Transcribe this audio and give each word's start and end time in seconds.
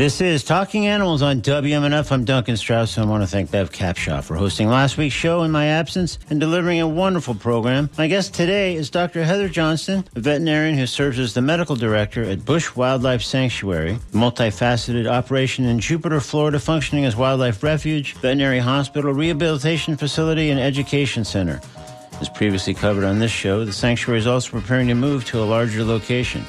This 0.00 0.22
is 0.22 0.44
Talking 0.44 0.86
Animals 0.86 1.20
on 1.20 1.42
WMNF. 1.42 2.10
I'm 2.10 2.24
Duncan 2.24 2.56
Strauss, 2.56 2.96
and 2.96 3.04
I 3.04 3.10
want 3.10 3.22
to 3.22 3.26
thank 3.26 3.50
Bev 3.50 3.70
Capshaw 3.70 4.24
for 4.24 4.34
hosting 4.34 4.66
last 4.70 4.96
week's 4.96 5.14
show 5.14 5.42
in 5.42 5.50
my 5.50 5.66
absence 5.66 6.18
and 6.30 6.40
delivering 6.40 6.80
a 6.80 6.88
wonderful 6.88 7.34
program. 7.34 7.90
My 7.98 8.06
guest 8.06 8.32
today 8.32 8.76
is 8.76 8.88
Dr. 8.88 9.24
Heather 9.24 9.50
Johnston, 9.50 10.08
a 10.16 10.20
veterinarian 10.20 10.78
who 10.78 10.86
serves 10.86 11.18
as 11.18 11.34
the 11.34 11.42
medical 11.42 11.76
director 11.76 12.22
at 12.22 12.46
Busch 12.46 12.74
Wildlife 12.74 13.20
Sanctuary, 13.20 13.90
a 13.90 14.16
multifaceted 14.16 15.06
operation 15.06 15.66
in 15.66 15.80
Jupiter, 15.80 16.20
Florida, 16.20 16.58
functioning 16.58 17.04
as 17.04 17.14
wildlife 17.14 17.62
refuge, 17.62 18.14
veterinary 18.14 18.60
hospital, 18.60 19.12
rehabilitation 19.12 19.98
facility, 19.98 20.48
and 20.48 20.58
education 20.58 21.26
center. 21.26 21.60
As 22.22 22.30
previously 22.30 22.72
covered 22.72 23.04
on 23.04 23.18
this 23.18 23.32
show, 23.32 23.66
the 23.66 23.72
sanctuary 23.74 24.20
is 24.20 24.26
also 24.26 24.50
preparing 24.50 24.88
to 24.88 24.94
move 24.94 25.26
to 25.26 25.42
a 25.42 25.44
larger 25.44 25.84
location. 25.84 26.42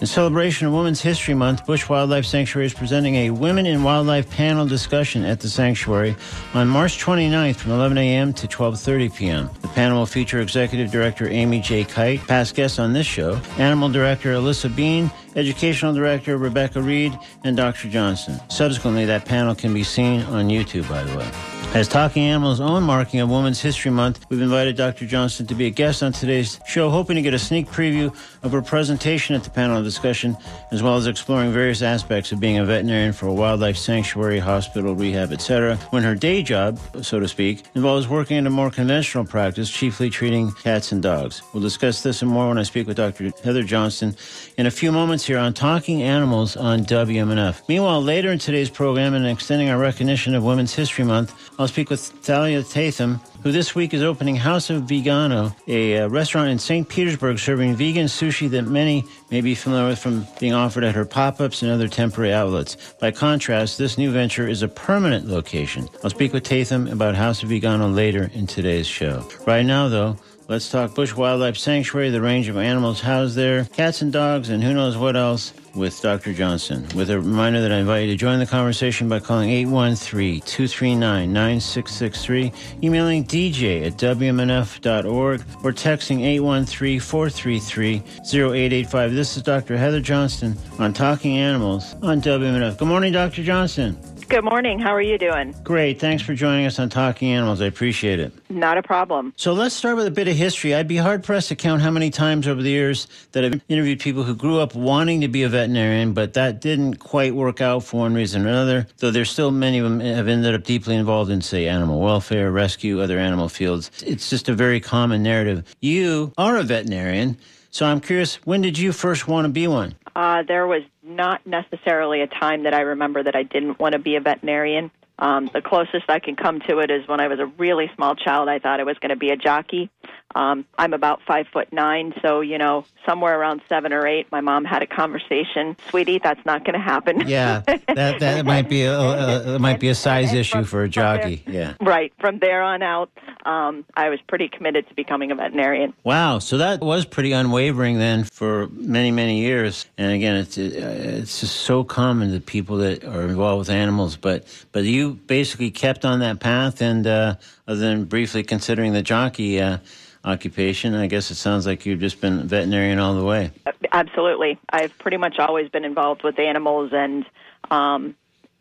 In 0.00 0.06
celebration 0.06 0.68
of 0.68 0.72
Women's 0.72 1.00
History 1.00 1.34
Month, 1.34 1.66
Busch 1.66 1.88
Wildlife 1.88 2.24
Sanctuary 2.24 2.66
is 2.66 2.72
presenting 2.72 3.16
a 3.16 3.30
Women 3.30 3.66
in 3.66 3.82
Wildlife 3.82 4.30
panel 4.30 4.64
discussion 4.64 5.24
at 5.24 5.40
the 5.40 5.48
sanctuary 5.48 6.14
on 6.54 6.68
March 6.68 7.04
29th 7.04 7.56
from 7.56 7.72
11 7.72 7.98
a.m. 7.98 8.32
to 8.34 8.46
12:30 8.46 9.12
p.m. 9.16 9.50
The 9.60 9.66
panel 9.68 9.98
will 9.98 10.06
feature 10.06 10.40
Executive 10.40 10.92
Director 10.92 11.28
Amy 11.28 11.60
J. 11.60 11.82
Kite, 11.82 12.20
past 12.28 12.54
guests 12.54 12.78
on 12.78 12.92
this 12.92 13.08
show, 13.08 13.40
Animal 13.58 13.88
Director 13.88 14.34
Alyssa 14.34 14.74
Bean, 14.74 15.10
Educational 15.34 15.92
Director 15.92 16.38
Rebecca 16.38 16.80
Reed, 16.80 17.18
and 17.42 17.56
Dr. 17.56 17.88
Johnston. 17.88 18.38
Subsequently, 18.50 19.04
that 19.06 19.24
panel 19.24 19.56
can 19.56 19.74
be 19.74 19.82
seen 19.82 20.22
on 20.22 20.48
YouTube, 20.48 20.88
by 20.88 21.02
the 21.02 21.18
way. 21.18 21.57
As 21.74 21.86
Talking 21.86 22.22
Animals' 22.24 22.60
own 22.60 22.82
marking 22.82 23.20
of 23.20 23.28
Women's 23.28 23.60
History 23.60 23.90
Month, 23.90 24.24
we've 24.30 24.40
invited 24.40 24.74
Dr. 24.74 25.06
Johnston 25.06 25.46
to 25.46 25.54
be 25.54 25.66
a 25.66 25.70
guest 25.70 26.02
on 26.02 26.12
today's 26.12 26.58
show, 26.66 26.88
hoping 26.88 27.14
to 27.16 27.22
get 27.22 27.34
a 27.34 27.38
sneak 27.38 27.68
preview 27.68 28.12
of 28.42 28.52
her 28.52 28.62
presentation 28.62 29.36
at 29.36 29.44
the 29.44 29.50
panel 29.50 29.82
discussion, 29.82 30.34
as 30.72 30.82
well 30.82 30.96
as 30.96 31.06
exploring 31.06 31.52
various 31.52 31.82
aspects 31.82 32.32
of 32.32 32.40
being 32.40 32.56
a 32.56 32.64
veterinarian 32.64 33.12
for 33.12 33.26
a 33.26 33.32
wildlife 33.32 33.76
sanctuary, 33.76 34.38
hospital, 34.38 34.94
rehab, 34.94 35.30
etc., 35.30 35.76
when 35.90 36.02
her 36.02 36.14
day 36.14 36.42
job, 36.42 36.80
so 37.02 37.20
to 37.20 37.28
speak, 37.28 37.64
involves 37.74 38.08
working 38.08 38.38
in 38.38 38.46
a 38.46 38.50
more 38.50 38.70
conventional 38.70 39.26
practice, 39.26 39.70
chiefly 39.70 40.08
treating 40.08 40.50
cats 40.52 40.90
and 40.90 41.02
dogs. 41.02 41.42
We'll 41.52 41.62
discuss 41.62 42.02
this 42.02 42.22
and 42.22 42.30
more 42.30 42.48
when 42.48 42.58
I 42.58 42.62
speak 42.62 42.86
with 42.86 42.96
Dr. 42.96 43.30
Heather 43.44 43.62
Johnston 43.62 44.16
in 44.56 44.64
a 44.64 44.70
few 44.70 44.90
moments 44.90 45.26
here 45.26 45.38
on 45.38 45.52
Talking 45.52 46.02
Animals 46.02 46.56
on 46.56 46.86
WMNF. 46.86 47.68
Meanwhile, 47.68 48.02
later 48.02 48.32
in 48.32 48.38
today's 48.38 48.70
program 48.70 49.12
and 49.12 49.26
extending 49.26 49.68
our 49.68 49.78
recognition 49.78 50.34
of 50.34 50.42
Women's 50.42 50.74
History 50.74 51.04
Month, 51.04 51.34
I'll 51.58 51.66
speak 51.66 51.90
with 51.90 52.00
Thalia 52.00 52.62
Tatham, 52.62 53.18
who 53.42 53.50
this 53.50 53.74
week 53.74 53.92
is 53.92 54.00
opening 54.00 54.36
House 54.36 54.70
of 54.70 54.82
Vegano, 54.82 55.52
a 55.66 55.98
uh, 55.98 56.08
restaurant 56.08 56.50
in 56.50 56.58
St. 56.60 56.88
Petersburg 56.88 57.40
serving 57.40 57.74
vegan 57.74 58.06
sushi 58.06 58.48
that 58.50 58.62
many 58.62 59.04
may 59.32 59.40
be 59.40 59.56
familiar 59.56 59.88
with 59.88 59.98
from 59.98 60.24
being 60.38 60.54
offered 60.54 60.84
at 60.84 60.94
her 60.94 61.04
pop 61.04 61.40
ups 61.40 61.62
and 61.62 61.72
other 61.72 61.88
temporary 61.88 62.32
outlets. 62.32 62.76
By 63.00 63.10
contrast, 63.10 63.76
this 63.76 63.98
new 63.98 64.12
venture 64.12 64.46
is 64.46 64.62
a 64.62 64.68
permanent 64.68 65.26
location. 65.26 65.88
I'll 66.04 66.10
speak 66.10 66.32
with 66.32 66.44
Tatham 66.44 66.86
about 66.86 67.16
House 67.16 67.42
of 67.42 67.48
Vegano 67.48 67.92
later 67.92 68.30
in 68.34 68.46
today's 68.46 68.86
show. 68.86 69.28
Right 69.44 69.66
now, 69.66 69.88
though, 69.88 70.16
Let's 70.48 70.70
talk 70.70 70.94
Busch 70.94 71.14
Wildlife 71.14 71.58
Sanctuary, 71.58 72.08
the 72.08 72.22
range 72.22 72.48
of 72.48 72.56
animals 72.56 73.02
housed 73.02 73.36
there, 73.36 73.66
cats 73.66 74.00
and 74.00 74.10
dogs, 74.10 74.48
and 74.48 74.64
who 74.64 74.72
knows 74.72 74.96
what 74.96 75.14
else 75.14 75.52
with 75.78 76.00
Dr. 76.02 76.34
Johnston, 76.34 76.86
With 76.94 77.10
a 77.10 77.18
reminder 77.18 77.60
that 77.60 77.72
I 77.72 77.78
invite 77.78 78.06
you 78.06 78.12
to 78.12 78.16
join 78.16 78.38
the 78.38 78.46
conversation 78.46 79.08
by 79.08 79.20
calling 79.20 79.50
813 79.50 80.40
239 80.40 81.32
9663, 81.32 82.52
emailing 82.82 83.24
dj 83.24 83.86
at 83.86 83.92
wmnf.org, 83.94 85.40
or 85.64 85.72
texting 85.72 86.22
813 86.24 87.00
433 87.00 88.02
0885. 88.26 89.12
This 89.14 89.36
is 89.36 89.42
Dr. 89.42 89.76
Heather 89.76 90.00
Johnston 90.00 90.56
on 90.78 90.92
Talking 90.92 91.38
Animals 91.38 91.94
on 92.02 92.20
WMNF. 92.20 92.78
Good 92.78 92.88
morning, 92.88 93.12
Dr. 93.12 93.42
Johnston. 93.42 93.96
Good 94.28 94.44
morning. 94.44 94.78
How 94.78 94.94
are 94.94 95.00
you 95.00 95.16
doing? 95.16 95.54
Great. 95.64 95.98
Thanks 95.98 96.22
for 96.22 96.34
joining 96.34 96.66
us 96.66 96.78
on 96.78 96.90
Talking 96.90 97.32
Animals. 97.32 97.62
I 97.62 97.64
appreciate 97.64 98.20
it. 98.20 98.30
Not 98.50 98.76
a 98.76 98.82
problem. 98.82 99.32
So 99.36 99.54
let's 99.54 99.74
start 99.74 99.96
with 99.96 100.06
a 100.06 100.10
bit 100.10 100.28
of 100.28 100.36
history. 100.36 100.74
I'd 100.74 100.86
be 100.86 100.98
hard 100.98 101.24
pressed 101.24 101.48
to 101.48 101.56
count 101.56 101.80
how 101.80 101.90
many 101.90 102.10
times 102.10 102.46
over 102.46 102.60
the 102.60 102.68
years 102.68 103.06
that 103.32 103.42
I've 103.42 103.62
interviewed 103.70 104.00
people 104.00 104.24
who 104.24 104.34
grew 104.34 104.60
up 104.60 104.74
wanting 104.74 105.22
to 105.22 105.28
be 105.28 105.44
a 105.44 105.48
veterinarian, 105.48 106.12
but 106.12 106.34
that 106.34 106.60
didn't 106.60 106.96
quite 106.96 107.34
work 107.34 107.62
out 107.62 107.84
for 107.84 108.00
one 108.00 108.12
reason 108.12 108.44
or 108.44 108.50
another, 108.50 108.86
though 108.98 109.10
there's 109.10 109.30
still 109.30 109.50
many 109.50 109.78
of 109.78 109.84
them 109.84 110.00
have 110.00 110.28
ended 110.28 110.54
up 110.54 110.62
deeply 110.62 110.94
involved 110.94 111.30
in, 111.30 111.40
say, 111.40 111.66
animal 111.66 111.98
welfare, 111.98 112.52
rescue, 112.52 113.00
other 113.00 113.18
animal 113.18 113.48
fields. 113.48 113.90
It's 114.04 114.28
just 114.28 114.50
a 114.50 114.54
very 114.54 114.78
common 114.78 115.22
narrative. 115.22 115.74
You 115.80 116.34
are 116.36 116.58
a 116.58 116.64
veterinarian. 116.64 117.38
So 117.70 117.86
I'm 117.86 118.00
curious, 118.00 118.36
when 118.46 118.60
did 118.60 118.78
you 118.78 118.92
first 118.92 119.26
want 119.26 119.46
to 119.46 119.48
be 119.50 119.68
one? 119.68 119.94
Uh, 120.16 120.42
there 120.42 120.66
was 120.66 120.82
not 121.08 121.46
necessarily 121.46 122.20
a 122.20 122.26
time 122.26 122.64
that 122.64 122.74
I 122.74 122.80
remember 122.80 123.22
that 123.22 123.34
I 123.34 123.42
didn't 123.42 123.78
want 123.78 123.94
to 123.94 123.98
be 123.98 124.16
a 124.16 124.20
veterinarian. 124.20 124.90
Um, 125.18 125.50
the 125.52 125.60
closest 125.60 126.08
I 126.08 126.20
can 126.20 126.36
come 126.36 126.60
to 126.68 126.78
it 126.78 126.90
is 126.90 127.08
when 127.08 127.20
I 127.20 127.26
was 127.26 127.40
a 127.40 127.46
really 127.46 127.90
small 127.96 128.14
child. 128.14 128.48
I 128.48 128.60
thought 128.60 128.78
I 128.78 128.84
was 128.84 128.96
going 128.98 129.10
to 129.10 129.16
be 129.16 129.30
a 129.30 129.36
jockey. 129.36 129.90
Um, 130.38 130.66
I'm 130.78 130.92
about 130.94 131.20
five 131.26 131.48
foot 131.52 131.72
nine, 131.72 132.14
so 132.22 132.42
you 132.42 132.58
know, 132.58 132.84
somewhere 133.04 133.36
around 133.40 133.60
seven 133.68 133.92
or 133.92 134.06
eight, 134.06 134.30
my 134.30 134.40
mom 134.40 134.64
had 134.64 134.82
a 134.82 134.86
conversation. 134.86 135.76
Sweetie, 135.90 136.20
that's 136.22 136.44
not 136.46 136.64
going 136.64 136.74
to 136.74 136.80
happen. 136.80 137.18
Yeah, 137.28 137.62
that 137.66 138.20
that 138.20 138.46
might 138.46 138.68
be 138.68 138.84
a, 138.84 139.58
might 139.58 139.80
be 139.80 139.88
a 139.88 139.94
size 139.94 140.32
issue 140.32 140.64
for 140.64 140.82
a 140.82 140.88
jockey. 140.88 141.42
Yeah, 141.46 141.74
right. 141.80 142.12
From 142.20 142.38
there 142.38 142.62
on 142.62 142.82
out, 142.82 143.10
um, 143.44 143.84
I 143.94 144.08
was 144.08 144.18
pretty 144.28 144.48
committed 144.48 144.88
to 144.88 144.94
becoming 144.94 145.30
a 145.30 145.34
veterinarian. 145.34 145.92
Wow, 146.04 146.38
so 146.38 146.58
that 146.58 146.80
was 146.80 147.04
pretty 147.04 147.32
unwavering 147.32 147.98
then 147.98 148.24
for 148.24 148.68
many 148.68 149.10
many 149.10 149.40
years. 149.40 149.86
And 149.98 150.12
again, 150.12 150.36
it's 150.36 150.56
it's 150.56 151.40
just 151.40 151.56
so 151.56 151.84
common 151.84 152.32
to 152.32 152.40
people 152.40 152.78
that 152.78 153.04
are 153.04 153.22
involved 153.22 153.58
with 153.58 153.70
animals. 153.70 154.16
But 154.16 154.46
but 154.72 154.84
you 154.84 155.14
basically 155.14 155.70
kept 155.70 156.04
on 156.04 156.20
that 156.20 156.40
path, 156.40 156.80
and 156.80 157.06
uh, 157.06 157.34
other 157.66 157.80
than 157.80 158.04
briefly 158.04 158.44
considering 158.44 158.92
the 158.92 159.02
jockey. 159.02 159.60
Uh, 159.60 159.78
occupation. 160.24 160.94
I 160.94 161.06
guess 161.06 161.30
it 161.30 161.36
sounds 161.36 161.66
like 161.66 161.86
you've 161.86 162.00
just 162.00 162.20
been 162.20 162.46
veterinarian 162.46 162.98
all 162.98 163.14
the 163.14 163.24
way. 163.24 163.50
Absolutely. 163.92 164.58
I've 164.70 164.96
pretty 164.98 165.16
much 165.16 165.38
always 165.38 165.68
been 165.70 165.84
involved 165.84 166.22
with 166.22 166.38
animals 166.38 166.90
and 166.92 167.24
um, 167.70 168.14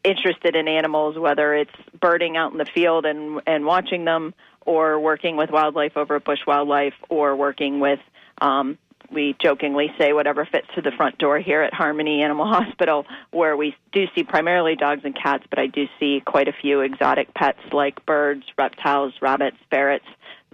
interested 0.04 0.56
in 0.56 0.68
animals, 0.68 1.18
whether 1.18 1.54
it's 1.54 1.72
birding 2.00 2.38
out 2.38 2.52
in 2.52 2.58
the 2.58 2.66
field 2.66 3.06
and, 3.06 3.42
and 3.46 3.66
watching 3.66 4.06
them, 4.06 4.34
or 4.62 5.00
working 5.00 5.38
with 5.38 5.50
wildlife 5.50 5.96
over 5.96 6.18
at 6.18 6.26
Busch 6.26 6.46
Wildlife, 6.46 6.94
or 7.10 7.36
working 7.36 7.80
with 7.80 8.00
um, 8.42 8.78
we 9.12 9.36
jokingly 9.42 9.94
say 9.98 10.14
whatever 10.14 10.46
fits 10.46 10.68
through 10.74 10.84
the 10.84 10.92
front 10.92 11.18
door 11.18 11.40
here 11.40 11.62
at 11.62 11.74
Harmony 11.74 12.22
Animal 12.22 12.46
Hospital, 12.54 13.06
where 13.32 13.56
we 13.56 13.76
do 13.92 14.06
see 14.16 14.24
primarily 14.24 14.76
dogs 14.76 15.02
and 15.04 15.16
cats, 15.16 15.46
but 15.50 15.60
I 15.60 15.68
do 15.68 15.88
see 16.00 16.22
quite 16.26 16.48
a 16.48 16.54
few 16.54 16.82
exotic 16.82 17.34
pets 17.34 17.60
like 17.72 18.06
birds, 18.06 18.44
reptiles, 18.58 19.14
rabbits, 19.22 19.58
ferrets, 19.70 20.06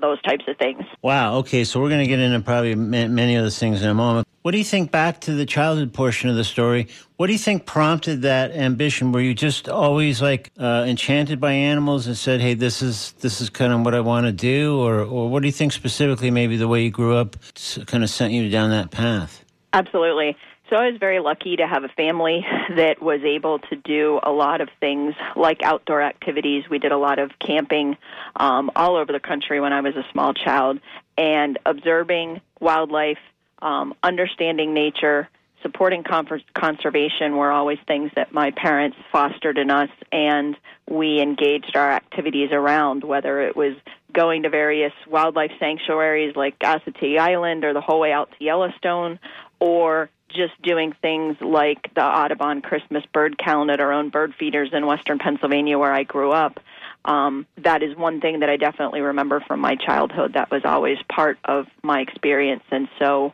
those 0.03 0.21
types 0.21 0.43
of 0.47 0.57
things. 0.57 0.83
Wow. 1.01 1.37
Okay. 1.37 1.63
So 1.63 1.79
we're 1.79 1.89
going 1.89 2.01
to 2.01 2.07
get 2.07 2.19
into 2.19 2.39
probably 2.41 2.75
many 2.75 3.35
of 3.35 3.43
those 3.43 3.57
things 3.57 3.81
in 3.81 3.89
a 3.89 3.93
moment. 3.93 4.27
What 4.43 4.51
do 4.51 4.57
you 4.57 4.65
think 4.65 4.91
back 4.91 5.21
to 5.21 5.33
the 5.33 5.45
childhood 5.45 5.93
portion 5.93 6.29
of 6.29 6.35
the 6.35 6.43
story? 6.43 6.89
What 7.15 7.27
do 7.27 7.33
you 7.33 7.39
think 7.39 7.65
prompted 7.65 8.23
that 8.23 8.51
ambition? 8.51 9.13
Were 9.13 9.21
you 9.21 9.33
just 9.33 9.69
always 9.69 10.21
like 10.21 10.51
uh, 10.59 10.83
enchanted 10.85 11.39
by 11.39 11.53
animals 11.53 12.07
and 12.07 12.17
said, 12.17 12.41
"Hey, 12.41 12.53
this 12.53 12.81
is 12.81 13.13
this 13.21 13.39
is 13.39 13.49
kind 13.49 13.71
of 13.71 13.85
what 13.85 13.95
I 13.95 14.01
want 14.01 14.25
to 14.25 14.33
do," 14.33 14.77
or 14.81 14.99
or 14.99 15.29
what 15.29 15.41
do 15.41 15.47
you 15.47 15.53
think 15.53 15.71
specifically? 15.71 16.29
Maybe 16.29 16.57
the 16.57 16.67
way 16.67 16.83
you 16.83 16.91
grew 16.91 17.15
up 17.15 17.37
kind 17.85 18.03
of 18.03 18.09
sent 18.09 18.33
you 18.33 18.49
down 18.49 18.71
that 18.71 18.91
path. 18.91 19.45
Absolutely. 19.71 20.35
So 20.73 20.79
I 20.79 20.89
was 20.89 20.99
very 20.99 21.19
lucky 21.19 21.57
to 21.57 21.67
have 21.67 21.83
a 21.83 21.87
family 21.89 22.43
that 22.75 22.99
was 22.99 23.21
able 23.23 23.59
to 23.59 23.75
do 23.75 24.19
a 24.23 24.31
lot 24.31 24.59
of 24.59 24.69
things 24.79 25.13
like 25.35 25.61
outdoor 25.61 26.01
activities. 26.01 26.63
We 26.67 26.79
did 26.79 26.91
a 26.91 26.97
lot 26.97 27.19
of 27.19 27.29
camping 27.37 27.95
um, 28.35 28.71
all 28.75 28.95
over 28.95 29.13
the 29.13 29.19
country 29.19 29.61
when 29.61 29.71
I 29.71 29.81
was 29.81 29.95
a 29.95 30.03
small 30.11 30.33
child, 30.33 30.79
and 31.15 31.59
observing 31.63 32.41
wildlife, 32.59 33.19
um, 33.61 33.93
understanding 34.01 34.73
nature, 34.73 35.29
supporting 35.61 36.03
conservation 36.03 37.37
were 37.37 37.51
always 37.51 37.77
things 37.87 38.09
that 38.15 38.33
my 38.33 38.49
parents 38.49 38.97
fostered 39.11 39.59
in 39.59 39.69
us, 39.69 39.91
and 40.11 40.57
we 40.89 41.21
engaged 41.21 41.77
our 41.77 41.91
activities 41.91 42.49
around, 42.51 43.03
whether 43.03 43.41
it 43.41 43.55
was 43.55 43.75
going 44.11 44.41
to 44.41 44.49
various 44.49 44.93
wildlife 45.07 45.51
sanctuaries 45.59 46.35
like 46.35 46.57
Assateague 46.57 47.19
Island 47.19 47.63
or 47.63 47.73
the 47.73 47.81
whole 47.81 47.99
way 47.99 48.11
out 48.11 48.31
to 48.31 48.43
Yellowstone, 48.43 49.19
or 49.59 50.09
just 50.33 50.59
doing 50.61 50.93
things 51.01 51.37
like 51.41 51.93
the 51.95 52.03
Audubon 52.03 52.61
Christmas 52.61 53.03
bird 53.13 53.37
count 53.37 53.69
at 53.69 53.79
our 53.79 53.91
own 53.91 54.09
bird 54.09 54.33
feeders 54.37 54.69
in 54.73 54.85
western 54.85 55.19
Pennsylvania 55.19 55.77
where 55.77 55.93
I 55.93 56.03
grew 56.03 56.31
up. 56.31 56.59
Um, 57.05 57.45
that 57.57 57.83
is 57.83 57.95
one 57.97 58.21
thing 58.21 58.39
that 58.39 58.49
I 58.49 58.57
definitely 58.57 59.01
remember 59.01 59.41
from 59.41 59.59
my 59.59 59.75
childhood. 59.75 60.33
That 60.33 60.51
was 60.51 60.61
always 60.63 60.97
part 61.09 61.37
of 61.45 61.67
my 61.83 61.99
experience. 61.99 62.63
And 62.71 62.87
so 62.99 63.33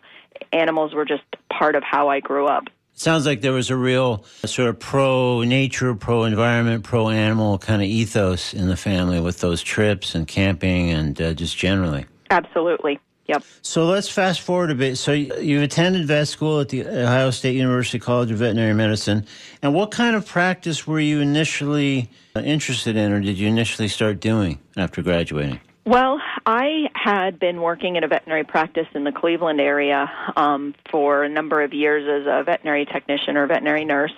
animals 0.51 0.93
were 0.93 1.05
just 1.05 1.23
part 1.51 1.75
of 1.75 1.83
how 1.83 2.09
I 2.09 2.19
grew 2.19 2.47
up. 2.47 2.65
sounds 2.93 3.25
like 3.25 3.41
there 3.41 3.51
was 3.51 3.69
a 3.69 3.75
real 3.75 4.25
sort 4.45 4.69
of 4.69 4.79
pro 4.79 5.43
nature, 5.43 5.93
pro 5.93 6.23
environment, 6.23 6.83
pro 6.83 7.09
animal 7.09 7.59
kind 7.59 7.81
of 7.81 7.87
ethos 7.87 8.53
in 8.53 8.67
the 8.67 8.77
family 8.77 9.19
with 9.19 9.39
those 9.39 9.61
trips 9.61 10.15
and 10.15 10.27
camping 10.27 10.89
and 10.89 11.21
uh, 11.21 11.33
just 11.33 11.57
generally. 11.57 12.05
Absolutely. 12.31 12.99
Yep. 13.29 13.43
So 13.61 13.85
let's 13.85 14.09
fast 14.09 14.41
forward 14.41 14.71
a 14.71 14.75
bit. 14.75 14.95
So 14.95 15.11
you've 15.11 15.61
attended 15.61 16.07
vet 16.07 16.27
school 16.27 16.61
at 16.61 16.69
the 16.69 16.83
Ohio 16.87 17.29
State 17.29 17.55
University 17.55 17.99
College 17.99 18.31
of 18.31 18.39
Veterinary 18.39 18.73
Medicine. 18.73 19.23
And 19.61 19.75
what 19.75 19.91
kind 19.91 20.15
of 20.15 20.25
practice 20.25 20.87
were 20.87 20.99
you 20.99 21.19
initially 21.19 22.09
uh, 22.35 22.39
interested 22.39 22.95
in, 22.95 23.11
or 23.11 23.21
did 23.21 23.37
you 23.37 23.47
initially 23.47 23.87
start 23.87 24.19
doing 24.19 24.57
after 24.75 25.03
graduating? 25.03 25.59
Well, 25.85 26.19
I 26.47 26.89
had 26.95 27.39
been 27.39 27.61
working 27.61 27.97
in 27.97 28.03
a 28.03 28.07
veterinary 28.07 28.45
practice 28.45 28.87
in 28.95 29.03
the 29.03 29.11
Cleveland 29.11 29.61
area 29.61 30.09
um, 30.35 30.73
for 30.89 31.23
a 31.23 31.29
number 31.29 31.61
of 31.61 31.71
years 31.71 32.03
as 32.07 32.27
a 32.27 32.43
veterinary 32.43 32.85
technician 32.85 33.37
or 33.37 33.45
veterinary 33.45 33.85
nurse. 33.85 34.13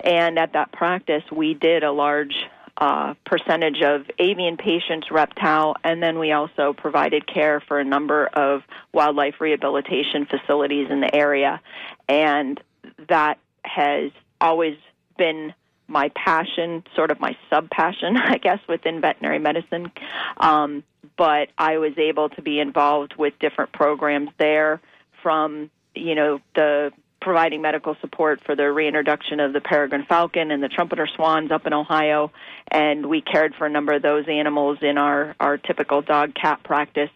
And 0.00 0.40
at 0.40 0.54
that 0.54 0.72
practice, 0.72 1.22
we 1.30 1.54
did 1.54 1.84
a 1.84 1.92
large 1.92 2.34
uh, 2.78 3.14
percentage 3.24 3.82
of 3.82 4.06
avian 4.18 4.56
patients, 4.56 5.10
reptile, 5.10 5.76
and 5.82 6.02
then 6.02 6.18
we 6.18 6.32
also 6.32 6.72
provided 6.72 7.26
care 7.26 7.60
for 7.60 7.80
a 7.80 7.84
number 7.84 8.26
of 8.26 8.62
wildlife 8.92 9.40
rehabilitation 9.40 10.26
facilities 10.26 10.88
in 10.90 11.00
the 11.00 11.14
area. 11.14 11.60
And 12.08 12.60
that 13.08 13.38
has 13.62 14.10
always 14.40 14.76
been 15.16 15.54
my 15.88 16.10
passion, 16.14 16.84
sort 16.94 17.10
of 17.10 17.20
my 17.20 17.36
sub 17.48 17.70
passion, 17.70 18.16
I 18.24 18.38
guess, 18.38 18.60
within 18.68 19.00
veterinary 19.00 19.38
medicine. 19.38 19.90
Um, 20.36 20.82
but 21.16 21.48
I 21.56 21.78
was 21.78 21.96
able 21.96 22.28
to 22.30 22.42
be 22.42 22.60
involved 22.60 23.14
with 23.16 23.38
different 23.38 23.72
programs 23.72 24.30
there 24.38 24.80
from, 25.22 25.70
you 25.94 26.14
know, 26.14 26.40
the 26.54 26.92
providing 27.26 27.60
medical 27.60 27.96
support 28.00 28.40
for 28.46 28.54
the 28.54 28.70
reintroduction 28.70 29.40
of 29.40 29.52
the 29.52 29.60
peregrine 29.60 30.06
falcon 30.08 30.52
and 30.52 30.62
the 30.62 30.68
trumpeter 30.68 31.08
swans 31.16 31.50
up 31.50 31.66
in 31.66 31.72
Ohio, 31.72 32.30
and 32.70 33.06
we 33.06 33.20
cared 33.20 33.52
for 33.56 33.66
a 33.66 33.68
number 33.68 33.92
of 33.94 34.00
those 34.00 34.28
animals 34.28 34.78
in 34.80 34.96
our 34.96 35.34
our 35.40 35.58
typical 35.58 36.02
dog 36.02 36.36
cat 36.36 36.62
practice. 36.62 37.10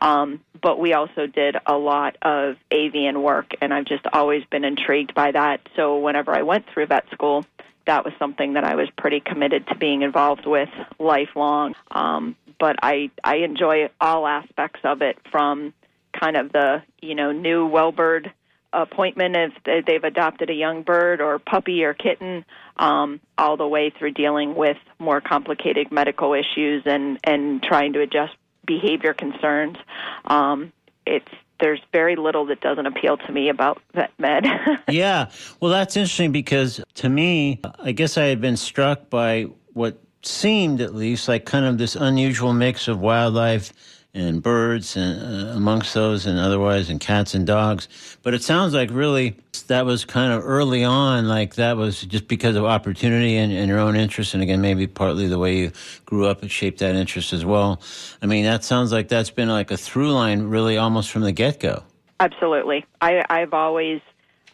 Um, 0.00 0.38
but 0.62 0.78
we 0.78 0.92
also 0.92 1.26
did 1.26 1.56
a 1.66 1.76
lot 1.76 2.16
of 2.22 2.54
avian 2.70 3.20
work, 3.20 3.54
and 3.60 3.74
I've 3.74 3.86
just 3.86 4.06
always 4.12 4.44
been 4.44 4.62
intrigued 4.62 5.14
by 5.14 5.32
that. 5.32 5.62
So 5.74 5.98
whenever 5.98 6.30
I 6.30 6.42
went 6.42 6.66
through 6.72 6.86
vet 6.86 7.10
school, 7.10 7.44
that 7.88 8.04
was 8.04 8.14
something 8.20 8.52
that 8.52 8.62
I 8.62 8.76
was 8.76 8.88
pretty 8.96 9.18
committed 9.18 9.66
to 9.66 9.74
being 9.74 10.02
involved 10.02 10.46
with 10.46 10.68
lifelong. 11.00 11.74
Um, 11.90 12.36
but 12.60 12.76
I 12.84 13.10
I 13.24 13.38
enjoy 13.38 13.88
all 14.00 14.28
aspects 14.28 14.78
of 14.84 15.02
it 15.02 15.18
from 15.32 15.74
kind 16.12 16.36
of 16.36 16.52
the 16.52 16.84
you 17.02 17.16
know 17.16 17.32
new 17.32 17.66
well 17.66 17.90
bird 17.90 18.32
appointment 18.72 19.36
if 19.36 19.84
they've 19.86 20.04
adopted 20.04 20.50
a 20.50 20.54
young 20.54 20.82
bird 20.82 21.20
or 21.20 21.38
puppy 21.38 21.84
or 21.84 21.94
kitten, 21.94 22.44
um, 22.76 23.20
all 23.38 23.56
the 23.56 23.66
way 23.66 23.90
through 23.90 24.12
dealing 24.12 24.54
with 24.54 24.76
more 24.98 25.20
complicated 25.20 25.90
medical 25.90 26.34
issues 26.34 26.82
and 26.86 27.18
and 27.24 27.62
trying 27.62 27.92
to 27.94 28.00
adjust 28.00 28.34
behavior 28.66 29.14
concerns. 29.14 29.76
Um, 30.24 30.72
it's 31.06 31.30
there's 31.60 31.80
very 31.92 32.16
little 32.16 32.46
that 32.46 32.60
doesn't 32.60 32.86
appeal 32.86 33.16
to 33.16 33.32
me 33.32 33.48
about 33.48 33.80
vet 33.94 34.12
med. 34.18 34.44
yeah, 34.88 35.30
well, 35.60 35.70
that's 35.70 35.96
interesting 35.96 36.32
because 36.32 36.80
to 36.94 37.08
me, 37.08 37.60
I 37.78 37.92
guess 37.92 38.18
I 38.18 38.24
had 38.24 38.40
been 38.40 38.56
struck 38.56 39.08
by 39.08 39.46
what 39.72 39.98
seemed, 40.22 40.80
at 40.80 40.94
least, 40.94 41.28
like 41.28 41.46
kind 41.46 41.64
of 41.64 41.78
this 41.78 41.96
unusual 41.96 42.52
mix 42.52 42.88
of 42.88 43.00
wildlife 43.00 43.72
and 44.16 44.42
birds 44.42 44.96
and 44.96 45.20
uh, 45.20 45.50
amongst 45.52 45.92
those 45.94 46.26
and 46.26 46.38
otherwise 46.38 46.88
and 46.88 46.98
cats 47.00 47.34
and 47.34 47.46
dogs. 47.46 47.88
But 48.22 48.34
it 48.34 48.42
sounds 48.42 48.74
like 48.74 48.90
really 48.90 49.36
that 49.68 49.84
was 49.84 50.04
kind 50.04 50.32
of 50.32 50.44
early 50.44 50.84
on 50.84 51.28
like 51.28 51.56
that 51.56 51.76
was 51.76 52.02
just 52.02 52.28
because 52.28 52.56
of 52.56 52.64
opportunity 52.64 53.36
and, 53.36 53.52
and, 53.52 53.68
your 53.68 53.78
own 53.78 53.96
interest 53.96 54.34
and 54.34 54.42
again 54.42 54.60
maybe 54.60 54.86
partly 54.86 55.26
the 55.26 55.38
way 55.38 55.56
you 55.56 55.72
grew 56.04 56.26
up 56.26 56.42
and 56.42 56.50
shaped 56.50 56.78
that 56.78 56.94
interest 56.94 57.32
as 57.32 57.44
well. 57.44 57.80
I 58.22 58.26
mean 58.26 58.44
that 58.44 58.64
sounds 58.64 58.92
like 58.92 59.08
that's 59.08 59.30
been 59.30 59.48
like 59.48 59.70
a 59.70 59.76
through 59.76 60.12
line 60.12 60.42
really 60.44 60.76
almost 60.76 61.10
from 61.10 61.22
the 61.22 61.32
get-go. 61.32 61.82
Absolutely. 62.18 62.86
I, 63.00 63.24
i've 63.28 63.52
always 63.52 64.00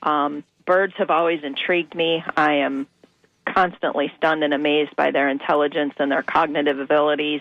um, 0.03 0.43
birds 0.67 0.95
have 0.99 1.11
always 1.11 1.45
intrigued 1.45 1.95
me. 1.95 2.25
I 2.37 2.55
am 2.55 2.87
constantly 3.53 4.13
stunned 4.17 4.43
and 4.45 4.55
amazed 4.55 4.95
by 4.97 5.11
their 5.11 5.29
intelligence 5.29 5.95
and 5.99 6.11
their 6.11 6.23
cognitive 6.23 6.79
abilities. 6.79 7.41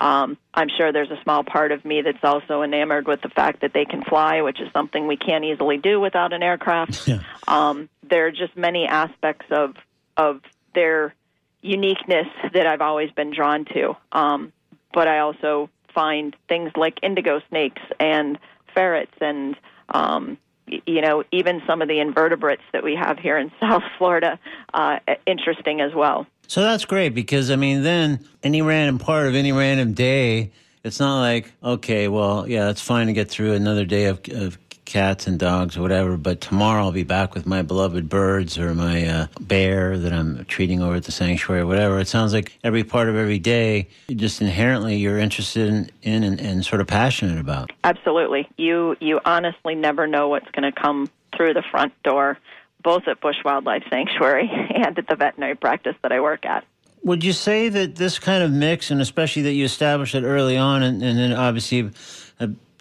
Um, 0.00 0.36
I'm 0.54 0.68
sure 0.68 0.92
there's 0.92 1.10
a 1.10 1.20
small 1.22 1.44
part 1.44 1.72
of 1.72 1.84
me 1.84 2.02
that's 2.02 2.22
also 2.22 2.62
enamored 2.62 3.06
with 3.06 3.20
the 3.22 3.28
fact 3.28 3.60
that 3.60 3.72
they 3.72 3.84
can 3.84 4.02
fly, 4.02 4.42
which 4.42 4.60
is 4.60 4.72
something 4.72 5.06
we 5.06 5.16
can't 5.16 5.44
easily 5.44 5.78
do 5.78 6.00
without 6.00 6.32
an 6.32 6.42
aircraft. 6.42 7.06
Yeah. 7.12 7.20
Um, 7.48 7.88
there 8.08 8.26
are 8.26 8.30
just 8.30 8.56
many 8.56 8.86
aspects 8.86 9.46
of 9.50 9.74
of 10.16 10.40
their 10.74 11.14
uniqueness 11.62 12.28
that 12.54 12.66
I've 12.66 12.80
always 12.80 13.10
been 13.10 13.32
drawn 13.32 13.64
to. 13.66 13.96
Um, 14.12 14.52
but 14.94 15.08
I 15.08 15.18
also 15.18 15.68
find 15.94 16.34
things 16.48 16.70
like 16.76 16.98
indigo 17.02 17.40
snakes 17.48 17.82
and 17.98 18.38
ferrets 18.74 19.14
and 19.20 19.56
um, 19.88 20.38
you 20.86 21.00
know, 21.00 21.24
even 21.32 21.62
some 21.66 21.82
of 21.82 21.88
the 21.88 22.00
invertebrates 22.00 22.62
that 22.72 22.82
we 22.82 22.94
have 22.94 23.18
here 23.18 23.36
in 23.36 23.50
South 23.60 23.82
Florida, 23.98 24.38
uh, 24.74 24.98
interesting 25.26 25.80
as 25.80 25.94
well. 25.94 26.26
So 26.46 26.62
that's 26.62 26.84
great 26.84 27.10
because, 27.10 27.50
I 27.50 27.56
mean, 27.56 27.82
then 27.82 28.26
any 28.42 28.62
random 28.62 28.98
part 28.98 29.26
of 29.26 29.34
any 29.34 29.52
random 29.52 29.94
day, 29.94 30.52
it's 30.84 31.00
not 31.00 31.20
like, 31.20 31.52
okay, 31.62 32.08
well, 32.08 32.46
yeah, 32.48 32.68
it's 32.68 32.80
fine 32.80 33.06
to 33.06 33.12
get 33.12 33.30
through 33.30 33.52
another 33.54 33.84
day 33.84 34.06
of, 34.06 34.20
of 34.30 34.58
cats 34.84 35.26
and 35.26 35.38
dogs 35.38 35.76
or 35.76 35.82
whatever. 35.82 36.16
But 36.16 36.40
tomorrow 36.40 36.84
I'll 36.84 36.92
be 36.92 37.04
back 37.04 37.34
with 37.34 37.46
my 37.46 37.62
beloved 37.62 38.08
birds 38.08 38.58
or 38.58 38.74
my 38.74 39.06
uh, 39.06 39.26
bear 39.40 39.98
that 39.98 40.12
I'm 40.12 40.44
treating 40.46 40.82
over 40.82 40.96
at 40.96 41.04
the 41.04 41.12
sanctuary 41.12 41.62
or 41.62 41.66
whatever. 41.66 41.98
It 41.98 42.08
sounds 42.08 42.32
like 42.32 42.58
every 42.62 42.84
part 42.84 43.08
of 43.08 43.16
every 43.16 43.38
day, 43.38 43.88
just 44.14 44.40
inherently 44.40 44.96
you're 44.96 45.18
interested 45.18 45.68
in, 45.68 45.90
in 46.02 46.24
and, 46.24 46.40
and 46.40 46.64
sort 46.64 46.80
of 46.80 46.86
passionate 46.86 47.38
about. 47.38 47.70
Absolutely. 47.84 48.48
You, 48.56 48.96
you 49.00 49.20
honestly 49.24 49.74
never 49.74 50.06
know 50.06 50.28
what's 50.28 50.50
going 50.50 50.70
to 50.70 50.72
come 50.72 51.08
through 51.36 51.54
the 51.54 51.62
front 51.70 51.92
door, 52.02 52.38
both 52.82 53.08
at 53.08 53.20
Busch 53.20 53.36
Wildlife 53.44 53.84
Sanctuary 53.90 54.50
and 54.74 54.98
at 54.98 55.06
the 55.06 55.16
veterinary 55.16 55.54
practice 55.54 55.94
that 56.02 56.12
I 56.12 56.20
work 56.20 56.44
at. 56.44 56.64
Would 57.04 57.24
you 57.24 57.32
say 57.32 57.68
that 57.68 57.96
this 57.96 58.20
kind 58.20 58.44
of 58.44 58.52
mix, 58.52 58.92
and 58.92 59.00
especially 59.00 59.42
that 59.42 59.54
you 59.54 59.64
established 59.64 60.14
it 60.14 60.22
early 60.22 60.56
on, 60.56 60.84
and, 60.84 61.02
and 61.02 61.18
then 61.18 61.32
obviously 61.32 61.90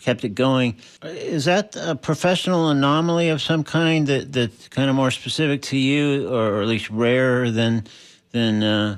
kept 0.01 0.23
it 0.23 0.35
going. 0.35 0.75
Is 1.03 1.45
that 1.45 1.75
a 1.75 1.95
professional 1.95 2.69
anomaly 2.69 3.29
of 3.29 3.41
some 3.41 3.63
kind 3.63 4.07
that 4.07 4.33
that's 4.33 4.67
kind 4.67 4.89
of 4.89 4.95
more 4.95 5.11
specific 5.11 5.61
to 5.63 5.77
you, 5.77 6.29
or, 6.29 6.61
at 6.61 6.67
least 6.67 6.89
rarer 6.89 7.51
than 7.51 7.85
than 8.31 8.63
uh, 8.63 8.97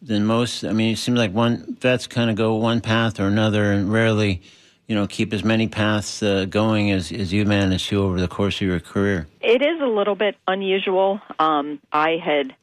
than 0.00 0.24
most? 0.24 0.64
I 0.64 0.72
mean, 0.72 0.92
it 0.92 0.98
seems 0.98 1.18
like 1.18 1.32
one 1.32 1.76
vets 1.80 2.06
kind 2.06 2.30
of 2.30 2.36
go 2.36 2.54
one 2.54 2.80
path 2.80 3.20
or 3.20 3.26
another, 3.26 3.72
and 3.72 3.92
rarely, 3.92 4.42
you 4.86 4.94
know, 4.94 5.06
keep 5.06 5.32
as 5.32 5.44
many 5.44 5.68
paths 5.68 6.22
uh, 6.22 6.46
going 6.46 6.90
as 6.90 7.12
as 7.12 7.32
you 7.32 7.44
managed 7.44 7.88
to 7.88 8.02
over 8.02 8.20
the 8.20 8.28
course 8.28 8.56
of 8.60 8.66
your 8.66 8.80
career. 8.80 9.26
It 9.40 9.62
is 9.62 9.80
a 9.80 9.86
little 9.86 10.14
bit 10.14 10.36
unusual. 10.46 11.20
Um, 11.38 11.80
I 11.92 12.16
had 12.16 12.54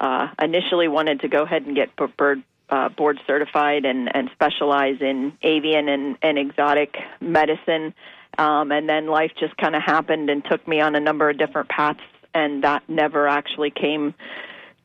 uh, 0.00 0.28
initially 0.42 0.88
wanted 0.88 1.20
to 1.20 1.28
go 1.28 1.42
ahead 1.42 1.62
and 1.62 1.74
get 1.74 1.94
bird 1.96 2.42
uh, 2.68 2.88
board 2.88 3.20
certified 3.26 3.84
and, 3.84 4.14
and 4.14 4.30
specialize 4.32 5.00
in 5.00 5.32
avian 5.42 5.88
and, 5.88 6.16
and 6.22 6.38
exotic 6.38 6.96
medicine. 7.20 7.94
Um, 8.38 8.70
and 8.72 8.88
then 8.88 9.06
life 9.06 9.32
just 9.38 9.56
kind 9.56 9.74
of 9.74 9.82
happened 9.82 10.28
and 10.28 10.44
took 10.44 10.66
me 10.68 10.80
on 10.80 10.94
a 10.94 11.00
number 11.00 11.30
of 11.30 11.38
different 11.38 11.68
paths, 11.68 12.00
and 12.34 12.64
that 12.64 12.82
never 12.88 13.26
actually 13.26 13.70
came 13.70 14.14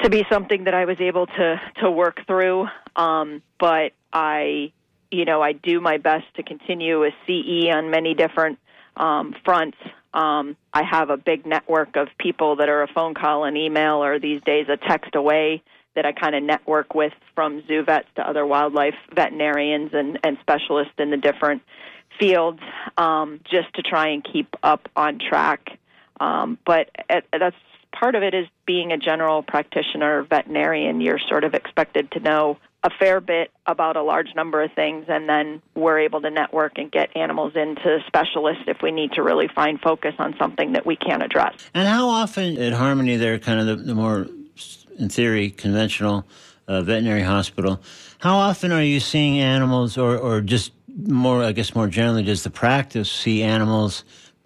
to 0.04 0.10
be 0.10 0.26
something 0.32 0.64
that 0.64 0.74
I 0.74 0.86
was 0.86 0.98
able 1.00 1.28
to 1.28 1.62
to 1.82 1.92
work 1.92 2.26
through. 2.26 2.68
Um, 2.96 3.42
but 3.60 3.92
I, 4.14 4.72
you 5.12 5.26
know, 5.26 5.42
I 5.42 5.52
do 5.52 5.82
my 5.82 5.98
best 5.98 6.26
to 6.36 6.44
continue 6.44 7.06
as 7.06 7.12
CE 7.28 7.68
on 7.74 7.92
many 7.92 8.14
different 8.14 8.58
um, 8.96 9.36
fronts. 9.44 9.78
Um, 10.14 10.56
I 10.74 10.84
have 10.84 11.10
a 11.10 11.18
big 11.18 11.46
network 11.46 11.98
of 11.98 12.08
people 12.18 12.58
that 12.58 12.70
are 12.70 12.84
a 12.84 12.88
phone 12.88 13.14
call, 13.14 13.44
an 13.44 13.58
email, 13.58 14.04
or 14.04 14.18
these 14.18 14.42
days 14.44 14.68
a 14.70 14.78
text 14.78 15.16
away 15.16 15.62
that 15.96 16.06
I 16.06 16.12
kind 16.12 16.36
of 16.36 16.44
network 16.44 16.94
with 16.94 17.14
from 17.36 17.64
zoo 17.68 17.84
vets 17.84 18.08
to 18.16 18.28
other 18.28 18.46
wildlife 18.46 18.96
veterinarians 19.14 19.92
and, 19.94 20.20
and 20.24 20.38
specialists 20.42 20.94
in 20.98 21.12
the 21.12 21.18
different 21.18 21.62
fields 22.20 22.60
um, 22.98 23.40
just 23.44 23.74
to 23.76 23.82
try 23.82 24.10
and 24.10 24.24
keep 24.24 24.56
up 24.64 24.88
on 24.96 25.20
track. 25.20 25.78
Um, 26.20 26.58
but 26.66 26.90
at, 27.10 27.26
that's 27.32 27.56
part 27.92 28.16
of 28.16 28.24
it 28.24 28.34
is 28.34 28.48
being 28.66 28.92
a 28.92 28.98
general 28.98 29.44
practitioner 29.44 30.24
veterinarian. 30.24 31.02
You're 31.02 31.20
sort 31.20 31.44
of 31.44 31.54
expected 31.54 32.12
to 32.12 32.20
know 32.20 32.58
a 32.84 32.90
fair 32.90 33.22
bit 33.22 33.52
about 33.68 33.96
a 33.96 34.02
large 34.02 34.34
number 34.36 34.64
of 34.64 34.72
things, 34.74 35.06
and 35.08 35.30
then 35.30 35.62
we're 35.76 36.00
able 36.00 36.22
to 36.22 36.32
network 36.32 36.78
and 36.78 36.92
get 36.92 37.16
animals 37.16 37.54
into 37.56 38.00
specialists 38.08 38.64
if 38.68 38.78
we 38.82 38.92
need 38.92 39.12
to 39.14 39.22
really 39.22 39.48
find 39.48 39.80
focus 39.80 40.16
on 40.18 40.36
something 40.40 40.74
that 40.74 40.86
we 40.86 40.96
can't 40.96 41.22
address. 41.22 41.54
And 41.76 41.88
how 41.88 42.08
often 42.08 42.58
at 42.58 42.74
Harmony, 42.74 43.18
they're 43.18 43.38
kind 43.38 43.60
of 43.60 43.68
the, 43.68 43.76
the 43.84 43.96
more 43.96 44.28
in 45.02 45.10
theory, 45.10 45.50
conventional 45.50 46.26
uh, 46.68 46.82
veterinary 46.82 47.24
hospital. 47.24 47.82
How 48.20 48.38
often 48.38 48.72
are 48.72 48.84
you 48.84 49.00
seeing 49.00 49.40
animals, 49.40 49.98
or, 49.98 50.16
or 50.18 50.42
just 50.42 50.72
more, 50.88 51.44
I 51.44 51.52
guess, 51.52 51.76
more 51.76 51.88
generally, 51.88 52.24
does 52.24 52.44
the 52.44 52.50
practice 52.52 53.12
see 53.12 53.42
animals 53.44 54.06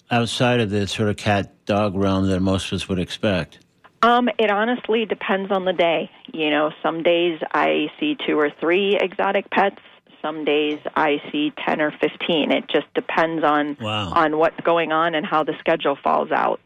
outside 0.09 0.62
of 0.62 0.69
the 0.69 0.88
sort 0.88 1.09
of 1.09 1.17
cat 1.17 1.65
dog 1.65 1.95
realm 1.95 2.27
that 2.29 2.39
most 2.39 2.71
of 2.71 2.77
us 2.77 2.88
would 2.89 3.00
expect? 3.00 3.59
Um, 4.01 4.29
it 4.39 4.50
honestly 4.50 5.05
depends 5.05 5.51
on 5.51 5.65
the 5.65 5.74
day. 5.74 6.09
You 6.33 6.50
know, 6.50 6.71
some 6.81 7.03
days 7.03 7.39
I 7.53 7.88
see 8.00 8.15
two 8.25 8.39
or 8.39 8.50
three 8.59 8.97
exotic 9.00 9.50
pets. 9.50 9.79
Some 10.21 10.45
days 10.45 10.79
I 10.95 11.21
see 11.31 11.51
10 11.65 11.81
or 11.81 11.91
15. 11.91 12.51
It 12.51 12.67
just 12.67 12.91
depends 12.95 13.43
on 13.43 13.77
Wow. 13.79 14.12
on 14.13 14.38
what's 14.38 14.59
going 14.62 14.91
on 14.91 15.13
and 15.15 15.25
how 15.25 15.43
the 15.43 15.53
schedule 15.59 15.95
falls 16.01 16.31
out. 16.31 16.59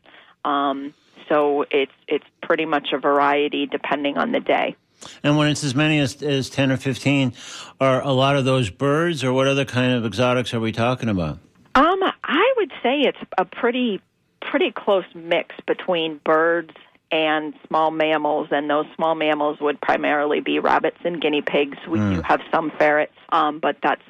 Um, 0.46 0.94
so 1.30 1.66
it's 1.72 1.92
it's 2.08 2.26
pretty 2.42 2.66
much 2.66 2.90
a 2.92 2.98
variety 2.98 3.66
depending 3.66 4.18
on 4.18 4.32
the 4.32 4.40
day. 4.40 4.76
And 5.24 5.38
when 5.38 5.48
it's 5.48 5.64
as 5.64 5.74
many 5.74 6.00
as, 6.00 6.22
as 6.22 6.50
10 6.50 6.74
or 6.74 6.78
15, 6.78 7.32
are 7.80 8.02
a 8.02 8.12
lot 8.12 8.36
of 8.36 8.44
those 8.44 8.70
birds, 8.70 9.24
or 9.24 9.32
what 9.32 9.48
other 9.48 9.64
kind 9.64 9.94
of 9.94 10.06
exotics 10.06 10.54
are 10.54 10.60
we 10.60 10.74
talking 10.74 11.08
about? 11.08 11.40
Um, 11.76 12.00
I 12.04 12.54
would 12.58 12.72
say 12.84 13.02
it's 13.02 13.18
a 13.38 13.46
pretty 13.46 14.02
pretty 14.42 14.72
close 14.72 15.06
mix 15.14 15.56
between 15.68 16.20
birds 16.24 16.72
and 17.12 17.54
small 17.68 17.92
mammals, 17.92 18.50
and 18.52 18.70
those 18.70 18.86
small 18.96 19.16
mammals 19.16 19.60
would 19.60 19.80
primarily 19.82 20.42
be 20.42 20.60
rabbits 20.60 20.98
and 21.04 21.22
guinea 21.22 21.42
pigs. 21.42 21.78
We 21.88 22.00
do 22.00 22.22
have 22.22 22.42
some 22.52 22.72
ferrets, 22.78 23.14
um, 23.32 23.60
but 23.60 23.78
that's 23.82 24.02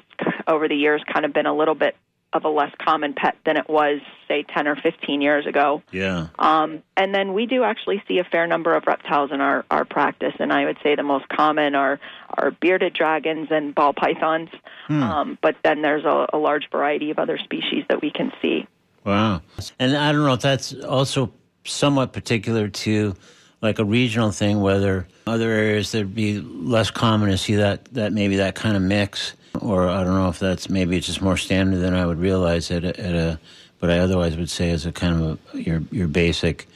over 0.46 0.68
the 0.68 0.74
years 0.74 1.02
kind 1.10 1.24
of 1.24 1.32
been 1.32 1.46
a 1.46 1.54
little 1.54 1.74
bit 1.74 1.96
of 2.32 2.44
a 2.44 2.48
less 2.48 2.72
common 2.78 3.12
pet 3.12 3.36
than 3.44 3.56
it 3.56 3.68
was, 3.68 4.00
say, 4.28 4.44
10 4.44 4.68
or 4.68 4.76
15 4.76 5.20
years 5.20 5.46
ago. 5.46 5.82
Yeah. 5.90 6.28
Um, 6.38 6.82
and 6.96 7.14
then 7.14 7.32
we 7.34 7.46
do 7.46 7.64
actually 7.64 8.02
see 8.06 8.18
a 8.18 8.24
fair 8.24 8.46
number 8.46 8.74
of 8.74 8.86
reptiles 8.86 9.32
in 9.32 9.40
our, 9.40 9.64
our 9.70 9.84
practice, 9.84 10.34
and 10.38 10.52
I 10.52 10.64
would 10.64 10.78
say 10.82 10.94
the 10.94 11.02
most 11.02 11.28
common 11.28 11.74
are, 11.74 11.98
are 12.38 12.52
bearded 12.52 12.94
dragons 12.94 13.48
and 13.50 13.74
ball 13.74 13.92
pythons. 13.92 14.50
Um, 14.90 15.38
but 15.40 15.56
then 15.62 15.82
there's 15.82 16.04
a, 16.04 16.26
a 16.32 16.38
large 16.38 16.68
variety 16.70 17.10
of 17.10 17.18
other 17.18 17.38
species 17.38 17.84
that 17.88 18.02
we 18.02 18.10
can 18.10 18.32
see. 18.42 18.66
Wow. 19.04 19.42
And 19.78 19.96
I 19.96 20.12
don't 20.12 20.24
know 20.24 20.34
if 20.34 20.40
that's 20.40 20.74
also 20.74 21.32
somewhat 21.64 22.12
particular 22.12 22.68
to 22.68 23.14
like 23.62 23.78
a 23.78 23.84
regional 23.84 24.30
thing, 24.30 24.60
whether 24.60 25.06
other 25.26 25.50
areas 25.50 25.92
there'd 25.92 26.14
be 26.14 26.40
less 26.40 26.90
common 26.90 27.30
to 27.30 27.38
see 27.38 27.54
that, 27.56 27.84
that 27.94 28.12
maybe 28.12 28.36
that 28.36 28.54
kind 28.54 28.76
of 28.76 28.82
mix, 28.82 29.34
or 29.58 29.88
I 29.88 30.04
don't 30.04 30.14
know 30.14 30.28
if 30.28 30.38
that's 30.38 30.68
maybe 30.68 30.96
it's 30.96 31.06
just 31.06 31.22
more 31.22 31.36
standard 31.36 31.78
than 31.78 31.94
I 31.94 32.06
would 32.06 32.18
realize 32.18 32.70
at 32.70 32.84
a, 32.84 33.00
at 33.00 33.14
a 33.14 33.40
but 33.80 33.90
I 33.90 33.98
otherwise 33.98 34.36
would 34.36 34.50
say 34.50 34.70
as 34.70 34.86
a 34.86 34.92
kind 34.92 35.22
of 35.22 35.38
a, 35.54 35.58
your, 35.58 35.82
your 35.90 36.06
basic 36.06 36.68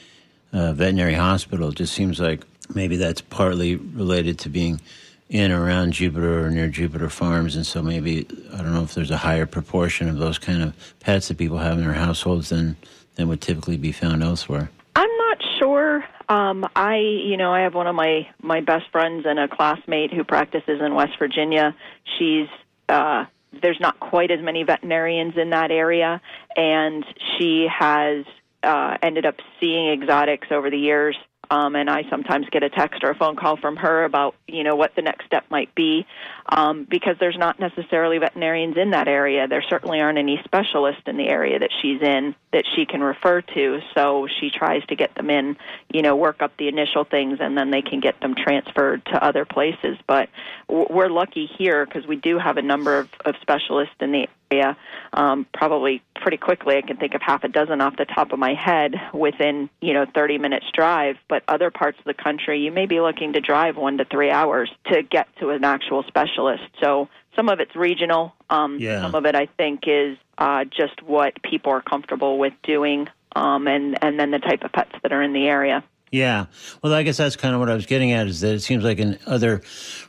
uh, 0.51 0.73
veterinary 0.73 1.13
hospital, 1.13 1.69
it 1.69 1.75
just 1.75 1.93
seems 1.93 2.19
like 2.19 2.41
maybe 2.73 2.97
that's 2.97 3.21
partly 3.21 3.75
related 3.75 4.39
to 4.39 4.49
being 4.49 4.81
in 5.29 5.51
around 5.51 5.93
Jupiter 5.93 6.45
or 6.45 6.51
near 6.51 6.67
Jupiter 6.67 7.09
farms, 7.09 7.55
and 7.55 7.65
so 7.65 7.81
maybe 7.81 8.27
I 8.53 8.57
don't 8.57 8.73
know 8.73 8.83
if 8.83 8.93
there's 8.93 9.11
a 9.11 9.17
higher 9.17 9.45
proportion 9.45 10.07
of 10.07 10.17
those 10.17 10.37
kind 10.37 10.61
of 10.61 10.95
pets 10.99 11.29
that 11.29 11.37
people 11.37 11.57
have 11.57 11.77
in 11.77 11.83
their 11.83 11.93
households 11.93 12.49
than 12.49 12.77
than 13.15 13.27
would 13.27 13.41
typically 13.41 13.77
be 13.77 13.91
found 13.91 14.21
elsewhere. 14.21 14.69
I'm 14.95 15.17
not 15.17 15.37
sure. 15.59 16.05
Um, 16.27 16.67
I, 16.75 16.97
you 16.97 17.37
know, 17.37 17.53
I 17.53 17.61
have 17.61 17.73
one 17.73 17.87
of 17.87 17.95
my 17.95 18.27
my 18.41 18.61
best 18.61 18.85
friends 18.91 19.25
and 19.27 19.39
a 19.39 19.47
classmate 19.47 20.13
who 20.13 20.23
practices 20.23 20.79
in 20.81 20.93
West 20.93 21.17
Virginia. 21.17 21.75
She's 22.17 22.47
uh, 22.89 23.25
there's 23.61 23.79
not 23.79 23.99
quite 23.99 24.31
as 24.31 24.41
many 24.41 24.63
veterinarians 24.63 25.37
in 25.37 25.51
that 25.51 25.71
area, 25.71 26.21
and 26.55 27.05
she 27.37 27.67
has 27.71 28.25
uh, 28.63 28.97
ended 29.01 29.25
up 29.25 29.35
seeing 29.59 29.91
exotics 29.91 30.47
over 30.51 30.69
the 30.69 30.77
years. 30.77 31.15
Um, 31.55 31.75
and 31.77 31.89
I 31.89 32.03
sometimes 32.09 32.47
get 32.51 32.63
a 32.63 32.69
text 32.69 33.01
or 33.01 33.11
a 33.11 33.15
phone 33.15 33.37
call 33.37 33.55
from 33.55 33.77
her 33.77 34.03
about, 34.03 34.35
you 34.45 34.63
know, 34.65 34.75
what 34.75 34.93
the 34.95 35.01
next 35.01 35.25
step 35.25 35.45
might 35.49 35.73
be, 35.73 36.05
um, 36.49 36.85
because 36.89 37.15
there's 37.17 37.37
not 37.37 37.61
necessarily 37.61 38.17
veterinarians 38.17 38.75
in 38.75 38.89
that 38.89 39.07
area. 39.07 39.47
There 39.47 39.63
certainly 39.69 40.01
aren't 40.01 40.17
any 40.17 40.41
specialists 40.43 41.03
in 41.05 41.15
the 41.15 41.29
area 41.29 41.57
that 41.59 41.69
she's 41.81 42.01
in 42.01 42.35
that 42.51 42.65
she 42.75 42.85
can 42.85 43.01
refer 43.01 43.39
to. 43.39 43.79
So 43.93 44.27
she 44.39 44.49
tries 44.49 44.85
to 44.87 44.97
get 44.97 45.15
them 45.15 45.29
in, 45.29 45.55
you 45.93 46.01
know, 46.01 46.17
work 46.17 46.41
up 46.41 46.51
the 46.57 46.67
initial 46.67 47.05
things, 47.05 47.37
and 47.39 47.57
then 47.57 47.71
they 47.71 47.81
can 47.81 48.01
get 48.01 48.19
them 48.19 48.35
transferred 48.35 49.05
to 49.05 49.23
other 49.23 49.45
places. 49.45 49.97
But 50.07 50.27
we're 50.67 51.09
lucky 51.09 51.45
here 51.57 51.85
because 51.85 52.05
we 52.05 52.17
do 52.17 52.37
have 52.37 52.57
a 52.57 52.63
number 52.63 52.99
of, 52.99 53.07
of 53.23 53.35
specialists 53.41 53.95
in 54.01 54.11
the 54.11 54.27
area. 54.55 54.77
Um, 55.13 55.45
probably 55.53 56.01
pretty 56.15 56.37
quickly, 56.37 56.77
I 56.77 56.81
can 56.81 56.97
think 56.97 57.13
of 57.13 57.21
half 57.21 57.43
a 57.43 57.47
dozen 57.47 57.81
off 57.81 57.95
the 57.97 58.05
top 58.05 58.31
of 58.33 58.39
my 58.39 58.53
head 58.53 58.95
within 59.13 59.69
you 59.81 59.93
know 59.93 60.05
30 60.13 60.37
minutes 60.37 60.65
drive. 60.73 61.17
But 61.29 61.43
other 61.47 61.71
parts 61.71 61.97
of 61.99 62.05
the 62.05 62.13
country, 62.13 62.59
you 62.59 62.71
may 62.71 62.85
be 62.85 62.99
looking 62.99 63.33
to 63.33 63.41
drive 63.41 63.77
one 63.77 63.97
to 63.97 64.05
three 64.05 64.31
hours 64.31 64.69
to 64.91 65.03
get 65.03 65.27
to 65.39 65.49
an 65.51 65.63
actual 65.63 66.03
specialist. 66.03 66.63
So 66.81 67.07
some 67.35 67.49
of 67.49 67.59
it's 67.59 67.75
regional. 67.75 68.33
Um, 68.49 68.77
Yeah. 68.79 69.01
Some 69.01 69.15
of 69.15 69.25
it, 69.25 69.35
I 69.35 69.47
think, 69.57 69.83
is 69.87 70.17
uh, 70.37 70.65
just 70.65 71.01
what 71.03 71.41
people 71.43 71.71
are 71.71 71.81
comfortable 71.81 72.37
with 72.37 72.53
doing, 72.63 73.07
um, 73.35 73.67
and 73.67 73.97
and 74.03 74.19
then 74.19 74.31
the 74.31 74.39
type 74.39 74.63
of 74.63 74.71
pets 74.71 74.91
that 75.03 75.11
are 75.11 75.21
in 75.21 75.33
the 75.33 75.47
area. 75.47 75.83
Yeah. 76.11 76.45
Well, 76.81 76.93
I 76.93 77.03
guess 77.03 77.17
that's 77.17 77.35
kind 77.35 77.53
of 77.53 77.59
what 77.59 77.69
I 77.69 77.73
was 77.73 77.87
getting 77.87 78.13
at 78.13 78.27
is 78.27 78.39
that 78.41 78.53
it 78.53 78.61
seems 78.61 78.83
like 78.83 78.99
in 78.99 79.17
other 79.25 79.61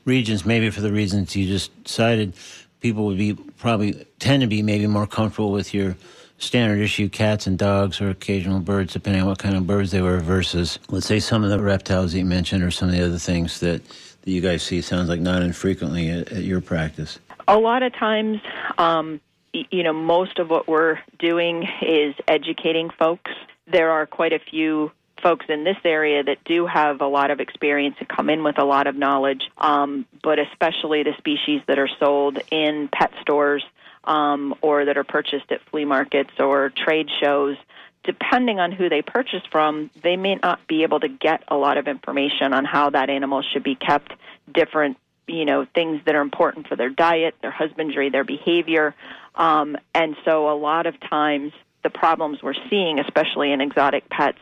regions, 0.04 0.44
maybe 0.46 0.70
for 0.70 0.80
the 0.80 0.92
reasons 0.92 1.34
you 1.34 1.46
just 1.46 1.70
cited, 1.88 2.34
people 2.80 3.04
would 3.06 3.18
be 3.18 3.34
probably 3.58 4.06
tend 4.18 4.42
to 4.42 4.46
be 4.46 4.62
maybe 4.62 4.86
more 4.86 5.06
comfortable 5.06 5.52
with 5.52 5.72
your 5.74 5.96
standard 6.38 6.80
issue 6.80 7.08
cats 7.08 7.46
and 7.46 7.58
dogs 7.58 8.00
or 8.00 8.10
occasional 8.10 8.60
birds, 8.60 8.92
depending 8.92 9.22
on 9.22 9.28
what 9.28 9.38
kind 9.38 9.56
of 9.56 9.66
birds 9.66 9.90
they 9.90 10.02
were, 10.02 10.18
versus, 10.18 10.78
let's 10.88 11.06
say, 11.06 11.18
some 11.18 11.42
of 11.42 11.50
the 11.50 11.58
reptiles 11.60 12.12
that 12.12 12.18
you 12.18 12.24
mentioned 12.26 12.62
or 12.62 12.70
some 12.70 12.88
of 12.88 12.94
the 12.94 13.04
other 13.04 13.18
things 13.18 13.60
that, 13.60 13.82
that 13.86 14.30
you 14.30 14.40
guys 14.42 14.62
see. 14.62 14.82
Sounds 14.82 15.08
like 15.08 15.20
not 15.20 15.42
infrequently 15.42 16.10
at, 16.10 16.30
at 16.32 16.42
your 16.42 16.60
practice. 16.60 17.18
a 17.48 17.58
lot 17.58 17.82
of 17.82 17.92
times, 17.94 18.40
um, 18.78 19.20
you 19.52 19.82
know, 19.82 19.92
most 19.92 20.38
of 20.38 20.50
what 20.50 20.68
we're 20.68 20.98
doing 21.18 21.66
is 21.80 22.14
educating 22.28 22.90
folks. 22.90 23.30
There 23.66 23.90
are 23.90 24.06
quite 24.06 24.32
a 24.32 24.38
few 24.38 24.92
folks 25.22 25.46
in 25.48 25.64
this 25.64 25.76
area 25.84 26.22
that 26.22 26.44
do 26.44 26.66
have 26.66 27.00
a 27.00 27.06
lot 27.06 27.30
of 27.30 27.40
experience 27.40 27.96
and 27.98 28.08
come 28.08 28.30
in 28.30 28.44
with 28.44 28.58
a 28.58 28.64
lot 28.64 28.86
of 28.86 28.96
knowledge, 28.96 29.42
um, 29.58 30.06
but 30.22 30.38
especially 30.38 31.02
the 31.02 31.14
species 31.18 31.62
that 31.66 31.78
are 31.78 31.88
sold 31.98 32.38
in 32.50 32.88
pet 32.92 33.12
stores 33.20 33.64
um, 34.04 34.54
or 34.60 34.84
that 34.84 34.96
are 34.96 35.04
purchased 35.04 35.50
at 35.50 35.60
flea 35.70 35.84
markets 35.84 36.30
or 36.38 36.70
trade 36.70 37.08
shows. 37.20 37.56
Depending 38.04 38.60
on 38.60 38.70
who 38.70 38.88
they 38.88 39.02
purchase 39.02 39.42
from, 39.50 39.90
they 40.02 40.16
may 40.16 40.36
not 40.36 40.64
be 40.68 40.84
able 40.84 41.00
to 41.00 41.08
get 41.08 41.42
a 41.48 41.56
lot 41.56 41.76
of 41.76 41.88
information 41.88 42.52
on 42.52 42.64
how 42.64 42.90
that 42.90 43.10
animal 43.10 43.42
should 43.42 43.64
be 43.64 43.74
kept, 43.74 44.12
different 44.52 44.96
you 45.26 45.44
know 45.44 45.66
things 45.74 46.00
that 46.06 46.14
are 46.14 46.20
important 46.20 46.68
for 46.68 46.76
their 46.76 46.88
diet, 46.88 47.34
their 47.42 47.50
husbandry, 47.50 48.10
their 48.10 48.22
behavior, 48.22 48.94
um, 49.34 49.76
and 49.92 50.16
so 50.24 50.50
a 50.50 50.54
lot 50.56 50.86
of 50.86 50.98
times 51.00 51.52
the 51.86 51.98
problems 51.98 52.42
we're 52.42 52.52
seeing, 52.68 52.98
especially 52.98 53.52
in 53.52 53.60
exotic 53.60 54.08
pets, 54.08 54.38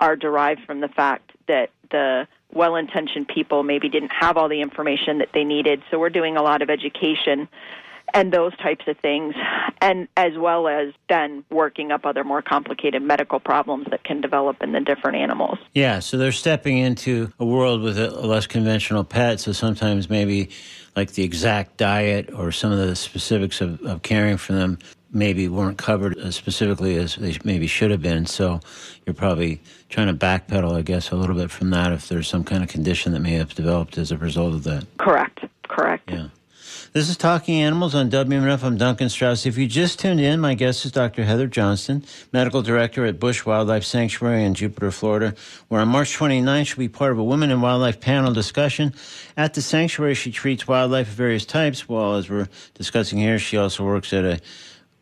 are 0.00 0.16
derived 0.16 0.60
from 0.66 0.80
the 0.80 0.88
fact 0.88 1.30
that 1.46 1.70
the 1.92 2.26
well-intentioned 2.52 3.28
people 3.28 3.62
maybe 3.62 3.88
didn't 3.88 4.10
have 4.10 4.36
all 4.36 4.48
the 4.48 4.60
information 4.60 5.18
that 5.18 5.28
they 5.32 5.44
needed. 5.44 5.80
So 5.92 6.00
we're 6.00 6.10
doing 6.10 6.36
a 6.36 6.42
lot 6.42 6.60
of 6.60 6.70
education 6.70 7.48
and 8.14 8.32
those 8.32 8.56
types 8.56 8.84
of 8.88 8.96
things, 8.98 9.34
and 9.80 10.08
as 10.16 10.32
well 10.36 10.66
as 10.66 10.92
then 11.08 11.44
working 11.50 11.92
up 11.92 12.04
other 12.04 12.24
more 12.24 12.42
complicated 12.42 13.02
medical 13.02 13.38
problems 13.38 13.86
that 13.90 14.02
can 14.02 14.20
develop 14.20 14.60
in 14.60 14.72
the 14.72 14.80
different 14.80 15.18
animals. 15.18 15.58
Yeah, 15.74 16.00
so 16.00 16.16
they're 16.16 16.32
stepping 16.32 16.78
into 16.78 17.32
a 17.38 17.44
world 17.44 17.82
with 17.82 17.96
a, 17.98 18.08
a 18.08 18.26
less 18.26 18.46
conventional 18.48 19.04
pet. 19.04 19.38
So 19.38 19.52
sometimes 19.52 20.10
maybe 20.10 20.50
like 20.96 21.12
the 21.12 21.22
exact 21.22 21.76
diet 21.76 22.32
or 22.32 22.50
some 22.50 22.72
of 22.72 22.78
the 22.78 22.96
specifics 22.96 23.60
of, 23.60 23.80
of 23.82 24.02
caring 24.02 24.36
for 24.36 24.54
them 24.54 24.78
maybe 25.10 25.48
weren't 25.48 25.78
covered 25.78 26.18
as 26.18 26.36
specifically 26.36 26.96
as 26.96 27.16
they 27.16 27.36
maybe 27.44 27.66
should 27.66 27.90
have 27.90 28.02
been. 28.02 28.26
So 28.26 28.60
you're 29.06 29.14
probably 29.14 29.60
trying 29.88 30.08
to 30.08 30.14
backpedal, 30.14 30.76
I 30.76 30.82
guess, 30.82 31.10
a 31.10 31.16
little 31.16 31.36
bit 31.36 31.50
from 31.50 31.70
that 31.70 31.92
if 31.92 32.08
there's 32.08 32.28
some 32.28 32.44
kind 32.44 32.62
of 32.62 32.68
condition 32.68 33.12
that 33.12 33.20
may 33.20 33.32
have 33.32 33.54
developed 33.54 33.98
as 33.98 34.12
a 34.12 34.18
result 34.18 34.54
of 34.54 34.64
that. 34.64 34.86
Correct. 34.98 35.44
Correct. 35.68 36.10
Yeah. 36.10 36.28
This 36.94 37.10
is 37.10 37.18
Talking 37.18 37.60
Animals 37.60 37.94
on 37.94 38.10
WMNF. 38.10 38.62
I'm 38.62 38.78
Duncan 38.78 39.10
Strauss. 39.10 39.44
If 39.44 39.58
you 39.58 39.66
just 39.66 39.98
tuned 39.98 40.20
in, 40.20 40.40
my 40.40 40.54
guest 40.54 40.86
is 40.86 40.92
Dr. 40.92 41.22
Heather 41.22 41.46
Johnston, 41.46 42.02
Medical 42.32 42.62
Director 42.62 43.04
at 43.04 43.20
Busch 43.20 43.44
Wildlife 43.44 43.84
Sanctuary 43.84 44.42
in 44.42 44.54
Jupiter, 44.54 44.90
Florida, 44.90 45.34
where 45.68 45.82
on 45.82 45.88
March 45.88 46.16
29th 46.16 46.66
she'll 46.66 46.78
be 46.78 46.88
part 46.88 47.12
of 47.12 47.18
a 47.18 47.24
Women 47.24 47.50
in 47.50 47.60
Wildlife 47.60 48.00
panel 48.00 48.32
discussion. 48.32 48.94
At 49.36 49.52
the 49.52 49.60
sanctuary, 49.60 50.14
she 50.14 50.32
treats 50.32 50.66
wildlife 50.66 51.08
of 51.08 51.14
various 51.14 51.44
types, 51.44 51.88
while 51.88 52.14
as 52.14 52.30
we're 52.30 52.48
discussing 52.72 53.18
here, 53.18 53.38
she 53.38 53.58
also 53.58 53.84
works 53.84 54.14
at 54.14 54.24
a 54.24 54.40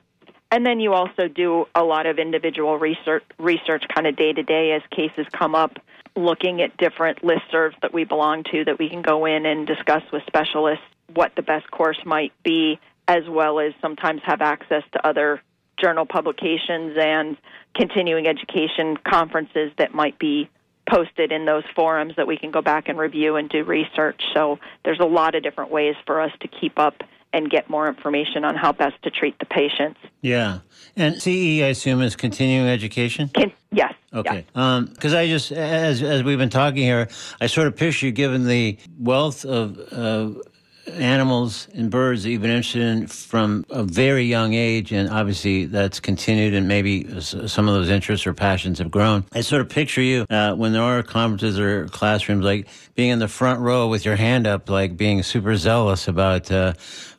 And 0.50 0.64
then 0.64 0.80
you 0.80 0.92
also 0.92 1.28
do 1.28 1.66
a 1.74 1.82
lot 1.82 2.06
of 2.06 2.18
individual 2.18 2.78
research 2.78 3.24
research 3.38 3.84
kind 3.92 4.06
of 4.06 4.16
day 4.16 4.32
to 4.32 4.42
day 4.42 4.72
as 4.72 4.82
cases 4.90 5.26
come 5.32 5.54
up 5.54 5.78
looking 6.14 6.62
at 6.62 6.76
different 6.78 7.20
listservs 7.22 7.78
that 7.82 7.92
we 7.92 8.04
belong 8.04 8.42
to 8.44 8.64
that 8.64 8.78
we 8.78 8.88
can 8.88 9.02
go 9.02 9.26
in 9.26 9.44
and 9.44 9.66
discuss 9.66 10.02
with 10.12 10.22
specialists 10.26 10.84
what 11.14 11.32
the 11.36 11.42
best 11.42 11.70
course 11.70 11.98
might 12.06 12.32
be 12.42 12.78
as 13.08 13.28
well 13.28 13.60
as 13.60 13.72
sometimes 13.80 14.20
have 14.24 14.40
access 14.40 14.82
to 14.92 15.06
other 15.06 15.40
journal 15.78 16.06
publications 16.06 16.96
and 16.98 17.36
continuing 17.74 18.26
education 18.26 18.96
conferences 19.06 19.70
that 19.78 19.94
might 19.94 20.18
be 20.18 20.48
posted 20.88 21.32
in 21.32 21.44
those 21.44 21.64
forums 21.74 22.14
that 22.16 22.26
we 22.26 22.36
can 22.36 22.50
go 22.50 22.62
back 22.62 22.88
and 22.88 22.98
review 22.98 23.36
and 23.36 23.48
do 23.48 23.64
research. 23.64 24.22
So 24.34 24.58
there's 24.84 25.00
a 25.00 25.06
lot 25.06 25.34
of 25.34 25.42
different 25.42 25.70
ways 25.70 25.94
for 26.06 26.20
us 26.20 26.32
to 26.40 26.48
keep 26.48 26.78
up 26.78 27.02
and 27.32 27.50
get 27.50 27.68
more 27.68 27.86
information 27.88 28.44
on 28.44 28.54
how 28.54 28.72
best 28.72 28.94
to 29.02 29.10
treat 29.10 29.38
the 29.38 29.46
patients. 29.46 30.00
Yeah. 30.22 30.60
And 30.96 31.20
CE, 31.20 31.60
I 31.60 31.68
assume, 31.68 32.00
is 32.00 32.16
continuing 32.16 32.68
education? 32.68 33.28
Can, 33.28 33.52
yes. 33.70 33.92
Okay. 34.14 34.46
Because 34.54 35.14
um, 35.14 35.18
I 35.18 35.26
just, 35.26 35.52
as, 35.52 36.02
as 36.02 36.22
we've 36.22 36.38
been 36.38 36.48
talking 36.48 36.82
here, 36.82 37.08
I 37.40 37.46
sort 37.46 37.66
of 37.66 37.76
picture 37.76 38.06
you 38.06 38.12
given 38.12 38.46
the 38.46 38.78
wealth 38.98 39.44
of 39.44 39.78
uh, 39.92 40.40
animals 40.92 41.68
and 41.74 41.90
birds 41.90 42.22
that 42.22 42.30
you've 42.30 42.42
been 42.42 42.50
interested 42.50 42.82
in 42.82 43.06
from 43.06 43.64
a 43.70 43.82
very 43.82 44.24
young 44.24 44.54
age, 44.54 44.92
and 44.92 45.08
obviously 45.10 45.66
that's 45.66 46.00
continued, 46.00 46.54
and 46.54 46.68
maybe 46.68 47.20
some 47.20 47.68
of 47.68 47.74
those 47.74 47.90
interests 47.90 48.26
or 48.26 48.32
passions 48.32 48.78
have 48.78 48.90
grown. 48.90 49.24
I 49.32 49.40
sort 49.40 49.62
of 49.62 49.68
picture 49.68 50.02
you 50.02 50.26
uh, 50.30 50.54
when 50.54 50.72
there 50.72 50.82
are 50.82 51.02
conferences 51.02 51.58
or 51.58 51.88
classrooms, 51.88 52.44
like 52.44 52.68
being 52.94 53.10
in 53.10 53.18
the 53.18 53.28
front 53.28 53.60
row 53.60 53.88
with 53.88 54.04
your 54.04 54.16
hand 54.16 54.46
up, 54.46 54.70
like 54.70 54.96
being 54.96 55.22
super 55.22 55.56
zealous 55.56 56.08
about 56.08 56.50
uh, 56.50 56.72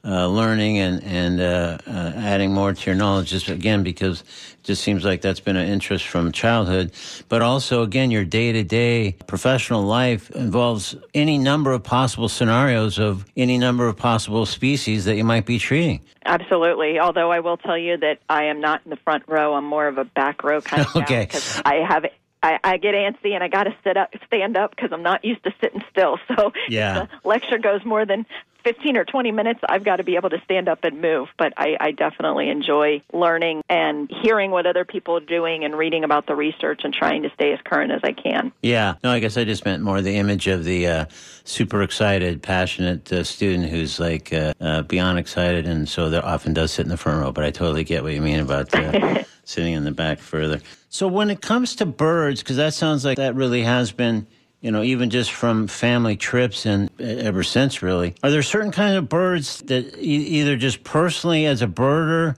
uh, 0.03 0.27
learning 0.27 0.79
and 0.79 1.03
and 1.03 1.39
uh, 1.39 1.77
uh, 1.87 2.13
adding 2.15 2.53
more 2.53 2.73
to 2.73 2.85
your 2.85 2.95
knowledge. 2.95 3.29
Just 3.29 3.49
again, 3.49 3.83
because 3.83 4.21
it 4.21 4.63
just 4.63 4.83
seems 4.83 5.03
like 5.03 5.21
that's 5.21 5.39
been 5.39 5.55
an 5.55 5.67
interest 5.67 6.07
from 6.07 6.31
childhood, 6.31 6.91
but 7.29 7.41
also 7.41 7.83
again, 7.83 8.11
your 8.11 8.25
day 8.25 8.51
to 8.51 8.63
day 8.63 9.15
professional 9.27 9.83
life 9.83 10.29
involves 10.31 10.95
any 11.13 11.37
number 11.37 11.71
of 11.71 11.83
possible 11.83 12.29
scenarios 12.29 12.99
of 12.99 13.25
any 13.35 13.57
number 13.57 13.87
of 13.87 13.97
possible 13.97 14.45
species 14.45 15.05
that 15.05 15.15
you 15.15 15.23
might 15.23 15.45
be 15.45 15.59
treating. 15.59 16.01
Absolutely. 16.25 16.99
Although 16.99 17.31
I 17.31 17.39
will 17.39 17.57
tell 17.57 17.77
you 17.77 17.97
that 17.97 18.19
I 18.29 18.45
am 18.45 18.59
not 18.59 18.81
in 18.83 18.89
the 18.89 18.97
front 18.97 19.23
row. 19.27 19.55
I'm 19.55 19.65
more 19.65 19.87
of 19.87 19.97
a 19.97 20.05
back 20.05 20.43
row 20.43 20.61
kind 20.61 20.85
of 20.85 20.95
okay. 20.95 21.25
because 21.25 21.61
I 21.65 21.75
have 21.75 22.05
I, 22.43 22.59
I 22.63 22.77
get 22.77 22.93
antsy 22.93 23.33
and 23.33 23.43
I 23.43 23.47
got 23.47 23.63
to 23.63 23.75
sit 23.83 23.97
up, 23.97 24.13
stand 24.27 24.57
up 24.57 24.71
because 24.71 24.91
I'm 24.91 25.03
not 25.03 25.25
used 25.25 25.43
to 25.43 25.53
sitting 25.61 25.81
still. 25.91 26.17
So 26.37 26.51
yeah. 26.67 27.07
the 27.23 27.27
lecture 27.27 27.57
goes 27.57 27.83
more 27.83 28.05
than 28.05 28.25
15 28.67 28.97
or 28.97 29.05
20 29.05 29.31
minutes, 29.31 29.61
I've 29.69 29.85
got 29.85 29.95
to 29.95 30.03
be 30.03 30.17
able 30.17 30.29
to 30.29 30.41
stand 30.43 30.67
up 30.67 30.83
and 30.83 30.99
move. 30.99 31.29
But 31.37 31.53
I, 31.55 31.77
I 31.79 31.91
definitely 31.91 32.49
enjoy 32.49 33.01
learning 33.13 33.61
and 33.69 34.11
hearing 34.21 34.51
what 34.51 34.65
other 34.65 34.83
people 34.83 35.15
are 35.15 35.21
doing 35.21 35.63
and 35.63 35.77
reading 35.77 36.03
about 36.03 36.27
the 36.27 36.35
research 36.35 36.81
and 36.83 36.93
trying 36.93 37.23
to 37.23 37.29
stay 37.33 37.53
as 37.53 37.59
current 37.63 37.93
as 37.93 38.01
I 38.03 38.11
can. 38.11 38.51
Yeah. 38.61 38.95
No, 39.05 39.11
I 39.11 39.19
guess 39.19 39.37
I 39.37 39.45
just 39.45 39.63
meant 39.63 39.83
more 39.83 40.01
the 40.01 40.17
image 40.17 40.47
of 40.47 40.65
the 40.65 40.85
uh, 40.85 41.05
super 41.45 41.81
excited, 41.81 42.43
passionate 42.43 43.09
uh, 43.09 43.23
student 43.23 43.69
who's 43.69 44.01
like 44.01 44.33
uh, 44.33 44.53
uh 44.59 44.81
beyond 44.81 45.17
excited, 45.17 45.65
and 45.65 45.87
so 45.87 46.09
they 46.09 46.17
often 46.17 46.53
does 46.53 46.73
sit 46.73 46.85
in 46.85 46.89
the 46.89 46.97
front 46.97 47.21
row. 47.21 47.31
But 47.31 47.45
I 47.45 47.51
totally 47.51 47.85
get 47.85 48.03
what 48.03 48.11
you 48.11 48.21
mean 48.21 48.41
about 48.41 48.75
uh, 48.75 49.23
sitting 49.45 49.75
in 49.75 49.85
the 49.85 49.91
back 49.91 50.19
further. 50.19 50.59
So 50.89 51.07
when 51.07 51.29
it 51.29 51.41
comes 51.41 51.77
to 51.77 51.85
birds, 51.85 52.43
because 52.43 52.57
that 52.57 52.73
sounds 52.73 53.05
like 53.05 53.15
that 53.15 53.33
really 53.33 53.61
has 53.61 53.93
been 53.93 54.27
you 54.61 54.71
know, 54.71 54.81
even 54.81 55.09
just 55.09 55.31
from 55.31 55.67
family 55.67 56.15
trips 56.15 56.65
and 56.65 56.89
ever 56.99 57.43
since, 57.43 57.81
really. 57.81 58.15
Are 58.23 58.31
there 58.31 58.41
certain 58.41 58.71
kinds 58.71 58.97
of 58.97 59.07
birds 59.07 59.61
that 59.63 59.97
e- 59.97 60.39
either 60.39 60.57
just 60.57 60.83
personally 60.83 61.45
as 61.45 61.61
a 61.61 61.67
birder 61.67 62.35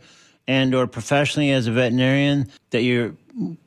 and 0.47 0.75
or 0.75 0.87
professionally 0.87 1.51
as 1.51 1.67
a 1.67 1.71
veterinarian 1.71 2.49
that 2.71 2.81
you're 2.81 3.13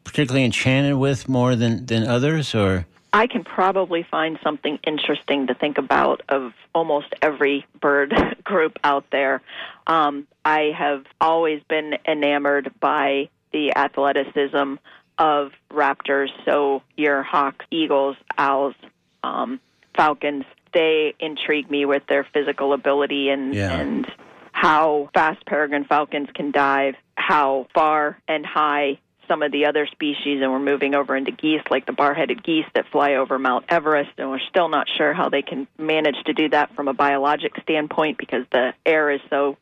particularly 0.05 0.45
enchanted 0.45 0.97
with 0.97 1.29
more 1.29 1.57
than, 1.57 1.87
than 1.87 2.07
others 2.07 2.55
or? 2.55 2.87
I 3.15 3.27
can 3.27 3.45
probably 3.45 4.07
find 4.11 4.39
something 4.43 4.79
interesting 4.87 5.47
to 5.49 5.55
think 5.55 5.77
about 5.77 6.23
of 6.29 6.53
almost 6.75 7.15
every 7.21 7.67
bird 7.81 8.15
group 8.45 8.79
out 8.85 9.05
there. 9.11 9.43
Um, 9.87 10.27
I 10.45 10.73
have 10.77 11.05
always 11.21 11.63
been 11.69 11.97
enamored 12.07 12.73
by 12.81 13.29
the 13.53 13.77
athleticism 13.77 14.77
of 15.19 15.53
raptors. 15.71 16.29
So 16.45 16.83
your 16.97 17.23
hawks, 17.23 17.65
eagles, 17.71 18.17
owls, 18.37 18.75
um, 19.23 19.61
falcons, 19.95 20.45
they 20.73 21.15
intrigue 21.21 21.71
me 21.71 21.85
with 21.85 22.03
their 22.09 22.25
physical 22.25 22.73
ability 22.73 23.29
and 23.29 23.55
yeah. 23.55 23.79
and 23.79 24.11
how 24.53 25.11
fast 25.15 25.45
peregrine 25.47 25.85
falcons 25.85 26.29
can 26.35 26.51
dive, 26.51 26.95
how 27.17 27.67
far 27.75 28.19
and 28.29 28.45
high 28.45 28.99
some 29.29 29.43
of 29.43 29.53
the 29.53 29.67
other 29.67 29.87
species, 29.87 30.43
and 30.43 30.51
we're 30.53 30.59
moving 30.59 30.95
over 30.95 31.17
into 31.17 31.31
geese, 31.31 31.63
like 31.71 31.87
the 31.87 31.93
bar-headed 31.93 32.43
geese 32.43 32.67
that 32.75 32.87
fly 32.91 33.15
over 33.15 33.39
Mount 33.39 33.65
Everest, 33.69 34.11
and 34.19 34.31
we're 34.31 34.41
still 34.51 34.69
not 34.69 34.89
sure 34.97 35.13
how 35.13 35.29
they 35.29 35.43
can 35.43 35.67
manage 35.79 36.17
to 36.27 36.33
do 36.33 36.49
that 36.51 36.75
from 36.75 36.89
a 36.89 36.93
biologic 36.93 37.53
standpoint 37.63 38.19
because 38.19 38.45
the 38.51 38.75
air 38.85 39.11
is 39.11 39.21
so 39.31 39.57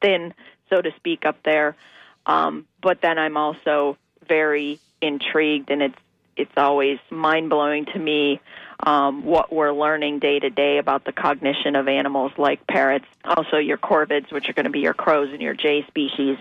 thin, 0.00 0.32
so 0.70 0.80
to 0.80 0.90
speak, 0.96 1.26
up 1.26 1.42
there. 1.44 1.76
Um, 2.24 2.66
but 2.80 3.02
then 3.02 3.18
I'm 3.18 3.36
also 3.36 3.98
very 4.26 4.78
intrigued, 5.00 5.70
and 5.70 5.82
it's 5.82 5.98
it's 6.36 6.52
always 6.56 6.98
mind 7.10 7.50
blowing 7.50 7.84
to 7.86 7.98
me 7.98 8.40
um, 8.84 9.24
what 9.24 9.52
we're 9.52 9.72
learning 9.72 10.20
day 10.20 10.38
to 10.38 10.48
day 10.48 10.78
about 10.78 11.04
the 11.04 11.12
cognition 11.12 11.76
of 11.76 11.86
animals 11.86 12.32
like 12.38 12.66
parrots, 12.66 13.04
also 13.24 13.58
your 13.58 13.76
corvids, 13.76 14.32
which 14.32 14.48
are 14.48 14.52
going 14.54 14.64
to 14.64 14.70
be 14.70 14.80
your 14.80 14.94
crows 14.94 15.28
and 15.32 15.42
your 15.42 15.54
jay 15.54 15.84
species, 15.86 16.38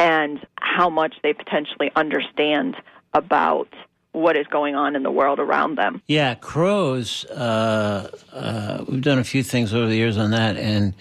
and 0.00 0.44
how 0.56 0.90
much 0.90 1.14
they 1.22 1.32
potentially 1.32 1.90
understand 1.94 2.76
about 3.14 3.68
what 4.12 4.36
is 4.36 4.46
going 4.46 4.74
on 4.74 4.96
in 4.96 5.02
the 5.02 5.10
world 5.10 5.38
around 5.38 5.76
them. 5.76 6.02
Yeah, 6.06 6.34
crows. 6.34 7.24
Uh, 7.26 8.10
uh, 8.32 8.84
we've 8.88 9.02
done 9.02 9.18
a 9.18 9.24
few 9.24 9.42
things 9.42 9.74
over 9.74 9.86
the 9.86 9.96
years 9.96 10.16
on 10.16 10.30
that, 10.30 10.56
and 10.56 10.94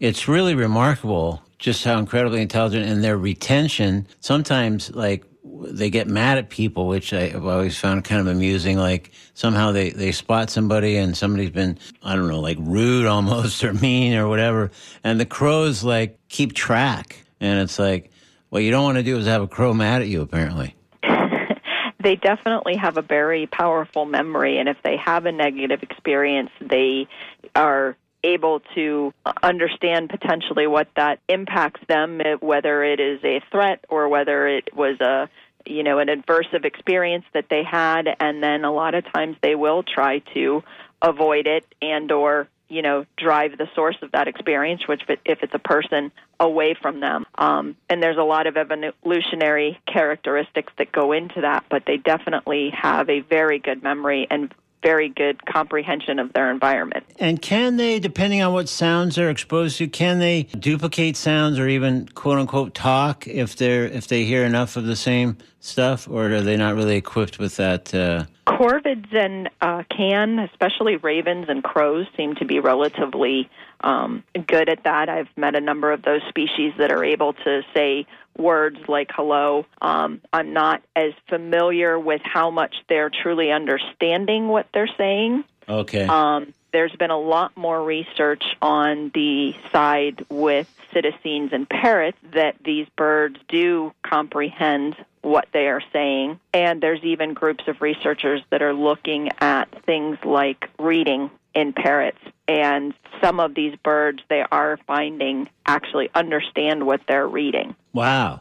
it's 0.00 0.26
really 0.26 0.54
remarkable 0.54 1.42
just 1.58 1.84
how 1.84 1.98
incredibly 1.98 2.42
intelligent 2.42 2.86
and 2.86 3.04
their 3.04 3.16
retention. 3.16 4.06
Sometimes, 4.20 4.90
like 4.90 5.24
they 5.62 5.90
get 5.90 6.08
mad 6.08 6.38
at 6.38 6.50
people, 6.50 6.86
which 6.86 7.12
I've 7.12 7.46
always 7.46 7.76
found 7.76 8.04
kind 8.04 8.20
of 8.20 8.26
amusing. 8.26 8.76
Like 8.76 9.12
somehow 9.34 9.72
they, 9.72 9.90
they 9.90 10.12
spot 10.12 10.50
somebody 10.50 10.96
and 10.96 11.16
somebody's 11.16 11.50
been, 11.50 11.78
I 12.02 12.16
don't 12.16 12.28
know, 12.28 12.40
like 12.40 12.58
rude 12.60 13.06
almost 13.14 13.62
or 13.64 13.72
mean 13.72 14.14
or 14.14 14.28
whatever. 14.28 14.70
And 15.02 15.20
the 15.20 15.26
crows 15.26 15.84
like 15.84 16.18
keep 16.28 16.52
track. 16.52 17.24
And 17.40 17.60
it's 17.60 17.78
like, 17.78 18.10
what 18.50 18.62
you 18.62 18.70
don't 18.70 18.84
want 18.84 18.96
to 18.98 19.02
do 19.02 19.18
is 19.18 19.26
have 19.26 19.42
a 19.42 19.48
crow 19.48 19.74
mad 19.74 20.02
at 20.02 20.08
you, 20.08 20.22
apparently. 20.22 20.76
they 22.02 22.16
definitely 22.16 22.76
have 22.76 22.96
a 22.96 23.02
very 23.02 23.46
powerful 23.46 24.06
memory. 24.06 24.58
And 24.58 24.68
if 24.68 24.76
they 24.84 24.96
have 24.96 25.26
a 25.26 25.32
negative 25.32 25.82
experience, 25.82 26.50
they 26.60 27.08
are 27.54 27.96
able 28.24 28.60
to 28.74 29.12
understand 29.42 30.08
potentially 30.08 30.66
what 30.66 30.88
that 30.96 31.20
impacts 31.28 31.80
them, 31.88 32.20
eh, 32.20 32.36
whether 32.40 32.82
it 32.82 32.98
is 32.98 33.20
a 33.22 33.40
threat 33.50 33.84
or 33.88 34.08
whether 34.08 34.48
it 34.48 34.74
was 34.74 34.98
a 35.00 35.28
you 35.66 35.82
know 35.82 35.98
an 35.98 36.08
adversive 36.08 36.64
experience 36.64 37.24
that 37.32 37.46
they 37.48 37.62
had, 37.62 38.08
and 38.20 38.42
then 38.42 38.64
a 38.64 38.72
lot 38.72 38.94
of 38.94 39.04
times 39.12 39.36
they 39.42 39.54
will 39.54 39.82
try 39.82 40.20
to 40.34 40.62
avoid 41.02 41.46
it 41.46 41.64
and 41.82 42.10
or 42.10 42.48
you 42.68 42.82
know 42.82 43.04
drive 43.16 43.56
the 43.58 43.68
source 43.74 43.96
of 44.02 44.12
that 44.12 44.28
experience, 44.28 44.86
which 44.86 45.02
if 45.24 45.42
it's 45.42 45.54
a 45.54 45.58
person 45.58 46.12
away 46.40 46.74
from 46.74 47.00
them. 47.00 47.26
Um, 47.36 47.76
and 47.88 48.02
there's 48.02 48.16
a 48.16 48.22
lot 48.22 48.46
of 48.46 48.56
evolutionary 48.56 49.78
characteristics 49.86 50.72
that 50.78 50.90
go 50.92 51.12
into 51.12 51.42
that, 51.42 51.64
but 51.70 51.84
they 51.86 51.96
definitely 51.96 52.70
have 52.70 53.08
a 53.08 53.20
very 53.20 53.58
good 53.58 53.82
memory 53.82 54.26
and 54.30 54.52
very 54.84 55.08
good 55.08 55.44
comprehension 55.46 56.18
of 56.18 56.32
their 56.34 56.50
environment. 56.50 57.04
And 57.18 57.40
can 57.40 57.76
they, 57.76 57.98
depending 57.98 58.42
on 58.42 58.52
what 58.52 58.68
sounds 58.68 59.16
they're 59.16 59.30
exposed 59.30 59.78
to, 59.78 59.88
can 59.88 60.18
they 60.18 60.44
duplicate 60.44 61.16
sounds 61.16 61.58
or 61.58 61.66
even 61.66 62.06
quote 62.08 62.38
unquote 62.38 62.74
talk 62.74 63.26
if 63.26 63.56
they're 63.56 63.86
if 63.86 64.06
they 64.06 64.24
hear 64.24 64.44
enough 64.44 64.76
of 64.76 64.84
the 64.84 64.96
same 64.96 65.38
stuff, 65.60 66.06
or 66.08 66.30
are 66.30 66.42
they 66.42 66.56
not 66.56 66.74
really 66.74 66.96
equipped 66.96 67.38
with 67.38 67.56
that? 67.56 67.94
Uh... 67.94 68.26
Corvids 68.46 69.12
and 69.14 69.48
uh, 69.62 69.82
can, 69.90 70.38
especially 70.38 70.96
ravens 70.96 71.46
and 71.48 71.64
crows, 71.64 72.06
seem 72.16 72.34
to 72.34 72.44
be 72.44 72.60
relatively 72.60 73.48
um, 73.84 74.24
good 74.46 74.68
at 74.68 74.82
that. 74.84 75.08
I've 75.08 75.28
met 75.36 75.54
a 75.54 75.60
number 75.60 75.92
of 75.92 76.02
those 76.02 76.22
species 76.28 76.72
that 76.78 76.90
are 76.90 77.04
able 77.04 77.34
to 77.34 77.62
say 77.74 78.06
words 78.36 78.78
like 78.88 79.10
hello. 79.14 79.66
Um, 79.80 80.22
I'm 80.32 80.54
not 80.54 80.82
as 80.96 81.12
familiar 81.28 81.98
with 81.98 82.22
how 82.24 82.50
much 82.50 82.74
they're 82.88 83.10
truly 83.10 83.52
understanding 83.52 84.48
what 84.48 84.66
they're 84.72 84.90
saying. 84.96 85.44
Okay. 85.68 86.06
Um, 86.06 86.54
there's 86.72 86.96
been 86.96 87.10
a 87.10 87.18
lot 87.18 87.56
more 87.56 87.84
research 87.84 88.42
on 88.60 89.12
the 89.14 89.54
side 89.70 90.24
with 90.28 90.68
psittacines 90.92 91.52
and 91.52 91.68
parrots 91.68 92.18
that 92.32 92.56
these 92.64 92.88
birds 92.96 93.38
do 93.48 93.92
comprehend 94.02 94.96
what 95.22 95.46
they 95.52 95.68
are 95.68 95.82
saying. 95.92 96.40
And 96.52 96.82
there's 96.82 97.02
even 97.04 97.34
groups 97.34 97.64
of 97.68 97.80
researchers 97.80 98.40
that 98.50 98.62
are 98.62 98.74
looking 98.74 99.30
at 99.38 99.84
things 99.84 100.18
like 100.24 100.68
reading 100.78 101.30
in 101.54 101.72
parrots. 101.72 102.18
And 102.46 102.92
some 103.22 103.40
of 103.40 103.54
these 103.54 103.74
birds 103.82 104.22
they 104.28 104.44
are 104.52 104.78
finding 104.86 105.48
actually 105.66 106.10
understand 106.14 106.86
what 106.86 107.00
they're 107.08 107.26
reading. 107.26 107.74
Wow. 107.92 108.40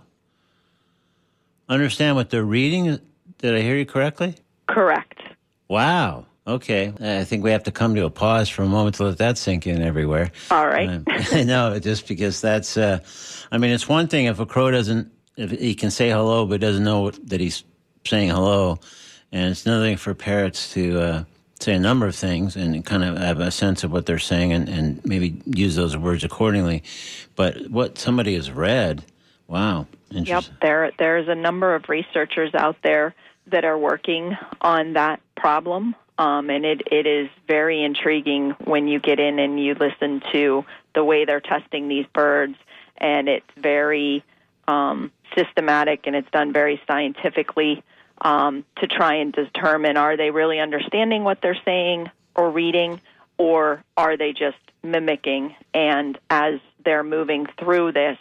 Understand 1.69 2.15
what 2.15 2.29
they're 2.29 2.43
reading? 2.43 2.99
Did 3.37 3.55
I 3.55 3.61
hear 3.61 3.77
you 3.77 3.85
correctly? 3.85 4.35
Correct. 4.67 5.21
Wow. 5.67 6.25
Okay. 6.45 6.93
I 6.99 7.23
think 7.23 7.43
we 7.43 7.51
have 7.51 7.63
to 7.63 7.71
come 7.71 7.95
to 7.95 8.05
a 8.05 8.09
pause 8.09 8.49
for 8.49 8.63
a 8.63 8.67
moment 8.67 8.97
to 8.97 9.05
let 9.05 9.17
that 9.19 9.37
sink 9.37 9.65
in 9.65 9.81
everywhere. 9.81 10.31
All 10.51 10.67
right. 10.67 10.89
Um, 10.89 11.05
no, 11.45 11.79
just 11.79 12.07
because 12.07 12.41
that's, 12.41 12.75
uh, 12.75 12.99
I 13.51 13.57
mean, 13.57 13.71
it's 13.71 13.87
one 13.87 14.07
thing 14.07 14.25
if 14.25 14.39
a 14.39 14.45
crow 14.45 14.69
doesn't, 14.71 15.11
if 15.37 15.51
he 15.51 15.73
can 15.73 15.89
say 15.89 16.09
hello 16.09 16.45
but 16.45 16.59
doesn't 16.59 16.83
know 16.83 17.11
that 17.11 17.39
he's 17.39 17.63
saying 18.05 18.29
hello. 18.29 18.79
And 19.31 19.51
it's 19.51 19.65
another 19.65 19.85
thing 19.85 19.97
for 19.97 20.13
parrots 20.13 20.73
to, 20.73 20.99
uh, 20.99 21.23
say 21.63 21.73
a 21.73 21.80
number 21.80 22.06
of 22.06 22.15
things 22.15 22.56
and 22.56 22.86
kind 22.86 23.04
of 23.04 23.17
have 23.17 23.39
a 23.39 23.52
sense 23.52 23.84
of 23.84 23.91
what 23.91 24.06
they're 24.06 24.19
saying 24.19 24.52
and, 24.52 24.69
and 24.69 25.06
maybe 25.06 25.41
use 25.45 25.76
those 25.76 25.95
words 25.95 26.23
accordingly. 26.23 26.84
But 27.36 27.69
what 27.69 27.97
somebody 27.97 28.36
has 28.36 28.52
read, 28.52 29.04
wow. 29.47 29.88
Yep, 30.10 30.43
there 30.62 30.91
there's 30.99 31.28
a 31.28 31.36
number 31.36 31.73
of 31.73 31.89
researchers 31.89 32.54
out 32.54 32.78
there 32.84 33.15
that 33.47 33.65
are 33.65 33.78
working 33.78 34.38
on 34.62 34.93
that 34.93 35.19
problem. 35.36 35.95
Um, 36.19 36.52
and 36.52 36.63
it, 36.63 36.82
it 36.91 37.08
is 37.08 37.30
very 37.47 37.84
intriguing 37.84 38.52
when 38.65 38.88
you 38.88 38.99
get 38.99 39.19
in 39.19 39.39
and 39.39 39.60
you 39.60 39.73
listen 39.73 40.21
to 40.32 40.63
the 40.93 41.04
way 41.04 41.26
they're 41.26 41.41
testing 41.41 41.88
these 41.88 42.06
birds, 42.13 42.56
and 42.97 43.28
it's 43.28 43.49
very 43.58 44.23
um, 44.67 45.12
systematic 45.36 46.02
and 46.06 46.15
it's 46.15 46.30
done 46.30 46.54
very 46.54 46.80
scientifically 46.88 47.84
um, 48.21 48.65
to 48.78 48.88
try 48.88 49.15
and 49.15 49.34
determine 49.34 49.97
are 49.97 50.17
they 50.17 50.32
really 50.32 50.60
understanding 50.60 51.23
what 51.23 51.41
they're 51.41 51.60
saying 51.65 52.10
or 52.36 52.52
reading, 52.52 53.02
or 53.38 53.84
are 53.97 54.17
they 54.17 54.32
just 54.32 54.58
mimicking? 54.84 55.56
And 55.73 56.17
as 56.30 56.60
they're 56.84 57.04
moving 57.04 57.47
through 57.60 57.91
this, 57.93 58.17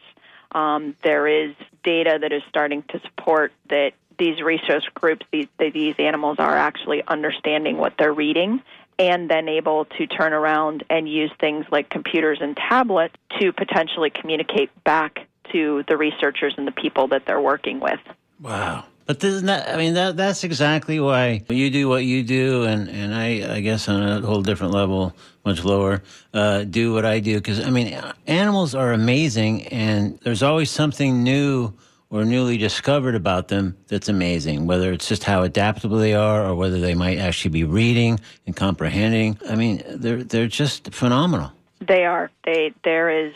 um, 0.53 0.97
there 1.03 1.27
is 1.27 1.55
data 1.83 2.19
that 2.21 2.33
is 2.33 2.43
starting 2.49 2.83
to 2.91 3.01
support 3.01 3.53
that 3.69 3.93
these 4.19 4.41
research 4.41 4.85
groups, 4.95 5.25
these 5.33 5.49
these 5.59 5.95
animals 5.99 6.37
are 6.39 6.57
actually 6.57 7.03
understanding 7.07 7.79
what 7.79 7.95
they're 7.99 8.13
reading 8.13 8.63
and 8.99 9.29
then 9.29 9.49
able 9.49 9.87
to 9.87 10.07
turn 10.07 10.33
around 10.33 10.85
and 10.91 11.09
use 11.09 11.31
things 11.41 11.65
like 11.71 11.89
computers 11.89 12.39
and 12.41 12.57
tablets 12.57 13.15
to 13.41 13.53
potentially 13.53 14.11
communicate 14.11 14.71
back 14.85 15.27
to 15.51 15.83
the 15.89 15.97
researchers 15.97 16.55
and 16.57 16.67
the 16.67 16.73
people 16.73 17.09
that 17.09 17.27
they're 17.27 17.41
working 17.41 17.81
with. 17.81 17.99
Wow. 18.41 18.85
But 19.07 19.21
this, 19.21 19.43
not, 19.43 19.69
I 19.69 19.77
mean, 19.77 19.95
that 19.95 20.17
that's 20.17 20.45
exactly 20.45 21.01
why 21.01 21.43
you 21.49 21.71
do 21.71 21.89
what 21.89 22.05
you 22.05 22.23
do, 22.23 22.65
and, 22.65 22.89
and 22.89 23.15
I, 23.15 23.57
I 23.57 23.61
guess 23.61 23.89
on 23.89 24.03
a 24.03 24.21
whole 24.21 24.43
different 24.43 24.73
level, 24.73 25.15
much 25.45 25.65
lower, 25.65 26.03
uh, 26.33 26.65
do 26.65 26.93
what 26.93 27.05
I 27.05 27.19
do. 27.21 27.37
Because, 27.37 27.61
I 27.61 27.71
mean, 27.71 28.01
animals 28.27 28.75
are 28.75 28.93
amazing, 28.93 29.67
and 29.69 30.19
there's 30.21 30.43
always 30.43 30.71
something 30.71 31.23
new 31.23 31.73
or 32.11 32.25
newly 32.25 32.59
discovered 32.59 33.15
about 33.15 33.49
them 33.49 33.77
that's 33.89 34.09
amazing, 34.09 34.67
whether 34.67 34.93
it's 34.93 35.09
just 35.09 35.25
how 35.25 35.43
adaptable 35.43 35.97
they 35.97 36.15
are 36.15 36.45
or 36.47 36.55
whether 36.55 36.79
they 36.79 36.95
might 36.95 37.19
actually 37.19 37.51
be 37.51 37.65
reading 37.65 38.21
and 38.47 38.55
comprehending. 38.55 39.39
I 39.49 39.57
mean, 39.57 39.83
they're, 39.89 40.23
they're 40.23 40.47
just 40.47 40.93
phenomenal. 40.93 41.51
They 41.81 42.05
are. 42.05 42.31
They, 42.45 42.73
there 42.85 43.09
is 43.09 43.33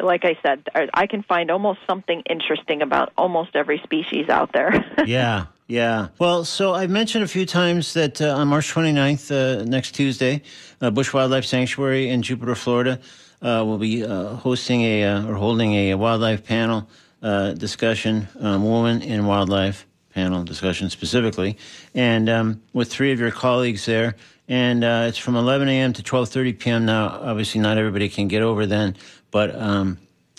like 0.00 0.24
I 0.24 0.36
said, 0.42 0.68
I 0.94 1.06
can 1.06 1.22
find 1.22 1.50
almost 1.50 1.80
something 1.86 2.22
interesting 2.28 2.82
about 2.82 3.12
almost 3.16 3.54
every 3.54 3.78
species 3.78 4.28
out 4.28 4.52
there. 4.52 4.84
yeah, 5.06 5.46
yeah. 5.68 6.08
Well, 6.18 6.44
so 6.44 6.74
I've 6.74 6.90
mentioned 6.90 7.24
a 7.24 7.28
few 7.28 7.46
times 7.46 7.92
that 7.94 8.20
uh, 8.20 8.34
on 8.34 8.48
March 8.48 8.72
29th, 8.72 9.30
uh, 9.30 9.64
next 9.64 9.92
Tuesday, 9.92 10.42
uh, 10.80 10.90
Busch 10.90 11.12
Wildlife 11.12 11.44
Sanctuary 11.44 12.08
in 12.08 12.22
Jupiter, 12.22 12.54
Florida, 12.54 12.98
uh, 13.42 13.62
will 13.64 13.78
be 13.78 14.04
uh, 14.04 14.34
hosting 14.36 14.80
a 14.82 15.04
uh, 15.04 15.26
or 15.26 15.34
holding 15.34 15.74
a 15.74 15.94
wildlife 15.94 16.44
panel 16.44 16.88
discussion, 17.20 18.28
um, 18.40 18.64
woman 18.64 19.02
in 19.02 19.26
wildlife 19.26 19.86
panel 20.14 20.42
discussion 20.42 20.90
specifically, 20.90 21.56
and 21.94 22.28
um, 22.28 22.62
with 22.72 22.90
three 22.90 23.12
of 23.12 23.20
your 23.20 23.30
colleagues 23.30 23.84
there. 23.86 24.16
And 24.50 24.82
it's 24.82 25.18
from 25.18 25.36
11 25.36 25.68
a.m. 25.68 25.92
to 25.92 26.02
12:30 26.02 26.58
p.m. 26.58 26.86
Now, 26.86 27.08
obviously, 27.08 27.60
not 27.60 27.76
everybody 27.76 28.08
can 28.08 28.28
get 28.28 28.40
over 28.40 28.64
then. 28.64 28.96
But 29.30 29.54
um, 29.54 29.98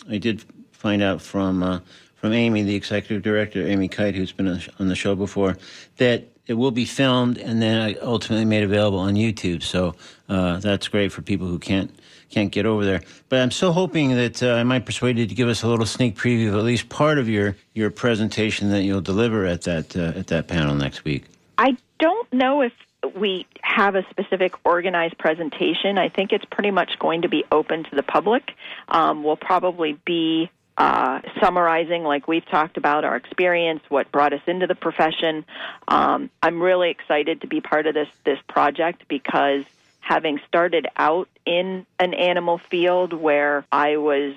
I 0.10 0.18
did 0.18 0.44
find 0.72 1.02
out 1.02 1.22
from 1.22 1.64
uh, 1.64 1.80
from 2.16 2.34
Amy, 2.34 2.64
the 2.64 2.76
executive 2.76 3.24
director, 3.24 3.66
Amy 3.66 3.88
Kite, 3.88 4.16
who's 4.16 4.34
been 4.34 4.48
on 4.80 4.88
the 4.90 4.96
show 4.96 5.16
before, 5.16 5.58
that 5.98 6.26
it 6.48 6.54
will 6.56 6.72
be 6.72 6.84
filmed 6.84 7.38
and 7.38 7.62
then 7.62 7.96
ultimately 8.02 8.44
made 8.44 8.64
available 8.64 9.00
on 9.00 9.14
YouTube. 9.14 9.64
So 9.64 9.96
uh, 10.28 10.58
that's 10.58 10.88
great 10.88 11.12
for 11.12 11.22
people 11.22 11.48
who 11.48 11.60
can't 11.60 11.92
can't 12.30 12.52
get 12.52 12.66
over 12.66 12.86
there. 12.86 13.02
But 13.30 13.40
I'm 13.40 13.52
still 13.52 13.72
hoping 13.72 14.16
that 14.16 14.44
uh, 14.44 14.54
I 14.54 14.64
might 14.64 14.86
persuade 14.86 15.18
you 15.18 15.26
to 15.26 15.36
give 15.36 15.48
us 15.48 15.64
a 15.64 15.68
little 15.68 15.86
sneak 15.86 16.16
preview 16.16 16.50
of 16.50 16.56
at 16.56 16.64
least 16.64 16.90
part 16.90 17.20
of 17.20 17.30
your 17.30 17.56
your 17.74 17.90
presentation 17.90 18.70
that 18.72 18.84
you'll 18.84 19.02
deliver 19.02 19.46
at 19.46 19.62
that 19.62 19.96
uh, 19.96 20.20
at 20.20 20.28
that 20.28 20.48
panel 20.48 20.76
next 20.76 21.06
week. 21.06 21.26
I 21.58 21.78
don't 22.00 22.32
know 22.34 22.62
if 22.62 22.74
we 23.16 23.46
have 23.62 23.96
a 23.96 24.06
specific 24.10 24.54
organized 24.66 25.18
presentation. 25.18 25.98
I 25.98 26.10
think 26.10 26.32
it's 26.32 26.46
pretty 26.46 26.72
much 26.72 27.00
going 27.00 27.22
to 27.24 27.30
be 27.30 27.44
open 27.52 27.84
to 27.86 27.96
the 27.96 28.04
public. 28.04 28.52
Um, 28.88 29.24
we'll 29.24 29.38
probably 29.38 29.94
be 30.06 30.50
uh, 30.78 31.20
summarizing, 31.42 32.04
like 32.04 32.28
we've 32.28 32.46
talked 32.46 32.78
about, 32.78 33.04
our 33.04 33.16
experience, 33.16 33.82
what 33.90 34.12
brought 34.12 34.34
us 34.34 34.42
into 34.48 34.66
the 34.66 34.76
profession. 34.76 35.46
Um, 35.88 36.30
I'm 36.42 36.62
really 36.62 36.90
excited 36.90 37.42
to 37.42 37.48
be 37.48 37.60
part 37.60 37.86
of 37.86 37.94
this 37.94 38.08
this 38.24 38.40
project 38.48 39.04
because 39.10 39.66
having 40.00 40.40
started 40.48 40.88
out 40.96 41.28
in 41.46 41.86
an 42.00 42.14
animal 42.14 42.58
field 42.58 43.14
where 43.14 43.66
I 43.72 43.98
was 43.98 44.36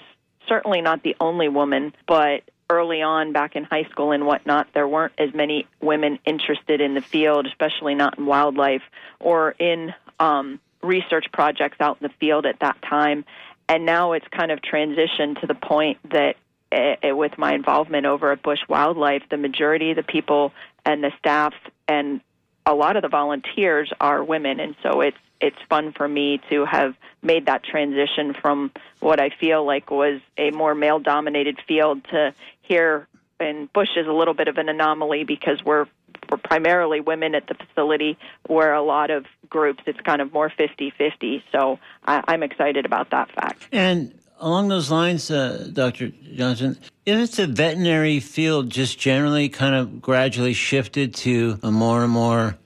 certainly 0.48 0.80
not 0.80 1.02
the 1.02 1.16
only 1.20 1.48
woman, 1.48 1.94
but 2.06 2.42
early 2.72 3.02
on 3.02 3.32
back 3.32 3.54
in 3.56 3.64
high 3.64 3.84
school 3.84 4.12
and 4.12 4.26
whatnot, 4.26 4.68
there 4.72 4.88
weren't 4.88 5.12
as 5.18 5.34
many 5.34 5.66
women 5.80 6.18
interested 6.24 6.80
in 6.80 6.94
the 6.94 7.02
field, 7.02 7.46
especially 7.46 7.94
not 7.94 8.18
in 8.18 8.26
wildlife 8.26 8.82
or 9.20 9.50
in 9.58 9.94
um, 10.18 10.58
research 10.82 11.26
projects 11.32 11.76
out 11.80 11.98
in 12.00 12.08
the 12.08 12.14
field 12.18 12.46
at 12.46 12.60
that 12.60 12.80
time. 12.82 13.24
And 13.68 13.84
now 13.84 14.12
it's 14.12 14.26
kind 14.28 14.50
of 14.50 14.60
transitioned 14.60 15.40
to 15.40 15.46
the 15.46 15.54
point 15.54 15.98
that 16.10 16.36
uh, 16.72 17.14
with 17.14 17.36
my 17.36 17.54
involvement 17.54 18.06
over 18.06 18.32
at 18.32 18.42
Busch 18.42 18.60
Wildlife, 18.68 19.22
the 19.30 19.36
majority 19.36 19.90
of 19.90 19.96
the 19.96 20.02
people 20.02 20.52
and 20.84 21.04
the 21.04 21.12
staff 21.18 21.54
and 21.86 22.20
a 22.64 22.74
lot 22.74 22.96
of 22.96 23.02
the 23.02 23.08
volunteers 23.08 23.92
are 24.00 24.22
women, 24.22 24.60
and 24.60 24.74
so 24.82 25.00
it's 25.00 25.16
it's 25.40 25.56
fun 25.68 25.92
for 25.92 26.06
me 26.06 26.40
to 26.48 26.64
have 26.64 26.94
made 27.20 27.46
that 27.46 27.64
transition 27.64 28.32
from 28.32 28.70
what 29.00 29.20
I 29.20 29.30
feel 29.30 29.66
like 29.66 29.90
was 29.90 30.20
a 30.38 30.52
more 30.52 30.72
male 30.72 31.00
dominated 31.00 31.58
field 31.66 32.04
to 32.12 32.32
here 32.72 33.06
and 33.38 33.70
Busch 33.72 33.96
is 33.96 34.06
a 34.06 34.12
little 34.12 34.34
bit 34.34 34.48
of 34.48 34.56
an 34.56 34.68
anomaly 34.68 35.24
because 35.24 35.62
we're 35.64 35.86
we're 36.30 36.38
primarily 36.38 37.00
women 37.00 37.34
at 37.34 37.46
the 37.46 37.54
facility 37.54 38.16
where 38.46 38.72
a 38.72 38.82
lot 38.82 39.10
of 39.10 39.26
groups, 39.50 39.82
it's 39.86 40.00
kind 40.00 40.22
of 40.22 40.32
more 40.32 40.50
50 40.50 40.90
50. 40.96 41.44
So 41.52 41.78
I, 42.06 42.22
I'm 42.28 42.42
excited 42.42 42.86
about 42.86 43.10
that 43.10 43.30
fact. 43.32 43.68
And 43.72 44.18
along 44.38 44.68
those 44.68 44.90
lines, 44.90 45.30
uh, 45.30 45.68
Dr. 45.72 46.12
Johnston, 46.34 46.78
if 47.04 47.18
it's 47.18 47.38
a 47.38 47.46
veterinary 47.46 48.20
field 48.20 48.70
just 48.70 48.98
generally 48.98 49.50
kind 49.50 49.74
of 49.74 50.00
gradually 50.00 50.54
shifted 50.54 51.14
to 51.16 51.58
a 51.62 51.70
more 51.70 52.02
and 52.02 52.12
more 52.12 52.56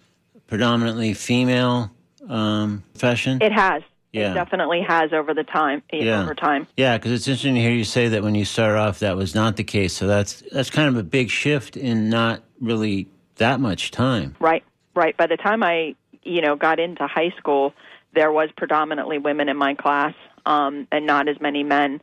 predominantly 0.46 1.14
female 1.14 1.90
um, 2.28 2.84
profession? 2.92 3.42
It 3.42 3.52
has. 3.52 3.82
Yeah. 4.16 4.30
It 4.30 4.34
definitely 4.34 4.80
has 4.80 5.12
over 5.12 5.34
the 5.34 5.44
time. 5.44 5.82
Yeah. 5.92 6.22
Over 6.22 6.34
time. 6.34 6.66
Yeah, 6.76 6.96
because 6.96 7.12
it's 7.12 7.28
interesting 7.28 7.54
to 7.54 7.60
hear 7.60 7.70
you 7.70 7.84
say 7.84 8.08
that 8.08 8.22
when 8.22 8.34
you 8.34 8.46
start 8.46 8.76
off, 8.76 9.00
that 9.00 9.14
was 9.16 9.34
not 9.34 9.56
the 9.56 9.64
case. 9.64 9.92
So 9.92 10.06
that's 10.06 10.42
that's 10.50 10.70
kind 10.70 10.88
of 10.88 10.96
a 10.96 11.02
big 11.02 11.28
shift 11.30 11.76
in 11.76 12.08
not 12.08 12.42
really 12.60 13.08
that 13.36 13.60
much 13.60 13.90
time. 13.90 14.34
Right. 14.40 14.64
Right. 14.94 15.14
By 15.16 15.26
the 15.26 15.36
time 15.36 15.62
I, 15.62 15.94
you 16.22 16.40
know, 16.40 16.56
got 16.56 16.80
into 16.80 17.06
high 17.06 17.34
school, 17.36 17.74
there 18.14 18.32
was 18.32 18.48
predominantly 18.56 19.18
women 19.18 19.50
in 19.50 19.56
my 19.58 19.74
class, 19.74 20.14
um, 20.46 20.88
and 20.90 21.06
not 21.06 21.28
as 21.28 21.38
many 21.38 21.62
men. 21.62 22.00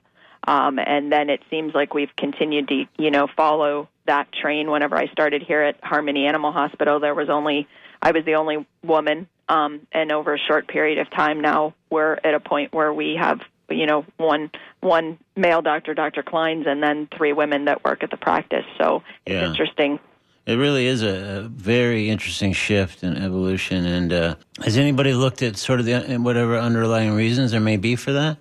Um, 0.48 0.78
and 0.78 1.12
then 1.12 1.30
it 1.30 1.42
seems 1.50 1.74
like 1.74 1.94
we've 1.96 2.16
continued 2.16 2.68
to, 2.68 2.86
you 2.98 3.10
know, 3.10 3.28
follow 3.36 3.90
that 4.06 4.32
train. 4.32 4.70
Whenever 4.70 4.96
I 4.98 5.08
started 5.08 5.42
here 5.42 5.64
at 5.64 5.84
Harmony 5.84 6.28
Animal 6.28 6.52
Hospital, 6.52 7.00
there 7.00 7.16
was 7.16 7.30
only 7.30 7.68
I 8.04 8.12
was 8.12 8.24
the 8.26 8.36
only 8.36 8.68
woman. 8.84 9.28
Um, 9.50 9.82
and 9.92 10.12
over 10.12 10.34
a 10.34 10.40
short 10.40 10.68
period 10.68 11.00
of 11.00 11.10
time 11.12 11.42
now, 11.42 11.74
we're 11.90 12.18
at 12.24 12.34
a 12.34 12.40
point 12.40 12.74
where 12.74 12.94
we 12.94 13.16
have, 13.20 13.42
you 13.70 13.86
know, 13.86 14.06
one 14.18 14.50
one 14.80 15.18
male 15.36 15.62
doctor, 15.62 15.94
Dr. 15.94 16.24
Kleins, 16.24 16.66
and 16.68 16.82
then 16.82 17.08
three 17.16 17.34
women 17.34 17.66
that 17.66 17.84
work 17.84 18.04
at 18.04 18.10
the 18.12 18.18
practice. 18.18 18.66
So 18.78 19.04
it's 19.26 19.34
Yeah. 19.34 19.50
interesting. 19.50 20.00
It 20.46 20.56
really 20.56 20.88
is 20.88 21.02
a, 21.04 21.40
a 21.40 21.42
very 21.44 22.10
interesting 22.10 22.52
shift 22.52 23.02
and 23.04 23.18
evolution. 23.18 23.86
And 23.86 24.12
uh, 24.12 24.36
has 24.64 24.78
anybody 24.78 25.14
looked 25.14 25.42
at 25.42 25.56
sort 25.56 25.80
of 25.80 25.86
the 25.86 26.18
whatever 26.20 26.58
underlying 26.58 27.14
reasons 27.14 27.52
there 27.52 27.62
may 27.62 27.78
be 27.78 27.96
for 27.96 28.12
that? 28.12 28.38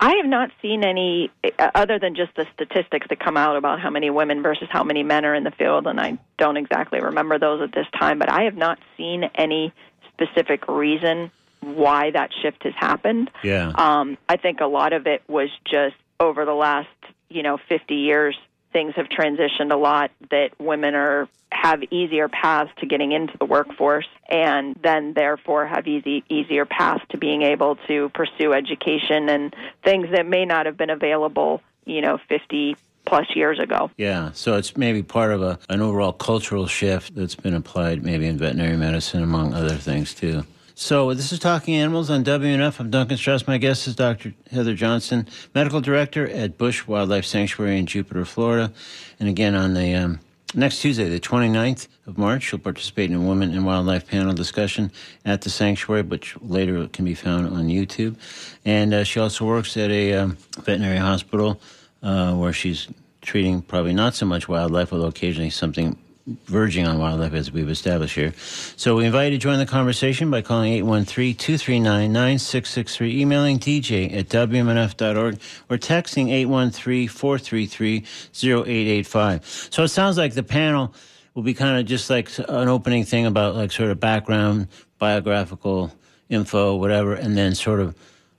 I 0.00 0.14
have 0.16 0.26
not 0.26 0.50
seen 0.60 0.84
any 0.84 1.30
uh, 1.58 1.70
other 1.74 1.98
than 1.98 2.14
just 2.14 2.34
the 2.34 2.46
statistics 2.54 3.06
that 3.08 3.20
come 3.20 3.36
out 3.36 3.56
about 3.56 3.80
how 3.80 3.90
many 3.90 4.10
women 4.10 4.42
versus 4.42 4.68
how 4.70 4.84
many 4.84 5.02
men 5.02 5.24
are 5.24 5.34
in 5.34 5.44
the 5.44 5.50
field, 5.50 5.86
and 5.86 6.00
I 6.00 6.18
don't 6.36 6.56
exactly 6.56 7.00
remember 7.00 7.38
those 7.38 7.62
at 7.62 7.72
this 7.72 7.86
time, 7.98 8.18
but 8.18 8.28
I 8.30 8.42
have 8.42 8.56
not 8.56 8.78
seen 8.96 9.24
any 9.34 9.72
specific 10.14 10.68
reason 10.68 11.30
why 11.60 12.10
that 12.10 12.30
shift 12.42 12.62
has 12.64 12.74
happened. 12.74 13.30
Yeah. 13.42 13.72
Um, 13.74 14.18
I 14.28 14.36
think 14.36 14.60
a 14.60 14.66
lot 14.66 14.92
of 14.92 15.06
it 15.06 15.22
was 15.28 15.50
just 15.64 15.96
over 16.20 16.44
the 16.44 16.52
last, 16.54 16.88
you 17.28 17.42
know, 17.42 17.58
50 17.68 17.94
years, 17.94 18.36
things 18.72 18.94
have 18.96 19.06
transitioned 19.06 19.72
a 19.72 19.76
lot 19.76 20.10
that 20.30 20.50
women 20.58 20.94
are 20.94 21.28
have 21.50 21.82
easier 21.84 22.28
paths 22.28 22.70
to 22.78 22.86
getting 22.86 23.12
into 23.12 23.38
the 23.38 23.44
workforce 23.44 24.08
and 24.28 24.76
then 24.82 25.14
therefore 25.14 25.64
have 25.66 25.86
easy 25.86 26.24
easier 26.28 26.66
paths 26.66 27.02
to 27.10 27.16
being 27.16 27.42
able 27.42 27.76
to 27.86 28.08
pursue 28.10 28.52
education 28.52 29.28
and 29.28 29.54
things 29.84 30.08
that 30.10 30.26
may 30.26 30.44
not 30.44 30.66
have 30.66 30.76
been 30.76 30.90
available, 30.90 31.62
you 31.86 32.00
know, 32.00 32.18
50 32.28 32.76
plus 33.06 33.26
years 33.34 33.58
ago. 33.58 33.90
Yeah, 33.96 34.30
so 34.32 34.56
it's 34.56 34.76
maybe 34.76 35.02
part 35.02 35.32
of 35.32 35.42
a, 35.42 35.58
an 35.68 35.80
overall 35.80 36.12
cultural 36.12 36.66
shift 36.66 37.14
that's 37.14 37.34
been 37.34 37.54
applied 37.54 38.04
maybe 38.04 38.26
in 38.26 38.38
veterinary 38.38 38.76
medicine, 38.76 39.22
among 39.22 39.54
other 39.54 39.76
things, 39.76 40.14
too. 40.14 40.44
So 40.76 41.14
this 41.14 41.30
is 41.30 41.38
Talking 41.38 41.76
Animals 41.76 42.10
on 42.10 42.24
WMNF. 42.24 42.80
I'm 42.80 42.90
Duncan 42.90 43.16
Strauss. 43.16 43.46
My 43.46 43.58
guest 43.58 43.86
is 43.86 43.94
Dr. 43.94 44.34
Heather 44.50 44.74
Johnston, 44.74 45.28
Medical 45.54 45.80
Director 45.80 46.28
at 46.28 46.58
Busch 46.58 46.88
Wildlife 46.88 47.24
Sanctuary 47.24 47.78
in 47.78 47.86
Jupiter, 47.86 48.24
Florida. 48.24 48.72
And 49.20 49.28
again, 49.28 49.54
on 49.54 49.74
the 49.74 49.94
um, 49.94 50.18
next 50.52 50.80
Tuesday, 50.80 51.08
the 51.08 51.20
29th 51.20 51.86
of 52.08 52.18
March, 52.18 52.42
she'll 52.42 52.58
participate 52.58 53.08
in 53.08 53.16
a 53.16 53.20
Women 53.20 53.52
in 53.52 53.64
Wildlife 53.64 54.08
panel 54.08 54.34
discussion 54.34 54.90
at 55.24 55.42
the 55.42 55.50
sanctuary, 55.50 56.02
which 56.02 56.36
later 56.40 56.88
can 56.88 57.04
be 57.04 57.14
found 57.14 57.46
on 57.46 57.68
YouTube. 57.68 58.16
And 58.64 58.94
uh, 58.94 59.04
she 59.04 59.20
also 59.20 59.44
works 59.44 59.76
at 59.76 59.92
a 59.92 60.14
um, 60.14 60.38
veterinary 60.62 60.98
hospital 60.98 61.60
uh, 62.04 62.34
where 62.34 62.52
she's 62.52 62.86
treating 63.22 63.62
probably 63.62 63.94
not 63.94 64.14
so 64.14 64.26
much 64.26 64.48
wildlife, 64.48 64.92
although 64.92 65.08
occasionally 65.08 65.50
something 65.50 65.98
verging 66.26 66.86
on 66.86 66.98
wildlife, 66.98 67.34
as 67.34 67.50
we've 67.50 67.68
established 67.68 68.14
here. 68.14 68.32
So 68.76 68.96
we 68.96 69.04
invite 69.04 69.32
you 69.32 69.38
to 69.38 69.42
join 69.42 69.58
the 69.58 69.66
conversation 69.66 70.30
by 70.30 70.42
calling 70.42 70.72
813 70.72 71.34
239 71.34 72.12
9663, 72.12 73.20
emailing 73.20 73.58
dj 73.58 74.16
at 74.16 74.28
wmnf.org, 74.28 75.40
or 75.68 75.78
texting 75.78 76.30
813 76.30 77.08
433 77.08 78.04
0885. 78.34 79.68
So 79.70 79.82
it 79.82 79.88
sounds 79.88 80.16
like 80.16 80.34
the 80.34 80.42
panel 80.42 80.94
will 81.34 81.42
be 81.42 81.54
kind 81.54 81.78
of 81.78 81.86
just 81.86 82.08
like 82.08 82.30
an 82.38 82.68
opening 82.68 83.04
thing 83.04 83.26
about 83.26 83.56
like 83.56 83.72
sort 83.72 83.90
of 83.90 83.98
background, 83.98 84.68
biographical 84.98 85.92
info, 86.28 86.76
whatever, 86.76 87.14
and 87.14 87.36
then 87.36 87.54
sort 87.54 87.80
of 87.80 87.96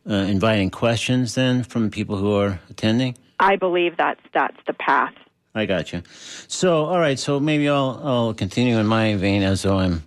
uh, 0.10 0.13
inviting 0.13 0.69
questions 0.69 1.36
then 1.36 1.63
from 1.63 1.91
people 1.91 2.17
who 2.17 2.34
are 2.34 2.60
attending. 2.69 3.15
I 3.39 3.55
believe 3.55 3.97
that's 3.97 4.21
that's 4.33 4.57
the 4.67 4.73
path. 4.73 5.13
I 5.53 5.65
got 5.65 5.93
you. 5.93 6.03
So, 6.47 6.85
all 6.85 6.99
right. 6.99 7.17
So 7.17 7.39
maybe 7.39 7.69
I'll 7.69 8.01
I'll 8.03 8.33
continue 8.33 8.77
in 8.77 8.85
my 8.85 9.15
vein 9.15 9.41
as 9.41 9.61
though 9.61 9.77
I'm 9.77 10.03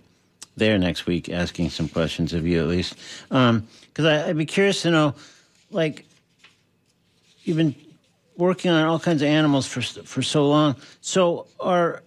there 0.55 0.77
next 0.77 1.05
week, 1.05 1.29
asking 1.29 1.69
some 1.69 1.89
questions 1.89 2.33
of 2.33 2.45
you 2.45 2.61
at 2.61 2.67
least, 2.67 2.95
um, 3.31 3.67
because 3.87 4.05
I 4.05 4.29
I'd 4.29 4.37
be 4.37 4.45
curious 4.45 4.83
to 4.83 4.91
know, 4.91 5.15
like, 5.71 6.05
you've 7.43 7.57
been 7.57 7.75
working 8.37 8.69
on 8.71 8.85
all 8.85 8.99
kinds 8.99 9.21
of 9.21 9.27
animals 9.27 9.65
for 9.65 9.81
for 9.81 10.21
so 10.21 10.47
long. 10.47 10.75
So, 11.01 11.47
are 11.59 12.03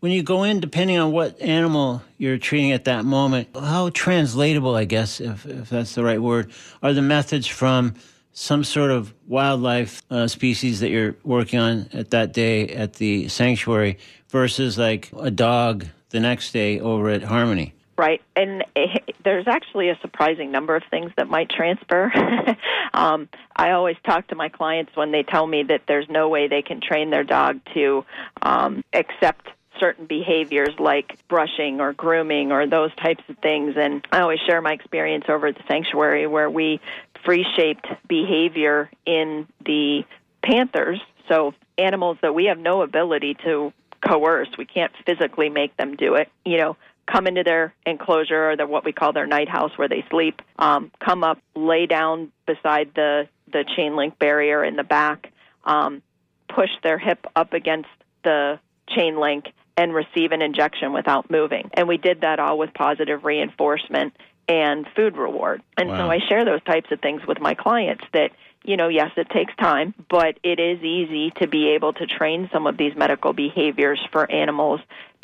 when 0.00 0.12
you 0.12 0.22
go 0.22 0.44
in, 0.44 0.60
depending 0.60 0.98
on 0.98 1.10
what 1.10 1.40
animal 1.40 2.02
you're 2.18 2.38
treating 2.38 2.72
at 2.72 2.84
that 2.84 3.04
moment, 3.04 3.48
how 3.54 3.90
translatable, 3.90 4.76
I 4.76 4.84
guess, 4.84 5.20
if 5.20 5.46
if 5.46 5.70
that's 5.70 5.94
the 5.94 6.04
right 6.04 6.20
word, 6.20 6.52
are 6.82 6.92
the 6.92 7.02
methods 7.02 7.46
from 7.46 7.94
some 8.38 8.62
sort 8.62 8.90
of 8.90 9.14
wildlife 9.26 10.02
uh, 10.10 10.28
species 10.28 10.80
that 10.80 10.90
you're 10.90 11.16
working 11.24 11.58
on 11.58 11.88
at 11.94 12.10
that 12.10 12.34
day 12.34 12.68
at 12.68 12.92
the 12.94 13.26
sanctuary 13.28 13.96
versus 14.28 14.76
like 14.76 15.10
a 15.18 15.30
dog 15.30 15.86
the 16.10 16.20
next 16.20 16.52
day 16.52 16.78
over 16.78 17.08
at 17.08 17.22
Harmony. 17.22 17.72
Right, 17.96 18.20
and 18.36 18.62
it, 18.76 19.16
there's 19.24 19.48
actually 19.48 19.88
a 19.88 19.98
surprising 20.02 20.52
number 20.52 20.76
of 20.76 20.82
things 20.90 21.12
that 21.16 21.28
might 21.28 21.48
transfer. 21.48 22.12
um, 22.92 23.26
I 23.56 23.70
always 23.70 23.96
talk 24.04 24.28
to 24.28 24.34
my 24.34 24.50
clients 24.50 24.94
when 24.94 25.12
they 25.12 25.22
tell 25.22 25.46
me 25.46 25.62
that 25.62 25.84
there's 25.88 26.08
no 26.10 26.28
way 26.28 26.46
they 26.46 26.60
can 26.60 26.82
train 26.82 27.08
their 27.08 27.24
dog 27.24 27.60
to 27.72 28.04
um, 28.42 28.84
accept 28.92 29.48
certain 29.80 30.06
behaviors 30.06 30.74
like 30.78 31.18
brushing 31.28 31.80
or 31.80 31.92
grooming 31.92 32.52
or 32.52 32.66
those 32.66 32.94
types 32.96 33.22
of 33.28 33.38
things. 33.38 33.74
And 33.76 34.06
I 34.12 34.20
always 34.20 34.40
share 34.46 34.60
my 34.60 34.72
experience 34.72 35.24
over 35.28 35.46
at 35.46 35.56
the 35.56 35.64
sanctuary 35.68 36.26
where 36.26 36.50
we 36.50 36.80
free 37.26 37.44
shaped 37.56 37.86
behavior 38.08 38.88
in 39.04 39.46
the 39.66 40.04
panthers. 40.42 41.00
So 41.28 41.52
animals 41.76 42.16
that 42.22 42.34
we 42.34 42.46
have 42.46 42.58
no 42.58 42.82
ability 42.82 43.36
to 43.44 43.72
coerce, 44.00 44.48
we 44.56 44.64
can't 44.64 44.92
physically 45.04 45.50
make 45.50 45.76
them 45.76 45.96
do 45.96 46.14
it. 46.14 46.30
You 46.44 46.58
know, 46.58 46.76
come 47.10 47.26
into 47.26 47.42
their 47.42 47.74
enclosure 47.84 48.50
or 48.50 48.56
their, 48.56 48.66
what 48.66 48.84
we 48.84 48.92
call 48.92 49.12
their 49.12 49.26
night 49.26 49.48
house 49.48 49.72
where 49.76 49.88
they 49.88 50.04
sleep, 50.10 50.40
um, 50.58 50.90
come 51.04 51.24
up, 51.24 51.38
lay 51.54 51.86
down 51.86 52.32
beside 52.46 52.92
the, 52.94 53.28
the 53.52 53.64
chain 53.76 53.96
link 53.96 54.18
barrier 54.18 54.64
in 54.64 54.76
the 54.76 54.84
back, 54.84 55.32
um, 55.64 56.02
push 56.48 56.70
their 56.82 56.98
hip 56.98 57.26
up 57.34 57.52
against 57.52 57.88
the 58.24 58.58
chain 58.88 59.20
link 59.20 59.46
and 59.76 59.92
receive 59.92 60.32
an 60.32 60.42
injection 60.42 60.92
without 60.92 61.30
moving. 61.30 61.70
And 61.74 61.86
we 61.86 61.98
did 61.98 62.22
that 62.22 62.38
all 62.38 62.56
with 62.56 62.72
positive 62.72 63.24
reinforcement 63.24 64.14
and 64.48 64.86
food 64.94 65.16
reward. 65.16 65.62
And 65.76 65.90
Wow. 65.90 65.96
so 65.98 66.10
I 66.10 66.18
share 66.28 66.44
those 66.44 66.62
types 66.64 66.90
of 66.92 67.00
things 67.00 67.26
with 67.26 67.40
my 67.40 67.54
clients 67.54 68.04
that, 68.12 68.32
you 68.64 68.76
know, 68.76 68.88
yes, 68.88 69.10
it 69.16 69.28
takes 69.30 69.54
time, 69.56 69.94
but 70.08 70.38
it 70.42 70.58
is 70.58 70.82
easy 70.82 71.30
to 71.32 71.46
be 71.46 71.70
able 71.70 71.92
to 71.94 72.06
train 72.06 72.48
some 72.52 72.66
of 72.66 72.76
these 72.76 72.94
medical 72.96 73.32
behaviors 73.32 74.00
for 74.12 74.30
animals 74.30 74.80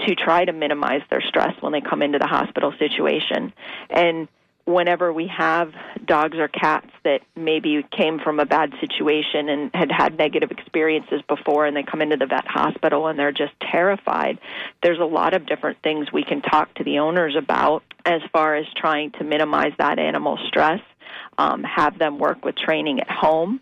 to 0.07 0.15
try 0.15 0.45
to 0.45 0.53
minimize 0.53 1.03
their 1.11 1.21
stress 1.23 1.55
when 1.61 1.73
they 1.73 1.81
come 1.81 2.03
into 2.03 2.19
the 2.19 2.27
hospital 2.27 2.73
situation. 2.79 3.53
And 3.91 4.29
whenever 4.65 5.13
we 5.13 5.27
have 5.27 5.73
dogs 6.07 6.39
or 6.39 6.49
cats 6.49 6.89
that 7.05 7.21
maybe 7.37 7.85
came 7.91 8.19
from 8.21 8.39
a 8.39 8.47
bad 8.47 8.73
situation 8.81 9.49
and 9.49 9.71
had 9.75 9.91
had 9.91 10.17
negative 10.17 10.51
experiences 10.51 11.21
before 11.29 11.67
and 11.67 11.77
they 11.77 11.83
come 11.83 12.01
into 12.01 12.17
the 12.17 12.27
vet 12.27 12.47
hospital 12.47 13.09
and 13.09 13.19
they're 13.19 13.33
just 13.33 13.53
terrified, 13.61 14.39
there's 14.83 15.01
a 15.01 15.05
lot 15.05 15.35
of 15.35 15.47
different 15.47 15.79
things 15.83 16.13
we 16.13 16.25
can 16.25 16.41
talk 16.43 16.73
to 16.75 16.85
the 16.85 16.99
owners 16.99 17.35
about 17.37 17.83
as 18.05 18.21
far 18.33 18.55
as 18.57 18.67
trying 18.77 19.11
to 19.13 19.25
minimize 19.25 19.73
that 19.79 19.99
animal 19.99 20.39
stress, 20.47 20.81
um, 21.39 21.65
have 21.65 21.99
them 21.99 22.19
work 22.19 22.45
with 22.45 22.57
training 22.57 23.01
at 23.01 23.11
home. 23.11 23.61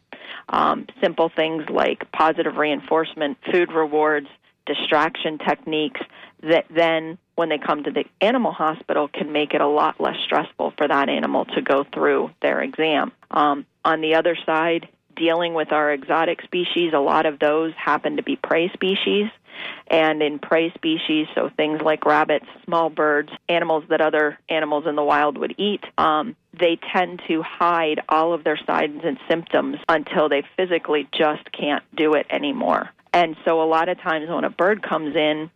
Um, 0.48 0.86
simple 1.00 1.30
things 1.34 1.64
like 1.70 2.10
positive 2.12 2.56
reinforcement, 2.56 3.38
food 3.50 3.72
rewards, 3.72 4.28
distraction 4.74 5.38
techniques 5.38 6.00
that 6.42 6.66
then 6.74 7.18
when 7.35 7.48
they 7.48 7.59
come 7.59 7.83
to 7.83 7.90
the 7.90 8.04
animal 8.20 8.52
hospital 8.52 9.09
can 9.09 9.33
make 9.33 9.52
it 9.52 9.61
a 9.61 9.66
lot 9.66 10.00
less 10.00 10.16
stressful 10.24 10.72
for 10.76 10.87
that 10.87 11.09
animal 11.09 11.44
to 11.44 11.61
go 11.61 11.85
through 11.92 12.30
their 12.40 12.61
exam. 12.61 13.12
Um, 13.30 13.66
on 13.85 14.00
the 14.00 14.14
other 14.14 14.37
side, 14.46 14.88
dealing 15.16 15.54
with 15.54 15.72
our 15.72 15.92
exotic 15.92 16.42
species, 16.42 16.92
a 16.94 16.98
lot 16.98 17.26
of 17.26 17.38
those 17.38 17.72
happen 17.74 18.16
to 18.16 18.22
be 18.22 18.37
prey 18.37 18.70
species. 18.72 19.26
And 19.88 20.22
in 20.22 20.38
prey 20.38 20.72
species, 20.74 21.26
so 21.35 21.50
things 21.54 21.83
like 21.83 22.06
rabbits, 22.06 22.46
small 22.64 22.88
birds, 22.88 23.30
animals 23.48 23.85
that 23.90 24.00
other 24.00 24.38
animals 24.48 24.85
in 24.87 24.94
the 24.94 25.02
wild 25.02 25.37
would 25.37 25.54
eat, 25.59 25.83
um, 25.98 26.37
they 26.59 26.78
tend 26.94 27.20
to 27.28 27.42
hide 27.42 28.00
all 28.09 28.33
of 28.33 28.44
their 28.44 28.59
signs 28.66 29.02
and 29.04 29.18
symptoms 29.28 29.76
until 29.88 30.28
they 30.28 30.44
physically 30.56 31.09
just 31.12 31.50
can't 31.52 31.85
do 31.94 32.14
it 32.14 32.26
anymore. 32.30 32.90
And 33.12 33.37
so 33.44 33.62
a 33.62 33.64
lot 33.64 33.88
of 33.88 33.99
times 34.01 34.29
when 34.29 34.44
a 34.44 34.51
bird 34.51 34.83
comes 34.83 35.16
in, 35.16 35.51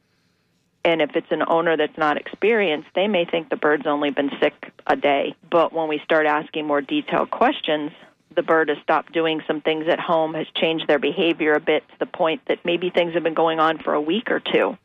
and 0.85 1.01
if 1.01 1.11
it's 1.15 1.31
an 1.31 1.43
owner 1.47 1.77
that's 1.77 1.97
not 1.97 2.17
experienced, 2.19 2.89
they 2.95 3.09
may 3.09 3.25
think 3.25 3.49
the 3.49 3.57
bird's 3.57 3.87
only 3.87 4.11
been 4.11 4.31
sick 4.41 4.73
a 4.87 4.97
day. 4.97 5.35
But 5.51 5.73
when 5.73 5.89
we 5.89 6.01
start 6.05 6.27
asking 6.27 6.67
more 6.67 6.83
detailed 6.83 7.31
questions, 7.31 7.93
the 8.35 8.43
bird 8.43 8.69
has 8.69 8.79
stopped 8.83 9.13
doing 9.13 9.41
some 9.47 9.61
things 9.61 9.87
at 9.89 10.01
home, 10.01 10.35
has 10.35 10.47
changed 10.55 10.87
their 10.87 10.99
behavior 10.99 11.55
a 11.55 11.61
bit 11.61 11.89
to 11.89 11.95
the 12.01 12.07
point 12.07 12.43
that 12.49 12.65
maybe 12.65 12.91
things 12.91 13.15
have 13.15 13.23
been 13.23 13.35
going 13.35 13.61
on 13.61 13.79
for 13.79 13.95
a 13.95 14.01
week 14.01 14.31
or 14.31 14.41
two. 14.41 14.77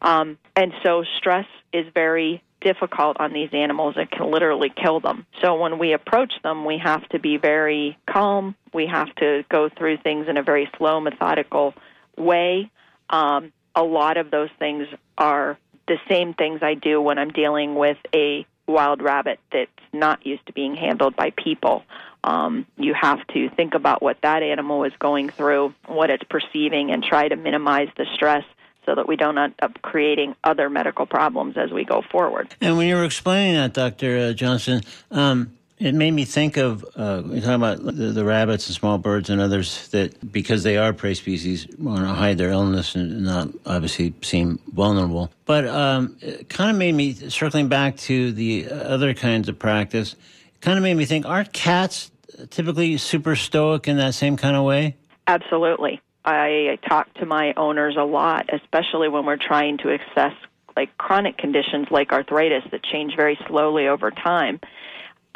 Um, 0.00 0.38
and 0.56 0.72
so 0.82 1.04
stress 1.18 1.46
is 1.72 1.86
very 1.92 2.42
difficult 2.60 3.18
on 3.20 3.32
these 3.32 3.50
animals. 3.52 3.94
It 3.96 4.10
can 4.10 4.30
literally 4.30 4.70
kill 4.70 5.00
them. 5.00 5.26
So 5.42 5.56
when 5.56 5.78
we 5.78 5.92
approach 5.92 6.32
them, 6.42 6.64
we 6.64 6.78
have 6.78 7.08
to 7.10 7.18
be 7.18 7.36
very 7.36 7.98
calm. 8.06 8.54
We 8.72 8.86
have 8.86 9.14
to 9.16 9.44
go 9.48 9.68
through 9.68 9.98
things 9.98 10.26
in 10.28 10.36
a 10.36 10.42
very 10.42 10.68
slow, 10.76 11.00
methodical 11.00 11.74
way. 12.18 12.70
Um, 13.10 13.52
a 13.74 13.82
lot 13.82 14.16
of 14.16 14.30
those 14.30 14.50
things 14.58 14.86
are 15.16 15.58
the 15.86 15.98
same 16.08 16.34
things 16.34 16.62
I 16.62 16.74
do 16.74 17.00
when 17.00 17.18
I'm 17.18 17.30
dealing 17.30 17.74
with 17.74 17.96
a 18.14 18.46
wild 18.66 19.02
rabbit 19.02 19.40
that's 19.50 19.70
not 19.92 20.26
used 20.26 20.46
to 20.46 20.52
being 20.52 20.74
handled 20.74 21.16
by 21.16 21.30
people. 21.30 21.84
Um, 22.24 22.66
you 22.76 22.94
have 22.94 23.26
to 23.28 23.48
think 23.50 23.74
about 23.74 24.02
what 24.02 24.18
that 24.22 24.42
animal 24.42 24.84
is 24.84 24.92
going 24.98 25.30
through, 25.30 25.74
what 25.86 26.10
it's 26.10 26.24
perceiving, 26.24 26.90
and 26.90 27.02
try 27.02 27.28
to 27.28 27.36
minimize 27.36 27.88
the 27.96 28.06
stress 28.14 28.44
so 28.84 28.94
that 28.94 29.06
we 29.06 29.16
don't 29.16 29.38
end 29.38 29.54
up 29.60 29.80
creating 29.82 30.34
other 30.44 30.68
medical 30.70 31.06
problems 31.06 31.56
as 31.56 31.70
we 31.70 31.84
go 31.84 32.02
forward. 32.10 32.54
And 32.60 32.76
when 32.76 32.88
you 32.88 32.96
were 32.96 33.04
explaining 33.04 33.54
that, 33.54 33.74
Dr. 33.74 34.18
Uh, 34.18 34.32
Johnston, 34.32 34.82
um, 35.10 35.57
it 35.80 35.94
made 35.94 36.10
me 36.10 36.24
think 36.24 36.56
of 36.56 36.84
uh, 36.96 37.22
you're 37.26 37.40
talking 37.40 37.54
about 37.54 37.84
the, 37.84 38.10
the, 38.12 38.24
rabbits 38.24 38.66
and 38.66 38.74
small 38.74 38.98
birds 38.98 39.30
and 39.30 39.40
others 39.40 39.88
that 39.88 40.32
because 40.32 40.62
they 40.62 40.76
are 40.76 40.92
prey 40.92 41.14
species 41.14 41.68
want 41.78 42.00
to 42.00 42.08
hide 42.08 42.38
their 42.38 42.50
illness 42.50 42.94
and 42.94 43.24
not 43.24 43.48
obviously 43.64 44.12
seem 44.22 44.58
vulnerable. 44.72 45.30
But 45.44 45.66
um, 45.66 46.16
it 46.20 46.48
kind 46.48 46.70
of 46.70 46.76
made 46.76 46.94
me 46.94 47.14
circling 47.14 47.68
back 47.68 47.96
to 47.98 48.32
the 48.32 48.70
other 48.70 49.14
kinds 49.14 49.48
of 49.48 49.58
practice. 49.58 50.16
Kind 50.60 50.78
of 50.78 50.82
made 50.82 50.94
me 50.94 51.04
think: 51.04 51.26
Aren't 51.26 51.52
cats 51.52 52.10
typically 52.50 52.96
super 52.96 53.36
stoic 53.36 53.86
in 53.86 53.96
that 53.98 54.14
same 54.14 54.36
kind 54.36 54.56
of 54.56 54.64
way? 54.64 54.96
Absolutely. 55.26 56.00
I 56.24 56.78
talk 56.88 57.12
to 57.14 57.26
my 57.26 57.54
owners 57.56 57.96
a 57.96 58.04
lot, 58.04 58.50
especially 58.52 59.08
when 59.08 59.24
we're 59.24 59.38
trying 59.38 59.78
to 59.78 59.94
assess 59.94 60.34
like 60.76 60.96
chronic 60.98 61.38
conditions 61.38 61.88
like 61.90 62.12
arthritis 62.12 62.62
that 62.70 62.84
change 62.84 63.16
very 63.16 63.38
slowly 63.48 63.88
over 63.88 64.10
time 64.10 64.60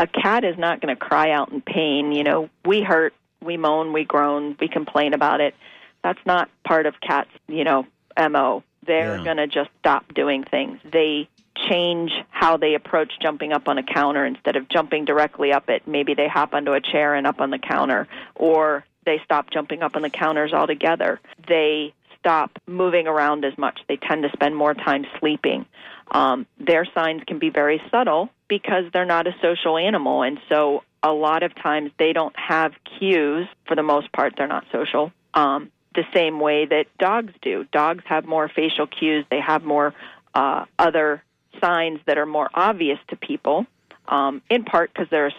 a 0.02 0.06
cat 0.08 0.42
is 0.42 0.58
not 0.58 0.80
going 0.80 0.94
to 0.94 0.98
cry 0.98 1.30
out 1.30 1.52
in 1.52 1.60
pain. 1.60 2.10
You 2.10 2.24
know, 2.24 2.50
we 2.64 2.82
hurt, 2.82 3.14
we 3.40 3.56
moan, 3.56 3.92
we 3.92 4.04
groan, 4.04 4.56
we 4.60 4.66
complain 4.66 5.14
about 5.14 5.40
it. 5.40 5.54
That's 6.02 6.18
not 6.26 6.50
part 6.64 6.86
of 6.86 7.00
cats, 7.00 7.30
you 7.46 7.62
know, 7.62 7.86
MO. 8.18 8.64
They're 8.84 9.18
yeah. 9.18 9.24
going 9.24 9.36
to 9.36 9.46
just 9.46 9.70
stop 9.78 10.12
doing 10.12 10.42
things. 10.42 10.80
They 10.84 11.28
change 11.70 12.10
how 12.30 12.56
they 12.56 12.74
approach 12.74 13.12
jumping 13.20 13.52
up 13.52 13.68
on 13.68 13.78
a 13.78 13.84
counter 13.84 14.26
instead 14.26 14.56
of 14.56 14.68
jumping 14.68 15.04
directly 15.04 15.52
up 15.52 15.70
it. 15.70 15.86
Maybe 15.86 16.14
they 16.14 16.26
hop 16.26 16.52
onto 16.52 16.72
a 16.72 16.80
chair 16.80 17.14
and 17.14 17.24
up 17.24 17.40
on 17.40 17.50
the 17.50 17.58
counter, 17.58 18.08
or 18.34 18.84
they 19.06 19.20
stop 19.24 19.50
jumping 19.50 19.84
up 19.84 19.94
on 19.94 20.02
the 20.02 20.10
counters 20.10 20.52
altogether. 20.52 21.20
They 21.46 21.94
stop 22.18 22.58
moving 22.66 23.06
around 23.06 23.44
as 23.44 23.56
much. 23.56 23.78
They 23.88 23.98
tend 23.98 24.24
to 24.24 24.30
spend 24.32 24.56
more 24.56 24.74
time 24.74 25.06
sleeping. 25.20 25.64
Um, 26.10 26.46
their 26.58 26.86
signs 26.92 27.22
can 27.24 27.38
be 27.38 27.50
very 27.50 27.80
subtle 27.92 28.30
because 28.52 28.84
they're 28.92 29.06
not 29.06 29.26
a 29.26 29.34
social 29.40 29.78
animal. 29.78 30.20
And 30.20 30.38
so 30.50 30.82
a 31.02 31.10
lot 31.10 31.42
of 31.42 31.54
times 31.54 31.90
they 31.98 32.12
don't 32.12 32.38
have 32.38 32.74
cues. 32.98 33.48
For 33.66 33.74
the 33.74 33.82
most 33.82 34.12
part, 34.12 34.34
they're 34.36 34.46
not 34.46 34.66
social. 34.70 35.10
Um, 35.32 35.70
the 35.94 36.04
same 36.12 36.38
way 36.38 36.66
that 36.66 36.84
dogs 36.98 37.32
do. 37.40 37.64
Dogs 37.72 38.04
have 38.06 38.26
more 38.26 38.50
facial 38.50 38.86
cues, 38.86 39.24
they 39.30 39.40
have 39.40 39.64
more 39.64 39.94
uh, 40.34 40.66
other 40.78 41.22
signs 41.62 42.00
that 42.06 42.18
are 42.18 42.26
more 42.26 42.50
obvious 42.52 42.98
to 43.08 43.16
people, 43.16 43.64
um, 44.06 44.42
in 44.50 44.64
part 44.64 44.92
because 44.92 45.08
they 45.10 45.30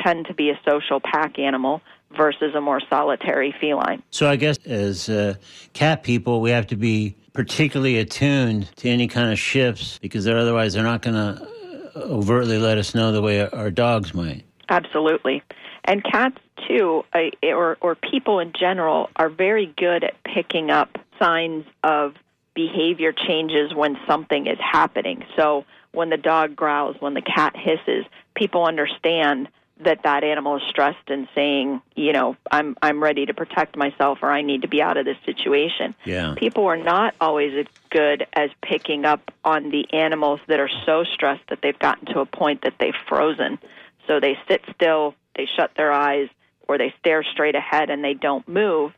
tend 0.00 0.26
to 0.26 0.34
be 0.34 0.50
a 0.50 0.60
social 0.64 1.00
pack 1.00 1.40
animal 1.40 1.82
versus 2.16 2.54
a 2.54 2.60
more 2.60 2.80
solitary 2.88 3.52
feline. 3.60 4.00
So 4.12 4.30
I 4.30 4.36
guess 4.36 4.58
as 4.64 5.08
uh, 5.08 5.34
cat 5.72 6.04
people, 6.04 6.40
we 6.40 6.50
have 6.50 6.68
to 6.68 6.76
be 6.76 7.16
particularly 7.32 7.98
attuned 7.98 8.70
to 8.76 8.88
any 8.88 9.08
kind 9.08 9.32
of 9.32 9.40
shifts 9.40 9.98
because 9.98 10.28
otherwise 10.28 10.74
they're 10.74 10.84
not 10.84 11.02
going 11.02 11.14
to 11.14 11.59
overtly 12.00 12.58
let 12.58 12.78
us 12.78 12.94
know 12.94 13.12
the 13.12 13.22
way 13.22 13.46
our 13.48 13.70
dogs 13.70 14.14
might. 14.14 14.44
Absolutely. 14.68 15.42
And 15.84 16.04
cats, 16.04 16.38
too, 16.68 17.04
or, 17.42 17.78
or 17.80 17.94
people 17.94 18.38
in 18.38 18.52
general, 18.52 19.10
are 19.16 19.28
very 19.28 19.66
good 19.76 20.04
at 20.04 20.22
picking 20.24 20.70
up 20.70 20.98
signs 21.18 21.64
of 21.82 22.14
behavior 22.54 23.12
changes 23.12 23.74
when 23.74 23.98
something 24.06 24.46
is 24.46 24.58
happening. 24.60 25.24
So 25.36 25.64
when 25.92 26.10
the 26.10 26.16
dog 26.16 26.54
growls, 26.54 26.96
when 27.00 27.14
the 27.14 27.22
cat 27.22 27.56
hisses, 27.56 28.04
people 28.34 28.64
understand 28.64 29.48
that 29.84 30.02
that 30.04 30.24
animal 30.24 30.56
is 30.56 30.62
stressed 30.68 31.08
and 31.08 31.28
saying, 31.34 31.80
you 31.94 32.12
know, 32.12 32.36
I'm 32.50 32.76
I'm 32.82 33.02
ready 33.02 33.26
to 33.26 33.34
protect 33.34 33.76
myself 33.76 34.18
or 34.22 34.30
I 34.30 34.42
need 34.42 34.62
to 34.62 34.68
be 34.68 34.82
out 34.82 34.96
of 34.96 35.04
this 35.04 35.16
situation. 35.24 35.94
Yeah. 36.04 36.34
People 36.36 36.66
are 36.66 36.76
not 36.76 37.14
always 37.20 37.52
as 37.56 37.66
good 37.90 38.26
as 38.32 38.50
picking 38.62 39.04
up 39.04 39.30
on 39.44 39.70
the 39.70 39.86
animals 39.92 40.40
that 40.48 40.60
are 40.60 40.70
so 40.86 41.04
stressed 41.04 41.48
that 41.48 41.60
they've 41.62 41.78
gotten 41.78 42.06
to 42.12 42.20
a 42.20 42.26
point 42.26 42.62
that 42.62 42.74
they've 42.78 42.94
frozen. 43.08 43.58
So 44.06 44.20
they 44.20 44.38
sit 44.48 44.62
still, 44.74 45.14
they 45.36 45.46
shut 45.46 45.72
their 45.76 45.92
eyes, 45.92 46.28
or 46.68 46.78
they 46.78 46.94
stare 47.00 47.24
straight 47.24 47.54
ahead 47.54 47.90
and 47.90 48.04
they 48.04 48.14
don't 48.14 48.46
move. 48.48 48.92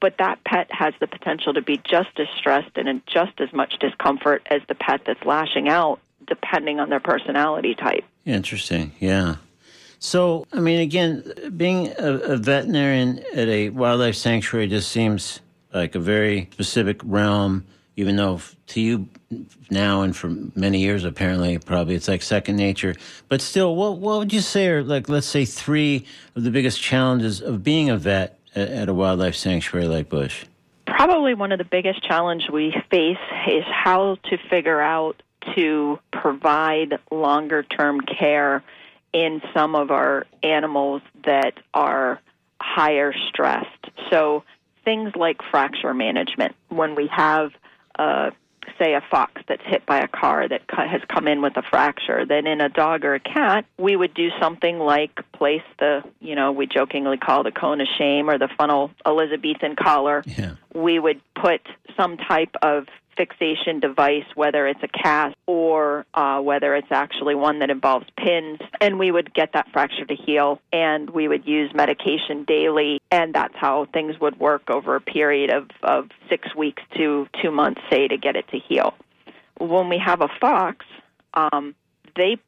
But 0.00 0.18
that 0.18 0.42
pet 0.44 0.68
has 0.72 0.94
the 0.98 1.06
potential 1.06 1.54
to 1.54 1.62
be 1.62 1.76
just 1.76 2.18
as 2.18 2.26
stressed 2.36 2.76
and 2.76 2.88
in 2.88 3.02
just 3.06 3.40
as 3.40 3.52
much 3.52 3.78
discomfort 3.78 4.46
as 4.50 4.60
the 4.68 4.74
pet 4.74 5.02
that's 5.06 5.24
lashing 5.24 5.68
out, 5.68 6.00
depending 6.26 6.80
on 6.80 6.90
their 6.90 7.00
personality 7.00 7.76
type. 7.76 8.04
Interesting. 8.26 8.92
Yeah. 8.98 9.36
So, 10.04 10.48
I 10.52 10.58
mean, 10.58 10.80
again, 10.80 11.22
being 11.56 11.86
a, 11.96 12.12
a, 12.14 12.36
veterinarian 12.36 13.22
at 13.34 13.46
a 13.46 13.68
wildlife 13.68 14.16
sanctuary 14.16 14.66
just 14.66 14.90
seems 14.90 15.38
like 15.72 15.94
a 15.94 16.00
very 16.00 16.48
specific 16.50 17.00
realm, 17.04 17.64
even 17.94 18.16
though 18.16 18.40
to 18.66 18.80
you 18.80 19.08
now 19.70 20.02
and 20.02 20.14
for 20.14 20.34
many 20.56 20.80
years, 20.80 21.04
apparently, 21.04 21.56
probably 21.58 21.94
it's 21.94 22.08
like 22.08 22.22
second 22.22 22.56
nature. 22.56 22.96
But 23.28 23.40
still, 23.40 23.76
what, 23.76 23.98
what 23.98 24.18
would 24.18 24.32
you 24.32 24.40
say 24.40 24.66
are, 24.70 24.82
like, 24.82 25.08
let's 25.08 25.28
say, 25.28 25.44
three 25.44 26.04
of 26.34 26.42
the 26.42 26.50
biggest 26.50 26.82
challenges 26.82 27.40
of 27.40 27.62
being 27.62 27.88
a 27.88 27.96
vet 27.96 28.40
at, 28.56 28.70
at 28.70 28.88
a 28.88 28.94
wildlife 28.94 29.36
sanctuary 29.36 29.86
like 29.86 30.08
Busch? 30.08 30.44
Probably 30.84 31.34
one 31.34 31.52
of 31.52 31.58
the 31.58 31.64
biggest 31.64 32.02
challenges 32.02 32.50
we 32.50 32.74
face 32.90 33.18
is 33.46 33.64
how 33.70 34.16
to 34.24 34.36
figure 34.50 34.80
out 34.80 35.22
to 35.54 36.00
provide 36.10 36.98
longer 37.12 37.62
term 37.62 38.00
care 38.00 38.64
in 39.12 39.42
some 39.52 39.74
of 39.74 39.90
our 39.90 40.26
animals 40.42 41.02
that 41.24 41.54
are 41.74 42.20
higher 42.60 43.12
stressed. 43.28 43.90
So 44.10 44.44
things 44.84 45.14
like 45.16 45.40
fracture 45.50 45.94
management, 45.94 46.54
when 46.68 46.94
we 46.94 47.08
have 47.08 47.52
uh, 47.98 48.30
say 48.78 48.94
a 48.94 49.02
fox 49.10 49.42
that's 49.48 49.62
hit 49.64 49.84
by 49.86 50.00
a 50.00 50.08
car 50.08 50.48
that 50.48 50.62
has 50.68 51.02
come 51.08 51.28
in 51.28 51.42
with 51.42 51.56
a 51.56 51.62
fracture, 51.62 52.24
then 52.24 52.46
in 52.46 52.60
a 52.60 52.68
dog 52.68 53.04
or 53.04 53.14
a 53.14 53.20
cat, 53.20 53.64
we 53.78 53.96
would 53.96 54.14
do 54.14 54.30
something 54.40 54.78
like 54.78 55.20
place 55.32 55.62
the, 55.78 56.02
you 56.20 56.34
know, 56.34 56.52
we 56.52 56.66
jokingly 56.66 57.16
call 57.16 57.42
the 57.42 57.50
cone 57.50 57.80
of 57.80 57.88
shame 57.98 58.30
or 58.30 58.38
the 58.38 58.48
funnel 58.56 58.90
Elizabethan 59.04 59.76
collar. 59.76 60.22
Yeah. 60.26 60.54
We 60.74 60.98
would 60.98 61.20
put 61.34 61.60
some 61.96 62.16
type 62.16 62.54
of 62.62 62.86
fixation 63.16 63.80
device, 63.80 64.24
whether 64.34 64.66
it's 64.66 64.82
a 64.82 64.88
cast 64.88 65.36
or 65.46 66.06
uh, 66.14 66.40
whether 66.40 66.74
it's 66.74 66.90
actually 66.90 67.34
one 67.34 67.58
that 67.60 67.70
involves 67.70 68.06
pins, 68.16 68.58
and 68.80 68.98
we 68.98 69.10
would 69.10 69.32
get 69.34 69.52
that 69.54 69.68
fracture 69.72 70.04
to 70.04 70.14
heal. 70.14 70.60
And 70.72 71.10
we 71.10 71.28
would 71.28 71.46
use 71.46 71.70
medication 71.74 72.44
daily, 72.44 73.00
and 73.10 73.34
that's 73.34 73.54
how 73.56 73.86
things 73.92 74.18
would 74.20 74.38
work 74.38 74.70
over 74.70 74.96
a 74.96 75.00
period 75.00 75.50
of, 75.50 75.68
of 75.82 76.08
six 76.28 76.54
weeks 76.54 76.82
to 76.96 77.26
two 77.42 77.50
months, 77.50 77.80
say, 77.90 78.08
to 78.08 78.16
get 78.16 78.36
it 78.36 78.48
to 78.48 78.58
heal. 78.58 78.94
When 79.58 79.88
we 79.88 79.98
have 79.98 80.20
a 80.20 80.28
fox, 80.40 80.84
um, 81.34 81.74
they 82.16 82.38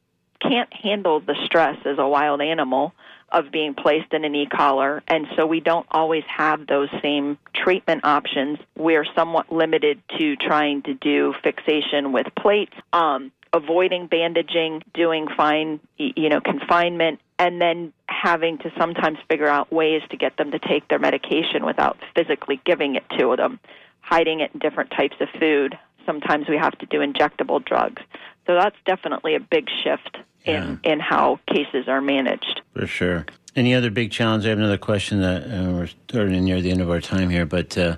can't 0.41 0.71
handle 0.73 1.19
the 1.19 1.35
stress 1.45 1.77
as 1.85 1.97
a 1.97 2.07
wild 2.07 2.41
animal 2.41 2.93
of 3.31 3.51
being 3.51 3.73
placed 3.73 4.13
in 4.13 4.23
an 4.23 4.33
e-collar, 4.35 5.03
and 5.07 5.27
so 5.35 5.45
we 5.45 5.59
don't 5.59 5.85
always 5.91 6.23
have 6.27 6.67
those 6.67 6.89
same 7.01 7.37
treatment 7.53 8.05
options. 8.05 8.59
We're 8.77 9.05
somewhat 9.15 9.51
limited 9.51 10.01
to 10.17 10.35
trying 10.35 10.83
to 10.83 10.93
do 10.93 11.33
fixation 11.43 12.13
with 12.13 12.27
plates, 12.39 12.73
um, 12.93 13.31
avoiding 13.51 14.07
bandaging, 14.07 14.83
doing 14.93 15.27
fine, 15.35 15.79
you 15.97 16.29
know, 16.29 16.39
confinement, 16.39 17.19
and 17.37 17.59
then 17.59 17.91
having 18.07 18.57
to 18.59 18.71
sometimes 18.77 19.17
figure 19.29 19.47
out 19.47 19.71
ways 19.71 20.01
to 20.09 20.17
get 20.17 20.37
them 20.37 20.51
to 20.51 20.59
take 20.59 20.87
their 20.87 20.99
medication 20.99 21.65
without 21.65 21.97
physically 22.15 22.61
giving 22.65 22.95
it 22.95 23.03
to 23.17 23.35
them. 23.35 23.59
hiding 24.05 24.39
it 24.39 24.51
in 24.53 24.59
different 24.59 24.91
types 24.91 25.15
of 25.19 25.27
food. 25.39 25.77
Sometimes 26.05 26.47
we 26.47 26.57
have 26.57 26.77
to 26.77 26.85
do 26.85 26.99
injectable 26.99 27.63
drugs. 27.63 28.01
So 28.45 28.53
that's 28.53 28.75
definitely 28.85 29.33
a 29.35 29.39
big 29.39 29.67
shift 29.83 30.17
in, 30.45 30.79
in 30.83 30.99
how 30.99 31.39
cases 31.47 31.87
are 31.87 32.01
managed. 32.01 32.61
For 32.73 32.87
sure. 32.87 33.25
Any 33.55 33.73
other 33.73 33.89
big 33.89 34.11
challenge? 34.11 34.45
I 34.45 34.49
have 34.49 34.57
another 34.57 34.77
question 34.77 35.21
that 35.21 35.43
uh, 35.43 35.71
we're 35.71 35.87
starting 35.87 36.43
near 36.43 36.61
the 36.61 36.71
end 36.71 36.81
of 36.81 36.89
our 36.89 37.01
time 37.01 37.29
here, 37.29 37.45
but 37.45 37.77
uh, 37.77 37.95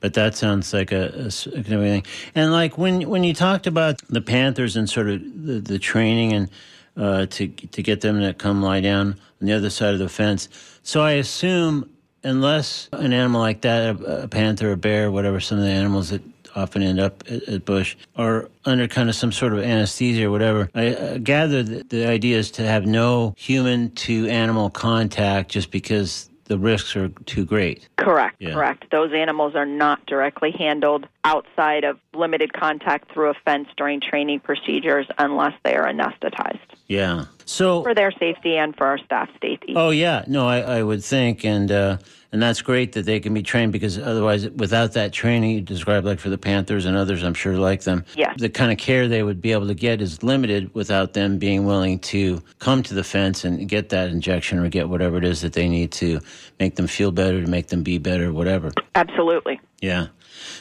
but 0.00 0.14
that 0.14 0.36
sounds 0.36 0.72
like 0.72 0.92
a, 0.92 1.26
a 1.26 1.30
thing. 1.30 2.04
And 2.34 2.52
like 2.52 2.76
when 2.76 3.08
when 3.08 3.24
you 3.24 3.32
talked 3.32 3.66
about 3.66 4.00
the 4.08 4.20
Panthers 4.20 4.76
and 4.76 4.88
sort 4.88 5.08
of 5.08 5.20
the, 5.46 5.60
the 5.60 5.78
training 5.78 6.34
and 6.34 6.50
uh, 6.96 7.26
to 7.26 7.48
to 7.48 7.82
get 7.82 8.02
them 8.02 8.20
to 8.20 8.34
come 8.34 8.62
lie 8.62 8.80
down 8.80 9.18
on 9.40 9.46
the 9.46 9.52
other 9.54 9.70
side 9.70 9.94
of 9.94 9.98
the 9.98 10.10
fence, 10.10 10.48
so 10.82 11.00
I 11.00 11.12
assume 11.12 11.88
unless 12.22 12.88
an 12.92 13.12
animal 13.12 13.40
like 13.40 13.62
that, 13.62 14.00
a, 14.00 14.24
a 14.24 14.28
panther, 14.28 14.72
a 14.72 14.76
bear, 14.76 15.10
whatever, 15.10 15.40
some 15.40 15.58
of 15.58 15.64
the 15.64 15.70
animals 15.70 16.10
that 16.10 16.22
often 16.58 16.82
end 16.82 17.00
up 17.00 17.22
at, 17.30 17.42
at, 17.44 17.64
Busch 17.64 17.96
are 18.16 18.48
under 18.64 18.88
kind 18.88 19.08
of 19.08 19.14
some 19.14 19.32
sort 19.32 19.52
of 19.52 19.60
anesthesia 19.60 20.26
or 20.26 20.30
whatever. 20.30 20.68
I 20.74 20.94
uh, 20.94 21.18
gather 21.18 21.62
that 21.62 21.90
the 21.90 22.06
idea 22.06 22.38
is 22.38 22.50
to 22.52 22.62
have 22.64 22.86
no 22.86 23.34
human 23.36 23.90
to 23.92 24.28
animal 24.28 24.70
contact 24.70 25.50
just 25.50 25.70
because 25.70 26.28
the 26.48 26.58
risks 26.58 26.96
are 26.96 27.08
too 27.26 27.44
great. 27.44 27.88
Correct, 27.96 28.36
yeah. 28.40 28.54
correct. 28.54 28.86
Those 28.90 29.12
animals 29.12 29.54
are 29.54 29.66
not 29.66 30.04
directly 30.06 30.50
handled 30.50 31.06
outside 31.24 31.84
of 31.84 31.98
limited 32.14 32.52
contact 32.52 33.12
through 33.12 33.30
a 33.30 33.34
fence 33.44 33.68
during 33.76 34.00
training 34.00 34.40
procedures 34.40 35.06
unless 35.18 35.52
they 35.62 35.74
are 35.74 35.86
anesthetized. 35.86 36.58
Yeah. 36.88 37.26
So 37.44 37.82
for 37.82 37.94
their 37.94 38.10
safety 38.12 38.56
and 38.56 38.74
for 38.76 38.86
our 38.86 38.98
staff 38.98 39.28
safety. 39.40 39.74
Oh 39.76 39.90
yeah, 39.90 40.24
no, 40.26 40.48
I, 40.48 40.60
I 40.60 40.82
would 40.82 41.04
think, 41.04 41.44
and 41.44 41.70
uh, 41.70 41.98
and 42.32 42.42
that's 42.42 42.60
great 42.60 42.92
that 42.92 43.06
they 43.06 43.20
can 43.20 43.32
be 43.32 43.42
trained 43.42 43.72
because 43.72 43.98
otherwise, 43.98 44.48
without 44.50 44.92
that 44.92 45.12
training, 45.12 45.50
you 45.50 45.60
described 45.62 46.06
like 46.06 46.18
for 46.18 46.28
the 46.28 46.36
Panthers 46.36 46.84
and 46.84 46.96
others, 46.96 47.22
I'm 47.22 47.34
sure 47.34 47.56
like 47.56 47.82
them, 47.82 48.04
yeah. 48.16 48.34
the 48.36 48.50
kind 48.50 48.70
of 48.70 48.76
care 48.76 49.08
they 49.08 49.22
would 49.22 49.40
be 49.40 49.52
able 49.52 49.66
to 49.66 49.74
get 49.74 50.02
is 50.02 50.22
limited 50.22 50.74
without 50.74 51.14
them 51.14 51.38
being 51.38 51.64
willing 51.64 51.98
to 52.00 52.42
come 52.58 52.82
to 52.82 52.94
the 52.94 53.04
fence 53.04 53.44
and 53.44 53.66
get 53.66 53.88
that 53.90 54.10
injection 54.10 54.58
or 54.58 54.68
get 54.68 54.90
whatever 54.90 55.16
it 55.16 55.24
is 55.24 55.40
that 55.40 55.54
they 55.54 55.68
need 55.68 55.90
to 55.92 56.20
make 56.60 56.76
them 56.76 56.86
feel 56.86 57.12
better, 57.12 57.40
to 57.40 57.48
make 57.48 57.68
them 57.68 57.82
be 57.82 57.96
better, 57.96 58.30
whatever. 58.30 58.72
Absolutely. 58.94 59.58
Yeah. 59.80 60.08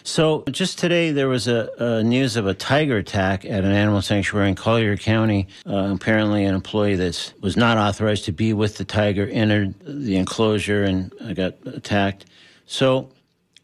So 0.03 0.43
just 0.51 0.80
today, 0.80 1.11
there 1.11 1.28
was 1.28 1.47
a, 1.47 1.69
a, 1.78 2.03
news 2.03 2.36
of 2.36 2.47
a 2.47 2.53
tiger 2.53 2.97
attack 2.97 3.45
at 3.45 3.63
an 3.63 3.71
animal 3.71 4.01
sanctuary 4.01 4.49
in 4.49 4.55
Collier 4.55 4.97
County. 4.97 5.47
Uh, 5.65 5.91
apparently, 5.93 6.45
an 6.45 6.55
employee 6.55 6.95
that 6.95 7.34
was 7.41 7.57
not 7.57 7.78
authorized 7.78 8.25
to 8.25 8.32
be 8.32 8.53
with 8.53 8.78
the 8.78 8.86
tiger 8.86 9.28
entered 9.28 9.75
the 9.82 10.17
enclosure 10.17 10.84
and 10.84 11.13
got 11.36 11.55
attacked. 11.65 12.25
So, 12.65 13.11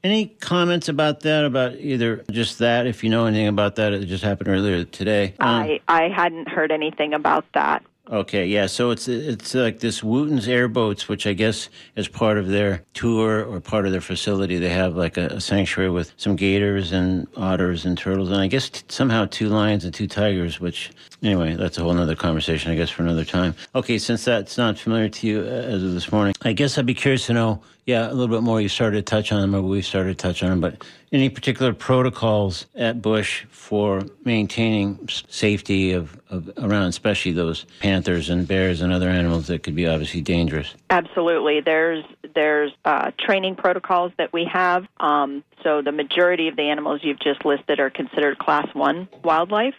any 0.03 0.27
comments 0.27 0.89
about 0.89 1.21
that? 1.21 1.45
About 1.45 1.75
either 1.75 2.23
just 2.29 2.59
that, 2.59 2.87
if 2.87 3.03
you 3.03 3.09
know 3.09 3.25
anything 3.25 3.47
about 3.47 3.75
that, 3.75 3.93
it 3.93 4.05
just 4.05 4.23
happened 4.23 4.49
earlier 4.49 4.83
today. 4.83 5.33
Um, 5.39 5.63
I 5.63 5.79
I 5.87 6.09
hadn't 6.09 6.49
heard 6.49 6.71
anything 6.71 7.13
about 7.13 7.45
that. 7.53 7.83
Okay, 8.11 8.45
yeah. 8.47 8.65
So 8.65 8.91
it's 8.91 9.07
it's 9.07 9.55
like 9.55 9.79
this 9.79 10.03
Wooten's 10.03 10.49
Airboats, 10.49 11.07
which 11.07 11.25
I 11.25 11.31
guess 11.31 11.69
is 11.95 12.09
part 12.09 12.37
of 12.37 12.49
their 12.49 12.83
tour 12.93 13.45
or 13.45 13.61
part 13.61 13.85
of 13.85 13.93
their 13.93 14.01
facility. 14.01 14.57
They 14.57 14.69
have 14.69 14.97
like 14.97 15.15
a, 15.17 15.27
a 15.27 15.41
sanctuary 15.41 15.89
with 15.89 16.11
some 16.17 16.35
gators 16.35 16.91
and 16.91 17.27
otters 17.37 17.85
and 17.85 17.97
turtles, 17.97 18.29
and 18.29 18.41
I 18.41 18.47
guess 18.47 18.69
t- 18.69 18.83
somehow 18.89 19.27
two 19.31 19.47
lions 19.47 19.85
and 19.85 19.93
two 19.93 20.07
tigers. 20.07 20.59
Which 20.59 20.91
anyway, 21.23 21.55
that's 21.55 21.77
a 21.77 21.81
whole 21.81 21.97
other 21.97 22.15
conversation, 22.15 22.71
I 22.71 22.75
guess, 22.75 22.89
for 22.89 23.03
another 23.03 23.25
time. 23.25 23.55
Okay, 23.73 23.97
since 23.97 24.25
that's 24.25 24.57
not 24.57 24.77
familiar 24.77 25.09
to 25.09 25.27
you 25.27 25.39
uh, 25.39 25.45
as 25.45 25.83
of 25.83 25.93
this 25.93 26.11
morning, 26.11 26.35
I 26.41 26.53
guess 26.53 26.77
I'd 26.77 26.85
be 26.85 26.93
curious 26.93 27.27
to 27.27 27.33
know 27.33 27.63
yeah, 27.85 28.09
a 28.09 28.13
little 28.13 28.33
bit 28.33 28.43
more. 28.43 28.61
You 28.61 28.69
started 28.69 29.05
to 29.05 29.15
touch 29.15 29.31
on 29.31 29.41
them, 29.41 29.53
or 29.53 29.61
we 29.61 29.81
started 29.81 30.17
to 30.17 30.21
touch 30.21 30.41
on 30.41 30.49
them, 30.49 30.61
but 30.61 30.85
any 31.11 31.29
particular 31.29 31.73
protocols 31.73 32.65
at 32.75 33.01
Busch 33.01 33.43
for 33.49 34.03
maintaining 34.23 35.09
safety 35.27 35.91
of, 35.91 36.17
of 36.29 36.49
around, 36.57 36.87
especially 36.87 37.33
those 37.33 37.65
panthers 37.81 38.29
and 38.29 38.47
bears 38.47 38.81
and 38.81 38.93
other 38.93 39.09
animals 39.09 39.47
that 39.47 39.63
could 39.63 39.75
be 39.75 39.85
obviously 39.85 40.21
dangerous? 40.21 40.73
Absolutely. 40.89 41.59
There's 41.59 42.05
there's 42.33 42.71
uh, 42.85 43.11
training 43.19 43.55
protocols 43.55 44.11
that 44.17 44.31
we 44.31 44.49
have. 44.51 44.85
Um, 44.99 45.43
so 45.61 45.81
the 45.81 45.91
majority 45.91 46.47
of 46.47 46.55
the 46.55 46.63
animals 46.63 47.01
you've 47.03 47.19
just 47.19 47.45
listed 47.45 47.79
are 47.79 47.89
considered 47.89 48.39
class 48.39 48.67
one 48.73 49.07
wildlife, 49.23 49.75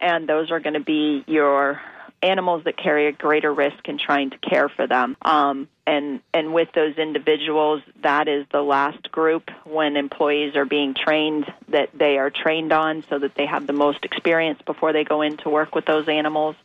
and 0.00 0.28
those 0.28 0.50
are 0.50 0.60
going 0.60 0.74
to 0.74 0.80
be 0.80 1.24
your 1.26 1.80
animals 2.22 2.64
that 2.64 2.76
carry 2.76 3.06
a 3.06 3.12
greater 3.12 3.52
risk 3.52 3.88
in 3.88 3.98
trying 3.98 4.30
to 4.30 4.38
care 4.38 4.68
for 4.68 4.86
them. 4.86 5.16
Um, 5.22 5.68
and 5.86 6.20
and 6.34 6.52
with 6.52 6.68
those 6.74 6.96
individuals, 6.98 7.82
that 8.02 8.28
is 8.28 8.44
the 8.52 8.60
last 8.60 9.10
group 9.10 9.50
when 9.64 9.96
employees 9.96 10.56
are 10.56 10.64
being 10.64 10.94
trained 10.94 11.46
that 11.68 11.90
they 11.94 12.18
are 12.18 12.30
trained 12.30 12.72
on, 12.72 13.04
so 13.08 13.18
that 13.18 13.34
they 13.36 13.46
have 13.46 13.66
the 13.66 13.72
most 13.72 14.04
experience 14.04 14.60
before 14.66 14.92
they 14.92 15.04
go 15.04 15.22
in 15.22 15.36
to 15.38 15.48
work 15.48 15.74
with 15.74 15.86
those 15.86 16.08
animals. 16.08 16.56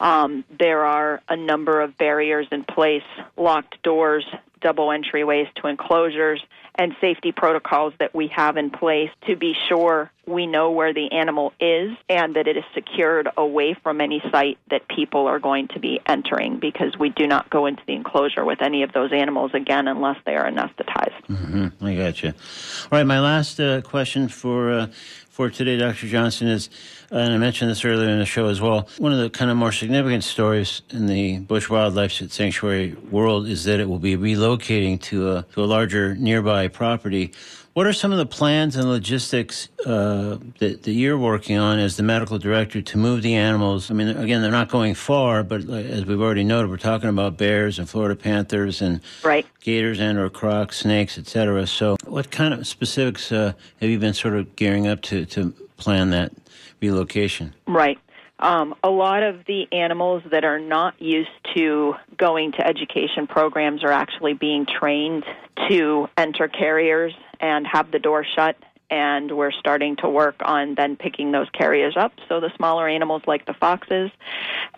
Um, 0.00 0.44
there 0.58 0.84
are 0.84 1.20
a 1.28 1.36
number 1.36 1.80
of 1.80 1.98
barriers 1.98 2.46
in 2.50 2.64
place, 2.64 3.02
locked 3.36 3.82
doors, 3.82 4.24
double 4.60 4.88
entryways 4.88 5.52
to 5.56 5.66
enclosures 5.66 6.40
and 6.74 6.94
safety 7.00 7.32
protocols 7.32 7.92
that 7.98 8.14
we 8.14 8.28
have 8.28 8.56
in 8.56 8.70
place 8.70 9.10
to 9.26 9.36
be 9.36 9.54
sure 9.68 10.10
we 10.26 10.46
know 10.46 10.70
where 10.70 10.94
the 10.94 11.10
animal 11.12 11.52
is 11.60 11.90
and 12.08 12.36
that 12.36 12.46
it 12.46 12.56
is 12.56 12.64
secured 12.74 13.28
away 13.36 13.74
from 13.82 14.00
any 14.00 14.22
site 14.30 14.56
that 14.70 14.86
people 14.88 15.26
are 15.26 15.40
going 15.40 15.68
to 15.68 15.80
be 15.80 16.00
entering 16.06 16.58
because 16.58 16.96
we 16.98 17.08
do 17.10 17.26
not 17.26 17.50
go 17.50 17.66
into 17.66 17.82
the 17.86 17.94
enclosure 17.94 18.44
with 18.44 18.62
any 18.62 18.84
of 18.84 18.92
those 18.92 19.12
animals 19.12 19.50
again 19.52 19.88
unless 19.88 20.16
they 20.24 20.34
are 20.34 20.48
anesthetized. 20.48 21.26
Mm-hmm. 21.28 21.84
I 21.84 21.94
got 21.96 22.22
you. 22.22 22.28
All 22.28 22.98
right, 22.98 23.04
my 23.04 23.20
last 23.20 23.58
uh, 23.58 23.80
question 23.82 24.28
for 24.28 24.70
uh, 24.70 24.86
for 25.32 25.48
today, 25.48 25.78
Dr. 25.78 26.08
Johnston, 26.08 26.48
is, 26.48 26.68
uh, 27.10 27.16
and 27.16 27.32
I 27.32 27.38
mentioned 27.38 27.70
this 27.70 27.86
earlier 27.86 28.10
in 28.10 28.18
the 28.18 28.26
show 28.26 28.48
as 28.48 28.60
well, 28.60 28.86
one 28.98 29.14
of 29.14 29.18
the 29.18 29.30
kind 29.30 29.50
of 29.50 29.56
more 29.56 29.72
significant 29.72 30.24
stories 30.24 30.82
in 30.90 31.06
the 31.06 31.38
Busch 31.38 31.70
Wildlife 31.70 32.12
Sanctuary 32.12 32.92
world 33.10 33.48
is 33.48 33.64
that 33.64 33.80
it 33.80 33.88
will 33.88 33.98
be 33.98 34.14
relocating 34.14 35.00
to 35.00 35.32
a, 35.32 35.42
to 35.54 35.64
a 35.64 35.66
larger 35.66 36.14
nearby 36.16 36.61
property. 36.68 37.32
What 37.74 37.86
are 37.86 37.92
some 37.94 38.12
of 38.12 38.18
the 38.18 38.26
plans 38.26 38.76
and 38.76 38.86
logistics 38.86 39.68
uh, 39.86 40.36
that, 40.58 40.82
that, 40.82 40.92
you're 40.92 41.16
working 41.16 41.56
on 41.56 41.78
as 41.78 41.96
the 41.96 42.02
medical 42.02 42.38
director 42.38 42.82
to 42.82 42.98
move 42.98 43.22
the 43.22 43.34
animals? 43.34 43.90
I 43.90 43.94
mean, 43.94 44.08
again, 44.08 44.42
they're 44.42 44.50
not 44.50 44.68
going 44.68 44.94
far, 44.94 45.42
but 45.42 45.62
as 45.70 46.04
we've 46.04 46.20
already 46.20 46.44
noted, 46.44 46.68
we're 46.68 46.76
talking 46.76 47.08
about 47.08 47.38
bears 47.38 47.78
and 47.78 47.88
Florida 47.88 48.14
panthers 48.14 48.82
and 48.82 49.00
right. 49.24 49.46
gators 49.60 50.00
and 50.00 50.18
or 50.18 50.28
crocs, 50.28 50.78
snakes, 50.80 51.16
etc. 51.16 51.66
So, 51.66 51.96
what 52.04 52.30
kind 52.30 52.52
of 52.52 52.66
specifics 52.66 53.32
uh, 53.32 53.54
have 53.80 53.88
you 53.88 53.98
been 53.98 54.14
sort 54.14 54.34
of 54.34 54.54
gearing 54.54 54.86
up 54.86 55.00
to 55.02 55.24
to 55.26 55.52
plan 55.78 56.10
that 56.10 56.32
relocation? 56.82 57.54
Right. 57.66 57.98
Um, 58.42 58.74
a 58.82 58.90
lot 58.90 59.22
of 59.22 59.44
the 59.46 59.68
animals 59.70 60.24
that 60.32 60.44
are 60.44 60.58
not 60.58 61.00
used 61.00 61.30
to 61.54 61.94
going 62.16 62.52
to 62.52 62.66
education 62.66 63.28
programs 63.28 63.84
are 63.84 63.92
actually 63.92 64.34
being 64.34 64.66
trained 64.66 65.24
to 65.68 66.08
enter 66.18 66.48
carriers 66.48 67.14
and 67.40 67.64
have 67.66 67.92
the 67.92 68.00
door 68.00 68.26
shut 68.36 68.56
and 68.90 69.34
we're 69.34 69.52
starting 69.52 69.96
to 69.96 70.08
work 70.08 70.34
on 70.44 70.74
then 70.74 70.96
picking 70.96 71.32
those 71.32 71.48
carriers 71.50 71.96
up. 71.96 72.12
So 72.28 72.40
the 72.40 72.50
smaller 72.56 72.86
animals 72.86 73.22
like 73.26 73.46
the 73.46 73.54
foxes 73.54 74.10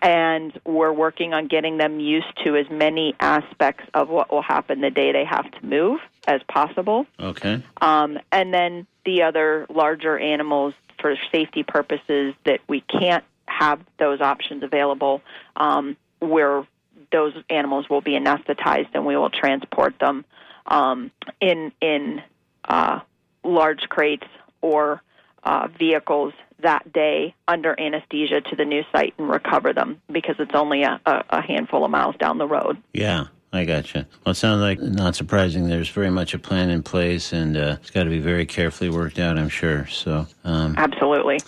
and 0.01 0.57
we're 0.63 0.93
working 0.93 1.33
on 1.33 1.47
getting 1.47 1.77
them 1.77 1.99
used 1.99 2.31
to 2.45 2.55
as 2.55 2.65
many 2.69 3.13
aspects 3.19 3.83
of 3.93 4.07
what 4.09 4.31
will 4.31 4.41
happen 4.41 4.79
the 4.79 4.89
day 4.89 5.11
they 5.11 5.25
have 5.25 5.51
to 5.51 5.65
move 5.65 5.99
as 6.27 6.39
possible. 6.47 7.07
Okay. 7.19 7.61
Um, 7.81 8.17
and 8.31 8.53
then 8.53 8.87
the 9.05 9.23
other 9.23 9.65
larger 9.69 10.17
animals 10.17 10.75
for 11.01 11.15
safety 11.31 11.63
purposes 11.63 12.35
that 12.45 12.61
we 12.69 12.81
can't 12.81 13.25
have 13.47 13.79
those 13.99 14.21
options 14.21 14.63
available 14.63 15.21
um, 15.55 15.95
where 16.19 16.65
those 17.11 17.33
animals 17.49 17.89
will 17.89 18.01
be 18.01 18.11
anesthetized 18.11 18.89
and 18.93 19.05
we 19.05 19.15
will 19.15 19.29
transport 19.29 19.97
them 19.99 20.25
um, 20.65 21.11
in 21.39 21.71
in 21.81 22.21
uh, 22.65 22.99
large 23.43 23.81
crates 23.89 24.27
or 24.61 25.01
uh, 25.43 25.67
vehicles 25.77 26.33
that 26.61 26.91
day 26.91 27.35
under 27.47 27.79
anesthesia 27.79 28.41
to 28.41 28.55
the 28.55 28.65
new 28.65 28.83
site 28.91 29.13
and 29.17 29.29
recover 29.29 29.73
them 29.73 30.01
because 30.11 30.35
it's 30.39 30.55
only 30.55 30.83
a, 30.83 30.99
a 31.05 31.41
handful 31.41 31.85
of 31.85 31.91
miles 31.91 32.15
down 32.17 32.37
the 32.37 32.47
road. 32.47 32.81
Yeah. 32.93 33.25
I 33.53 33.63
gotcha. 33.63 34.05
Well, 34.25 34.31
it 34.31 34.35
sounds 34.35 34.59
like 34.59 34.81
not 34.81 35.15
surprising. 35.15 35.69
There's 35.69 35.87
very 35.87 36.09
much 36.09 36.33
a 36.33 36.39
plan 36.39 36.69
in 36.69 36.83
place, 36.83 37.31
and 37.31 37.55
uh, 37.55 37.77
it's 37.79 37.89
got 37.89 38.03
to 38.03 38.09
be 38.09 38.19
very 38.19 38.45
carefully 38.45 38.89
worked 38.89 39.17
out. 39.17 39.39
I'm 39.39 39.47
sure. 39.47 39.87
So, 39.87 40.27
um, 40.43 40.75
absolutely. 40.77 41.39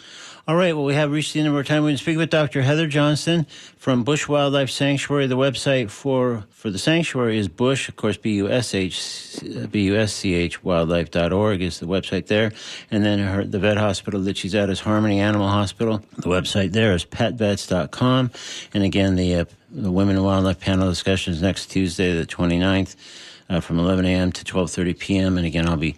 All 0.49 0.55
right. 0.55 0.73
Well, 0.73 0.85
we 0.85 0.93
have 0.93 1.11
reached 1.11 1.33
the 1.33 1.39
end 1.41 1.49
of 1.49 1.55
our 1.55 1.63
time. 1.63 1.83
We're 1.83 1.89
going 1.89 1.97
to 1.97 2.01
speak 2.01 2.15
with 2.15 2.29
Dr. 2.29 2.61
Heather 2.61 2.87
Johnston 2.87 3.45
from 3.75 4.05
Busch 4.05 4.29
Wildlife 4.29 4.69
Sanctuary. 4.69 5.27
The 5.27 5.35
website 5.35 5.91
for, 5.91 6.45
for 6.51 6.69
the 6.69 6.79
sanctuary 6.79 7.37
is 7.37 7.49
Busch, 7.49 7.89
of 7.89 7.97
course, 7.97 8.15
B-U-S-H, 8.15 9.41
B-U-S-C-H, 9.69 10.63
wildlife.org 10.63 11.61
is 11.61 11.81
the 11.81 11.85
website 11.85 12.27
there. 12.27 12.53
And 12.89 13.03
then 13.03 13.19
her, 13.19 13.43
the 13.43 13.59
vet 13.59 13.75
hospital 13.75 14.21
that 14.21 14.37
she's 14.37 14.55
at 14.55 14.69
is 14.69 14.79
Harmony 14.79 15.19
Animal 15.19 15.49
Hospital. 15.49 16.01
The 16.15 16.29
website 16.29 16.71
there 16.71 16.93
is 16.93 17.03
petvets.com. 17.03 18.31
And 18.73 18.83
again, 18.85 19.17
the, 19.17 19.35
uh, 19.35 19.45
the 19.69 19.91
Women 19.91 20.15
in 20.15 20.23
Wildlife 20.23 20.61
panel 20.61 20.87
discussions 20.87 21.41
next 21.41 21.65
Tuesday, 21.65 22.17
the 22.17 22.25
29th, 22.25 22.95
uh, 23.49 23.59
from 23.59 23.79
11 23.79 24.05
a.m. 24.05 24.31
to 24.31 24.45
12.30 24.45 24.97
p.m. 24.97 25.37
And 25.37 25.45
again, 25.45 25.67
I'll 25.67 25.75
be 25.75 25.97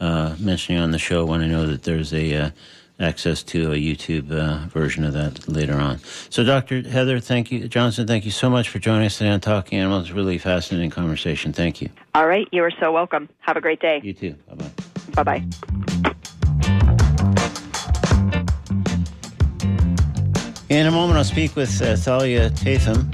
uh, 0.00 0.36
mentioning 0.38 0.80
on 0.80 0.90
the 0.90 0.98
show 0.98 1.26
when 1.26 1.42
I 1.42 1.46
know 1.46 1.66
that 1.66 1.82
there's 1.82 2.14
a 2.14 2.34
uh, 2.34 2.50
access 3.00 3.42
to 3.42 3.72
a 3.72 3.76
YouTube 3.76 4.30
uh, 4.30 4.68
version 4.68 5.04
of 5.04 5.12
that 5.14 5.48
later 5.48 5.74
on. 5.74 5.98
So, 6.28 6.44
Dr. 6.44 6.82
Heather, 6.82 7.18
thank 7.18 7.50
you, 7.50 7.66
Johnston, 7.66 8.06
thank 8.06 8.24
you 8.24 8.30
so 8.30 8.50
much 8.50 8.68
for 8.68 8.78
joining 8.78 9.06
us 9.06 9.18
today 9.18 9.30
on 9.30 9.40
Talking 9.40 9.78
Animals. 9.78 10.12
Really 10.12 10.38
fascinating 10.38 10.90
conversation. 10.90 11.52
Thank 11.52 11.80
you. 11.80 11.88
All 12.14 12.26
right, 12.26 12.46
you 12.52 12.62
are 12.62 12.72
so 12.78 12.92
welcome. 12.92 13.28
Have 13.40 13.56
a 13.56 13.60
great 13.60 13.80
day. 13.80 14.00
You 14.02 14.12
too. 14.12 14.34
Bye 14.48 14.54
bye. 14.54 14.70
Bye 15.14 15.22
bye. 15.22 15.44
In 20.68 20.86
a 20.86 20.90
moment, 20.92 21.18
I'll 21.18 21.24
speak 21.24 21.56
with 21.56 21.82
uh, 21.82 21.96
Thalia 21.96 22.48
Tatham 22.50 23.10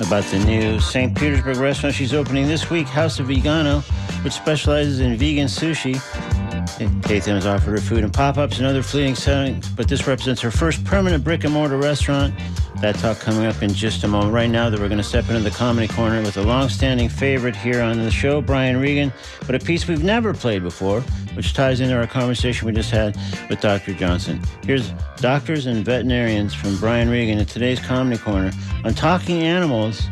about 0.00 0.24
the 0.24 0.42
new 0.46 0.80
St. 0.80 1.14
Petersburg 1.14 1.58
restaurant 1.58 1.94
she's 1.94 2.14
opening 2.14 2.48
this 2.48 2.70
week, 2.70 2.86
House 2.86 3.20
of 3.20 3.26
Vegano, 3.26 3.82
which 4.24 4.32
specializes 4.32 5.00
in 5.00 5.14
vegan 5.18 5.46
sushi. 5.46 6.00
Tatham 7.02 7.34
has 7.34 7.46
offered 7.46 7.72
her 7.72 7.78
food 7.78 8.04
in 8.04 8.10
pop 8.10 8.38
ups 8.38 8.58
and 8.58 8.66
other 8.66 8.82
fleeting 8.82 9.14
settings, 9.14 9.68
but 9.68 9.88
this 9.88 10.06
represents 10.06 10.40
her 10.40 10.50
first 10.50 10.84
permanent 10.84 11.22
brick 11.22 11.44
and 11.44 11.52
mortar 11.52 11.76
restaurant. 11.76 12.34
That 12.80 12.96
talk 12.96 13.20
coming 13.20 13.46
up 13.46 13.62
in 13.62 13.72
just 13.72 14.02
a 14.04 14.08
moment. 14.08 14.34
Right 14.34 14.50
now, 14.50 14.68
that 14.68 14.80
we're 14.80 14.88
going 14.88 14.98
to 14.98 15.04
step 15.04 15.28
into 15.28 15.40
the 15.40 15.50
comedy 15.50 15.88
corner 15.88 16.20
with 16.20 16.36
a 16.36 16.42
long-standing 16.42 17.08
favorite 17.08 17.54
here 17.54 17.80
on 17.80 17.98
the 18.02 18.10
show, 18.10 18.40
Brian 18.40 18.78
Regan, 18.78 19.12
but 19.46 19.54
a 19.54 19.58
piece 19.58 19.86
we've 19.86 20.02
never 20.02 20.34
played 20.34 20.62
before, 20.62 21.00
which 21.34 21.54
ties 21.54 21.80
into 21.80 21.96
our 21.96 22.06
conversation 22.06 22.66
we 22.66 22.72
just 22.72 22.90
had 22.90 23.16
with 23.48 23.60
Dr. 23.60 23.94
Johnston. 23.94 24.40
Here's 24.64 24.90
doctors 25.18 25.66
and 25.66 25.84
veterinarians 25.84 26.52
from 26.52 26.76
Brian 26.78 27.08
Regan 27.08 27.38
in 27.38 27.46
today's 27.46 27.80
comedy 27.80 28.18
corner 28.18 28.50
on 28.84 28.92
talking 28.92 29.42
animals 29.42 30.06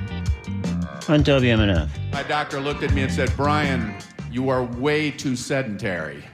on 1.09 1.25
WMNF. 1.25 1.91
My 2.13 2.23
doctor 2.23 2.61
looked 2.61 2.85
at 2.85 2.95
me 2.95 3.03
and 3.03 3.13
said, 3.13 3.33
"Brian, 3.37 3.95
you 4.31 4.49
are 4.49 4.65
way 4.65 5.11
too 5.11 5.35
sedentary." 5.35 6.25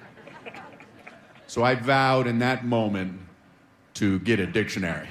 So 1.48 1.64
I 1.64 1.74
vowed 1.74 2.26
in 2.26 2.38
that 2.40 2.66
moment 2.66 3.18
to 3.94 4.18
get 4.20 4.38
a 4.38 4.46
dictionary. 4.46 5.08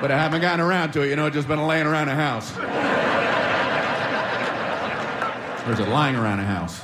but 0.00 0.10
I 0.10 0.18
haven't 0.18 0.40
gotten 0.40 0.60
around 0.60 0.92
to 0.92 1.02
it. 1.02 1.10
You 1.10 1.16
know, 1.16 1.26
it's 1.26 1.34
just 1.34 1.46
been 1.46 1.66
laying 1.66 1.86
around 1.86 2.08
a 2.08 2.14
house. 2.14 2.56
or 5.66 5.72
is 5.72 5.78
it 5.78 5.88
lying 5.88 6.16
around 6.16 6.40
a 6.40 6.44
house? 6.44 6.80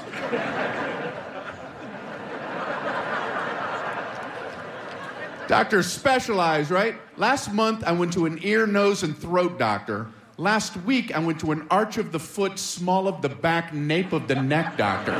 Doctors 5.48 5.86
specialize, 5.90 6.70
right? 6.70 6.94
Last 7.16 7.54
month 7.54 7.84
I 7.84 7.92
went 7.92 8.12
to 8.12 8.26
an 8.26 8.38
ear, 8.42 8.66
nose, 8.66 9.02
and 9.02 9.16
throat 9.16 9.58
doctor. 9.58 10.08
Last 10.40 10.76
week 10.76 11.12
I 11.16 11.18
went 11.18 11.40
to 11.40 11.50
an 11.50 11.66
arch 11.68 11.98
of 11.98 12.12
the 12.12 12.20
foot, 12.20 12.60
small 12.60 13.08
of 13.08 13.22
the 13.22 13.28
back, 13.28 13.74
nape 13.74 14.12
of 14.12 14.28
the 14.28 14.36
neck 14.36 14.76
doctor. 14.76 15.12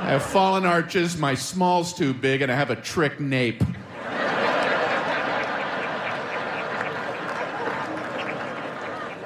I 0.00 0.08
have 0.08 0.24
fallen 0.24 0.66
arches, 0.66 1.16
my 1.16 1.36
small's 1.36 1.94
too 1.94 2.12
big, 2.14 2.42
and 2.42 2.50
I 2.50 2.56
have 2.56 2.70
a 2.70 2.76
trick 2.76 3.20
nape. 3.20 3.62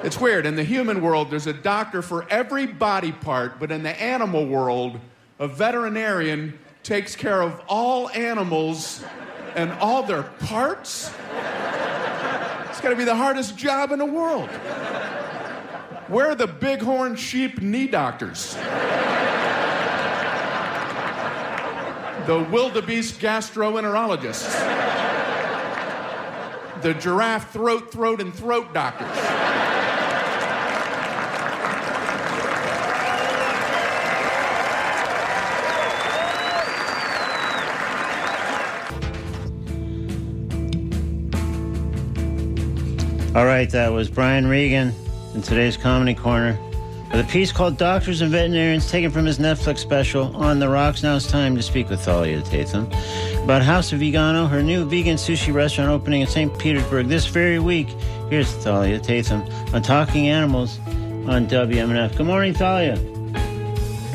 It's 0.03 0.19
weird. 0.19 0.45
In 0.45 0.55
the 0.55 0.63
human 0.63 1.01
world, 1.01 1.31
there's 1.31 1.47
a 1.47 1.53
doctor 1.53 2.03
for 2.03 2.29
every 2.29 2.67
body 2.67 3.13
part, 3.13 3.59
but 3.59 3.71
in 3.71 3.81
the 3.81 3.99
animal 3.99 4.45
world, 4.45 4.99
a 5.39 5.47
veterinarian 5.47 6.59
takes 6.83 7.15
care 7.15 7.41
of 7.41 7.59
all 7.67 8.09
animals 8.09 9.03
and 9.55 9.71
all 9.73 10.03
their 10.03 10.21
parts. 10.21 11.11
It's 12.79 12.83
got 12.85 12.91
to 12.91 12.95
be 12.95 13.03
the 13.03 13.13
hardest 13.13 13.57
job 13.57 13.91
in 13.91 13.99
the 13.99 14.05
world. 14.05 14.47
Where 16.07 16.29
are 16.29 16.35
the 16.35 16.47
bighorn 16.47 17.17
sheep 17.17 17.61
knee 17.61 17.87
doctors? 17.87 18.55
The 22.25 22.47
wildebeest 22.49 23.19
gastroenterologists. 23.19 24.53
The 26.81 26.93
giraffe 26.93 27.51
throat, 27.51 27.91
throat, 27.91 28.21
and 28.21 28.33
throat 28.33 28.73
doctors. 28.73 29.09
All 43.35 43.45
right, 43.45 43.69
that 43.69 43.93
was 43.93 44.09
Brian 44.09 44.47
Regan 44.47 44.91
in 45.35 45.43
today's 45.43 45.77
Comedy 45.77 46.15
Corner 46.15 46.57
with 47.11 47.21
a 47.21 47.29
piece 47.29 47.51
called 47.51 47.77
Doctors 47.77 48.21
and 48.21 48.31
Veterinarians 48.31 48.89
taken 48.89 49.11
from 49.11 49.23
his 49.23 49.37
Netflix 49.37 49.77
special 49.77 50.35
On 50.35 50.57
the 50.57 50.67
Rocks. 50.67 51.03
Now 51.03 51.15
it's 51.15 51.27
time 51.27 51.55
to 51.55 51.61
speak 51.61 51.89
with 51.89 52.01
Thalia 52.01 52.41
Tatham 52.41 52.91
about 53.43 53.61
House 53.61 53.93
of 53.93 53.99
Vegano, 53.99 54.49
her 54.49 54.63
new 54.63 54.83
vegan 54.83 55.15
sushi 55.17 55.53
restaurant 55.53 55.91
opening 55.91 56.21
in 56.21 56.27
St. 56.27 56.57
Petersburg 56.57 57.07
this 57.07 57.27
very 57.27 57.59
week. 57.59 57.89
Here's 58.31 58.51
Thalia 58.51 58.97
Tatham 58.99 59.43
on 59.75 59.83
Talking 59.83 60.27
Animals 60.27 60.79
on 61.27 61.45
WMNF. 61.45 62.17
Good 62.17 62.25
morning, 62.25 62.55
Thalia. 62.55 62.97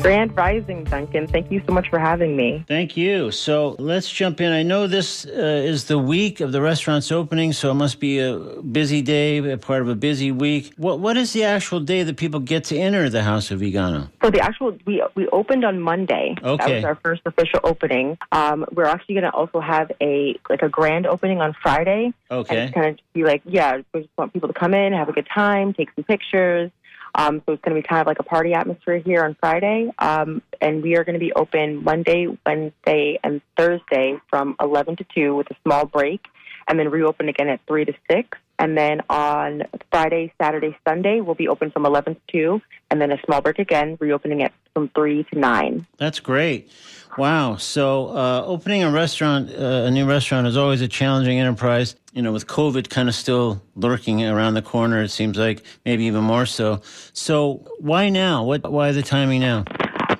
Grand 0.05 0.37
Rising, 0.37 0.83
Duncan. 0.83 1.25
Thank 1.25 1.51
you 1.51 1.63
so 1.65 1.73
much 1.73 1.89
for 1.89 1.97
having 1.97 2.37
me. 2.37 2.63
Thank 2.67 2.95
you. 2.95 3.31
So 3.31 3.75
let's 3.79 4.07
jump 4.07 4.39
in. 4.39 4.51
I 4.51 4.61
know 4.61 4.85
this 4.85 5.25
uh, 5.25 5.31
is 5.31 5.85
the 5.85 5.97
week 5.97 6.41
of 6.41 6.51
the 6.51 6.61
restaurant's 6.61 7.11
opening, 7.11 7.53
so 7.53 7.71
it 7.71 7.73
must 7.73 7.99
be 7.99 8.19
a 8.19 8.37
busy 8.61 9.01
day, 9.01 9.37
a 9.37 9.57
part 9.57 9.81
of 9.81 9.89
a 9.89 9.95
busy 9.95 10.31
week. 10.31 10.73
What 10.77 10.99
What 10.99 11.17
is 11.17 11.33
the 11.33 11.43
actual 11.45 11.79
day 11.79 12.03
that 12.03 12.17
people 12.17 12.39
get 12.39 12.65
to 12.65 12.77
enter 12.77 13.09
the 13.09 13.23
House 13.23 13.49
of 13.49 13.61
Vegano? 13.61 14.11
So 14.23 14.29
the 14.29 14.41
actual 14.41 14.77
we 14.85 15.03
we 15.15 15.27
opened 15.29 15.65
on 15.65 15.79
Monday. 15.81 16.35
Okay, 16.43 16.65
That 16.65 16.75
was 16.75 16.85
our 16.85 16.99
first 17.03 17.23
official 17.25 17.61
opening. 17.63 18.19
Um, 18.31 18.63
we're 18.73 18.85
actually 18.85 19.15
going 19.15 19.31
to 19.31 19.31
also 19.31 19.59
have 19.59 19.91
a 20.01 20.39
like 20.51 20.61
a 20.61 20.69
grand 20.69 21.07
opening 21.07 21.41
on 21.41 21.55
Friday. 21.63 22.13
Okay. 22.29 22.65
And 22.65 22.73
kind 22.75 22.87
of 22.89 22.99
be 23.13 23.23
like, 23.23 23.41
yeah, 23.45 23.81
we 23.91 24.01
just 24.01 24.15
want 24.19 24.33
people 24.33 24.49
to 24.49 24.53
come 24.53 24.75
in, 24.75 24.93
have 24.93 25.09
a 25.09 25.13
good 25.13 25.27
time, 25.33 25.73
take 25.73 25.89
some 25.95 26.03
pictures. 26.03 26.69
Um, 27.17 27.41
so 27.45 27.53
it's 27.53 27.61
going 27.63 27.75
to 27.75 27.81
be 27.81 27.87
kind 27.87 28.01
of 28.01 28.07
like 28.07 28.19
a 28.19 28.23
party 28.23 28.53
atmosphere 28.53 28.97
here 28.97 29.23
on 29.23 29.35
Friday. 29.39 29.89
Um, 29.99 30.41
and 30.61 30.83
we 30.83 30.97
are 30.97 31.05
going 31.05 31.13
to 31.13 31.19
be 31.19 31.31
open 31.33 31.81
Monday, 31.83 32.27
Wednesday, 32.45 33.17
and 33.23 33.41
Thursday 33.57 34.19
from 34.29 34.55
11 34.59 34.97
to 34.97 35.05
2 35.15 35.33
with 35.33 35.49
a 35.49 35.55
small 35.63 35.85
break, 35.85 36.25
and 36.67 36.77
then 36.77 36.89
reopen 36.89 37.29
again 37.29 37.47
at 37.47 37.61
3 37.67 37.85
to 37.85 37.93
6. 38.11 38.37
And 38.57 38.77
then 38.77 39.01
on 39.09 39.63
Friday, 39.91 40.33
Saturday, 40.41 40.77
Sunday, 40.87 41.21
we'll 41.21 41.35
be 41.35 41.47
open 41.47 41.71
from 41.71 41.85
11 41.85 42.15
to 42.15 42.21
2, 42.31 42.61
and 42.89 43.01
then 43.01 43.11
a 43.11 43.19
small 43.25 43.41
break 43.41 43.59
again, 43.59 43.97
reopening 43.99 44.41
it 44.41 44.53
from 44.73 44.89
3 44.89 45.23
to 45.25 45.39
9. 45.39 45.85
That's 45.97 46.19
great. 46.19 46.71
Wow. 47.17 47.57
So, 47.57 48.07
uh, 48.09 48.43
opening 48.45 48.83
a 48.83 48.91
restaurant, 48.91 49.49
uh, 49.49 49.85
a 49.85 49.91
new 49.91 50.05
restaurant, 50.05 50.47
is 50.47 50.57
always 50.57 50.81
a 50.81 50.87
challenging 50.87 51.39
enterprise. 51.39 51.95
You 52.13 52.21
know, 52.21 52.31
with 52.31 52.47
COVID 52.47 52.89
kind 52.89 53.09
of 53.09 53.15
still 53.15 53.61
lurking 53.75 54.23
around 54.23 54.53
the 54.53 54.61
corner, 54.61 55.01
it 55.01 55.09
seems 55.09 55.37
like 55.37 55.61
maybe 55.85 56.05
even 56.05 56.23
more 56.23 56.45
so. 56.45 56.81
So, 57.13 57.65
why 57.79 58.09
now? 58.09 58.43
What? 58.43 58.69
Why 58.69 58.91
the 58.91 59.03
timing 59.03 59.41
now? 59.41 59.65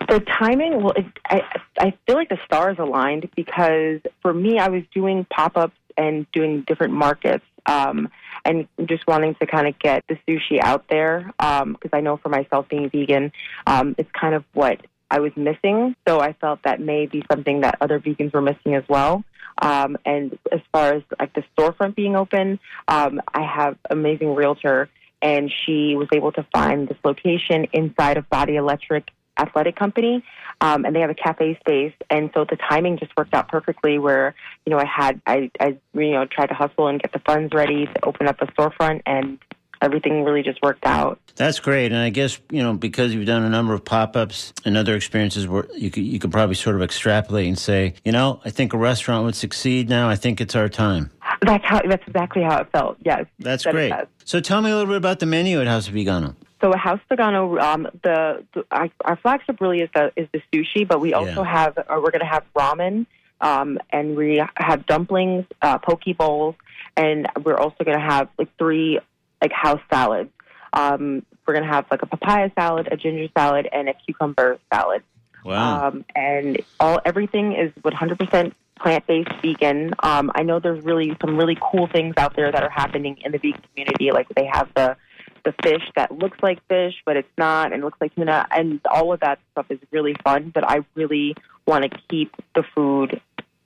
The 0.10 0.20
timing, 0.40 0.84
well, 0.84 0.94
it, 0.96 1.06
I, 1.26 1.42
I 1.80 1.94
feel 2.06 2.16
like 2.16 2.30
the 2.30 2.38
stars 2.46 2.78
aligned 2.80 3.30
because 3.36 4.02
for 4.22 4.34
me, 4.34 4.60
I 4.60 4.70
was 4.70 4.84
doing 4.94 5.26
pop 5.30 5.58
ups 5.58 5.76
and 5.98 6.30
doing 6.32 6.62
different 6.62 6.94
markets 6.94 7.44
um, 7.66 8.10
and 8.46 8.68
just 8.88 9.06
wanting 9.08 9.36
to 9.42 9.48
kind 9.48 9.68
of 9.68 9.78
get 9.80 10.04
the 10.08 10.18
sushi 10.28 10.60
out 10.62 10.86
there 10.90 11.32
because 11.40 11.92
I 11.92 12.02
know 12.02 12.18
for 12.18 12.30
myself 12.30 12.70
being 12.70 12.90
vegan, 12.90 13.32
um, 13.68 13.96
it's 13.98 14.10
kind 14.20 14.36
of 14.36 14.44
what 14.54 14.80
I 15.10 15.20
was 15.20 15.32
missing. 15.36 15.96
So 16.08 16.20
I 16.20 16.34
felt 16.34 16.60
that 16.64 16.80
may 16.80 17.06
be 17.06 17.24
something 17.32 17.62
that 17.62 17.78
other 17.82 18.00
vegans 18.00 18.34
were 18.34 18.42
missing 18.42 18.76
as 18.76 18.84
well. 18.88 19.24
Um, 19.62 19.98
and 20.06 20.38
as 20.52 20.60
far 20.72 20.94
as 20.94 21.04
like 21.20 21.34
the 21.34 21.44
storefront 21.58 21.96
being 21.96 22.16
open, 22.16 22.60
um, 22.88 23.22
I 23.34 23.44
have 23.44 23.78
amazing 23.90 24.36
realtor, 24.36 24.90
and 25.22 25.52
she 25.66 25.96
was 25.96 26.08
able 26.14 26.32
to 26.34 26.46
find 26.54 26.88
this 26.88 26.98
location 27.04 27.68
inside 27.72 28.18
of 28.18 28.30
Body 28.30 28.58
Electric 28.58 29.08
Athletic 29.38 29.76
Company, 29.76 30.24
um, 30.62 30.86
and 30.86 30.96
they 30.96 31.00
have 31.00 31.10
a 31.10 31.16
cafe 31.16 31.58
space. 31.60 31.94
And 32.10 32.30
so 32.34 32.46
the 32.46 32.58
timing 32.58 32.98
just 32.98 33.12
worked 33.18 33.34
out 33.34 33.48
perfectly. 33.48 34.00
Where 34.00 34.36
you 34.66 34.72
know 34.72 34.80
I 34.80 34.86
had 34.86 35.22
I, 35.26 35.52
I 35.60 35.78
you 35.94 36.12
know 36.12 36.26
tried 36.26 36.48
to 36.48 36.54
hustle 36.54 36.88
and 36.88 37.02
get 37.02 37.14
the 37.14 37.20
funds 37.20 37.54
ready 37.54 37.86
to 37.86 38.06
open 38.06 38.28
up 38.28 38.42
a 38.42 38.48
storefront, 38.48 39.02
and 39.06 39.40
everything 39.82 40.24
really 40.24 40.44
just 40.44 40.62
worked 40.62 40.86
out. 40.86 41.20
That's 41.36 41.60
great, 41.60 41.92
and 41.92 41.98
I 41.98 42.10
guess 42.10 42.40
you 42.50 42.64
know 42.64 42.74
because 42.74 43.14
you've 43.14 43.26
done 43.26 43.44
a 43.44 43.50
number 43.50 43.74
of 43.74 43.84
pop-ups 43.84 44.54
and 44.64 44.78
other 44.78 44.96
experiences 44.96 45.48
where 45.48 45.68
you 45.76 45.92
could 45.92 46.04
you 46.04 46.20
could 46.20 46.32
probably 46.32 46.56
sort 46.56 46.76
of 46.76 46.82
extrapolate 46.82 47.48
and 47.48 47.58
say, 47.58 47.96
you 48.04 48.12
know, 48.12 48.42
I 48.46 48.50
think 48.50 48.74
a 48.74 48.78
restaurant 48.78 49.26
would 49.26 49.36
succeed 49.36 49.90
now. 49.90 50.10
I 50.10 50.16
think 50.16 50.40
it's 50.40 50.56
our 50.56 50.70
time. 50.70 51.12
That's 51.42 51.66
how 51.66 51.82
that's 51.82 52.08
exactly 52.08 52.44
how 52.44 52.62
it 52.62 52.72
felt. 52.72 52.98
Yes, 53.04 53.26
That's 53.40 53.64
that 53.66 53.74
great. 53.74 53.94
So 54.24 54.40
tell 54.40 54.62
me 54.62 54.72
a 54.72 54.76
little 54.76 54.88
bit 54.88 54.98
about 54.98 55.20
the 55.20 55.26
menu 55.26 55.60
at 55.62 55.68
House 55.68 55.88
of 55.88 55.94
Vegano. 55.94 56.36
So 56.62 56.72
House 56.76 57.00
Vegano, 57.12 57.60
um, 57.62 57.84
the, 58.04 58.44
the 58.54 58.66
our, 58.72 58.90
our 59.04 59.16
flagship 59.18 59.60
really 59.60 59.82
is 59.82 59.90
the 59.94 60.12
is 60.16 60.28
the 60.34 60.42
sushi, 60.54 60.88
but 60.88 61.00
we 61.02 61.14
also 61.14 61.44
Yeah. 61.44 61.52
have 61.52 61.78
uh, 61.78 61.84
we're 61.90 62.12
going 62.12 62.22
to 62.22 62.26
have 62.26 62.44
ramen, 62.56 63.06
um, 63.42 63.78
and 63.92 64.16
we 64.16 64.42
have 64.58 64.86
dumplings, 64.86 65.46
uh, 65.62 65.78
poke 65.80 66.04
bowls, 66.18 66.56
and 66.96 67.28
we're 67.44 67.58
also 67.58 67.84
going 67.84 67.98
to 68.00 68.04
have 68.06 68.30
like 68.38 68.50
three 68.58 69.00
like 69.42 69.52
house 69.52 69.82
salads. 69.92 70.32
Um, 70.74 71.26
we're 71.46 71.54
gonna 71.54 71.68
have 71.72 71.86
like 71.92 72.02
a 72.02 72.06
papaya 72.08 72.50
salad, 72.56 72.88
a 72.92 72.98
ginger 72.98 73.32
salad, 73.38 73.68
and 73.72 73.88
a 73.88 73.94
cucumber 73.94 74.58
salad. 74.74 75.04
Wow. 75.44 75.88
Um, 75.90 76.06
and 76.16 76.62
all 76.80 77.00
everything 77.06 77.54
is 77.54 77.72
100% 77.84 78.52
plant-based 78.80 79.30
vegan. 79.44 79.94
Um, 80.02 80.32
I 80.34 80.42
know 80.44 80.60
there's 80.60 80.84
really 80.84 81.16
some 81.22 81.38
really 81.38 81.58
cool 81.62 81.88
things 81.88 82.16
out 82.18 82.36
there 82.36 82.52
that 82.52 82.64
are 82.64 82.70
happening 82.70 83.18
in 83.24 83.32
the 83.32 83.38
vegan 83.38 83.62
community. 83.74 84.12
Like 84.12 84.28
they 84.36 84.46
have 84.52 84.70
the 84.76 84.98
the 85.46 85.54
fish 85.64 85.84
that 85.96 86.12
looks 86.12 86.38
like 86.42 86.60
fish, 86.68 86.96
but 87.06 87.16
it's 87.16 87.30
not, 87.38 87.72
and 87.72 87.84
looks 87.84 88.00
like 88.02 88.14
tuna, 88.16 88.48
and 88.52 88.82
all 88.92 89.14
of 89.14 89.20
that 89.22 89.40
stuff 89.52 89.68
is 89.70 89.80
really 89.92 90.16
fun. 90.24 90.52
But 90.54 90.68
I 90.70 90.80
really 90.96 91.36
want 91.66 91.84
to 91.84 92.00
keep 92.10 92.36
the 92.56 92.64
food 92.76 93.22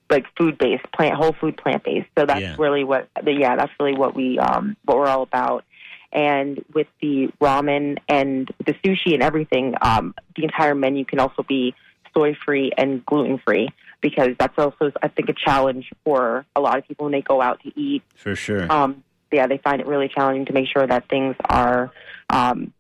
like 0.10 0.26
food 0.38 0.58
based, 0.58 0.84
plant 0.92 1.16
whole 1.16 1.34
food 1.34 1.56
plant 1.58 1.84
based. 1.84 2.08
So 2.18 2.26
that's 2.26 2.42
Yeah. 2.42 2.56
really 2.58 2.84
what 2.84 3.08
yeah, 3.26 3.56
that's 3.56 3.72
really 3.80 3.94
what 3.96 4.16
we 4.16 4.40
um 4.40 4.76
what 4.86 4.98
we're 4.98 5.08
all 5.08 5.24
about. 5.24 5.64
And 6.12 6.64
with 6.74 6.88
the 7.02 7.32
ramen 7.40 8.00
and 8.08 8.52
the 8.66 8.74
sushi 8.74 9.14
and 9.14 9.22
everything, 9.22 9.76
um, 9.82 10.16
the 10.36 10.44
entire 10.44 10.74
menu 10.74 11.06
can 11.06 11.20
also 11.20 11.44
be 11.44 11.76
soy 12.16 12.36
free 12.44 12.72
and 12.76 13.06
gluten 13.06 13.38
free 13.46 13.70
because 14.02 14.30
that's 14.40 14.58
also 14.58 14.92
I 15.04 15.08
think 15.10 15.30
a 15.30 15.34
challenge 15.34 15.92
for 16.04 16.46
a 16.56 16.60
lot 16.60 16.80
of 16.80 16.88
people 16.88 17.06
when 17.06 17.12
they 17.12 17.22
go 17.22 17.42
out 17.42 17.62
to 17.64 17.80
eat. 17.80 18.02
For 18.16 18.36
sure. 18.36 18.72
Um, 18.72 19.04
yeah, 19.32 19.48
they 19.48 19.58
find 19.58 19.82
it 19.82 19.88
really 19.88 20.08
challenging 20.08 20.46
to 20.46 20.54
make 20.54 20.68
sure 20.68 20.86
that 20.86 21.08
things 21.10 21.36
are 21.50 21.92
um, 22.30 22.74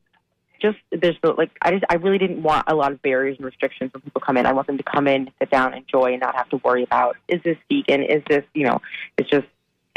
just 0.62 0.78
there's 0.92 1.16
the, 1.22 1.32
like 1.32 1.52
I 1.62 1.72
just 1.72 1.86
I 1.90 1.96
really 1.96 2.18
didn't 2.18 2.44
want 2.44 2.66
a 2.68 2.76
lot 2.76 2.92
of 2.92 3.02
barriers 3.02 3.38
and 3.38 3.46
restrictions 3.46 3.94
when 3.94 4.02
people 4.02 4.22
come 4.22 4.38
in. 4.38 4.46
I 4.46 4.54
want 4.54 4.68
them 4.68 4.78
to 4.78 4.84
come 4.84 5.08
in, 5.08 5.30
sit 5.40 5.50
down, 5.50 5.74
enjoy, 5.74 6.12
and 6.12 6.22
not 6.22 6.36
have 6.36 6.50
to 6.50 6.58
worry 6.58 6.84
about 6.84 7.18
is 7.28 7.42
this 7.44 7.58
vegan? 7.70 8.04
Is 8.04 8.24
this 8.28 8.44
you 8.54 8.66
know? 8.66 8.82
It's 9.18 9.30
just 9.30 9.48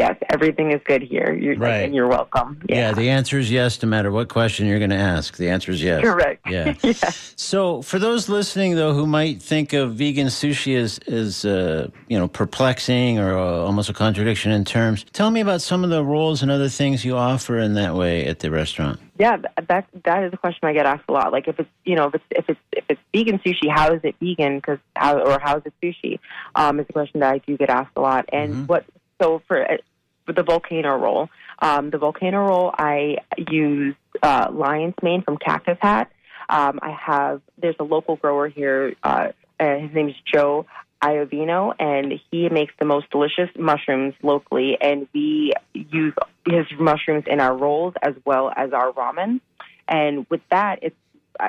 yes, 0.02 0.16
everything 0.30 0.72
is 0.72 0.80
good 0.84 1.02
here. 1.02 1.32
You're, 1.32 1.56
Right. 1.56 1.84
and 1.84 1.94
you're 1.94 2.08
welcome. 2.08 2.60
yeah. 2.68 2.92
the 2.92 3.08
answer 3.08 3.38
is 3.38 3.50
yes, 3.50 3.80
no 3.82 3.88
matter 3.88 4.10
what 4.10 4.28
question 4.28 4.66
you're 4.66 4.78
going 4.78 4.90
to 4.90 4.96
ask. 4.96 5.36
The 5.36 5.48
answer 5.48 5.70
is 5.70 5.82
yes. 5.82 6.02
correct. 6.02 6.40
Yeah. 6.48 6.74
yeah. 6.82 7.10
So, 7.36 7.82
for 7.82 7.98
those 7.98 8.28
listening, 8.28 8.74
though, 8.74 8.94
who 8.94 9.06
might 9.06 9.40
think 9.40 9.72
of 9.72 9.94
vegan 9.94 10.26
sushi 10.26 10.76
as, 10.76 10.98
as 11.06 11.44
uh, 11.44 11.88
you 12.08 12.18
know, 12.18 12.28
perplexing 12.28 13.18
or 13.18 13.36
uh, 13.38 13.66
almost 13.66 13.88
a 13.88 13.92
contradiction 13.92 14.50
in 14.50 14.64
terms, 14.64 15.04
tell 15.12 15.30
me 15.30 15.40
about 15.40 15.62
some 15.62 15.84
of 15.84 15.90
the 15.90 16.02
rolls 16.04 16.42
and 16.42 16.50
other 16.50 16.68
things 16.68 17.04
you 17.04 17.16
offer 17.16 17.58
in 17.58 17.74
that 17.74 17.94
way 17.94 18.26
at 18.26 18.40
the 18.40 18.50
restaurant. 18.50 18.98
Yeah, 19.18 19.36
that 19.68 19.86
that 20.04 20.24
is 20.24 20.32
a 20.32 20.36
question 20.36 20.68
I 20.68 20.72
get 20.72 20.86
asked 20.86 21.04
a 21.08 21.12
lot. 21.12 21.30
Like 21.30 21.46
if 21.46 21.60
it's 21.60 21.68
you 21.84 21.94
know 21.94 22.06
if 22.08 22.14
it's 22.14 22.24
if 22.30 22.48
it's 22.48 22.60
if 22.72 22.84
it's 22.88 23.00
vegan 23.14 23.38
sushi, 23.38 23.70
how 23.70 23.92
is 23.92 24.00
it 24.02 24.16
vegan? 24.20 24.56
Because 24.56 24.78
how 24.96 25.20
or 25.20 25.38
how 25.38 25.58
is 25.58 25.62
it 25.66 25.74
sushi? 25.80 26.18
Um, 26.56 26.80
is 26.80 26.86
a 26.88 26.92
question 26.92 27.20
that 27.20 27.32
I 27.34 27.38
do 27.38 27.56
get 27.56 27.70
asked 27.70 27.92
a 27.94 28.00
lot. 28.00 28.28
And 28.32 28.66
what 28.66 28.84
so 29.22 29.36
uh, 29.36 29.38
for 29.46 29.78
the 30.26 30.42
volcano 30.42 30.96
roll, 30.96 31.28
um, 31.58 31.90
the 31.90 31.98
volcano 31.98 32.46
roll 32.46 32.74
I 32.76 33.18
use 33.50 33.94
uh, 34.22 34.48
lion's 34.52 34.94
mane 35.02 35.22
from 35.22 35.36
Cactus 35.36 35.78
Hat. 35.80 36.10
Um, 36.48 36.80
I 36.82 36.90
have 36.90 37.40
there's 37.58 37.76
a 37.78 37.84
local 37.84 38.16
grower 38.16 38.48
here. 38.48 38.94
Uh, 39.02 39.28
his 39.58 39.92
name 39.94 40.08
is 40.08 40.16
Joe 40.32 40.66
Iovino, 41.02 41.74
and 41.78 42.20
he 42.30 42.48
makes 42.48 42.72
the 42.78 42.84
most 42.84 43.10
delicious 43.10 43.48
mushrooms 43.58 44.14
locally. 44.22 44.76
And 44.80 45.08
we 45.12 45.52
use 45.72 46.14
his 46.46 46.66
mushrooms 46.78 47.24
in 47.26 47.40
our 47.40 47.56
rolls 47.56 47.94
as 48.02 48.14
well 48.24 48.52
as 48.54 48.72
our 48.72 48.92
ramen. 48.92 49.40
And 49.88 50.26
with 50.30 50.40
that, 50.50 50.80
it's 50.82 50.96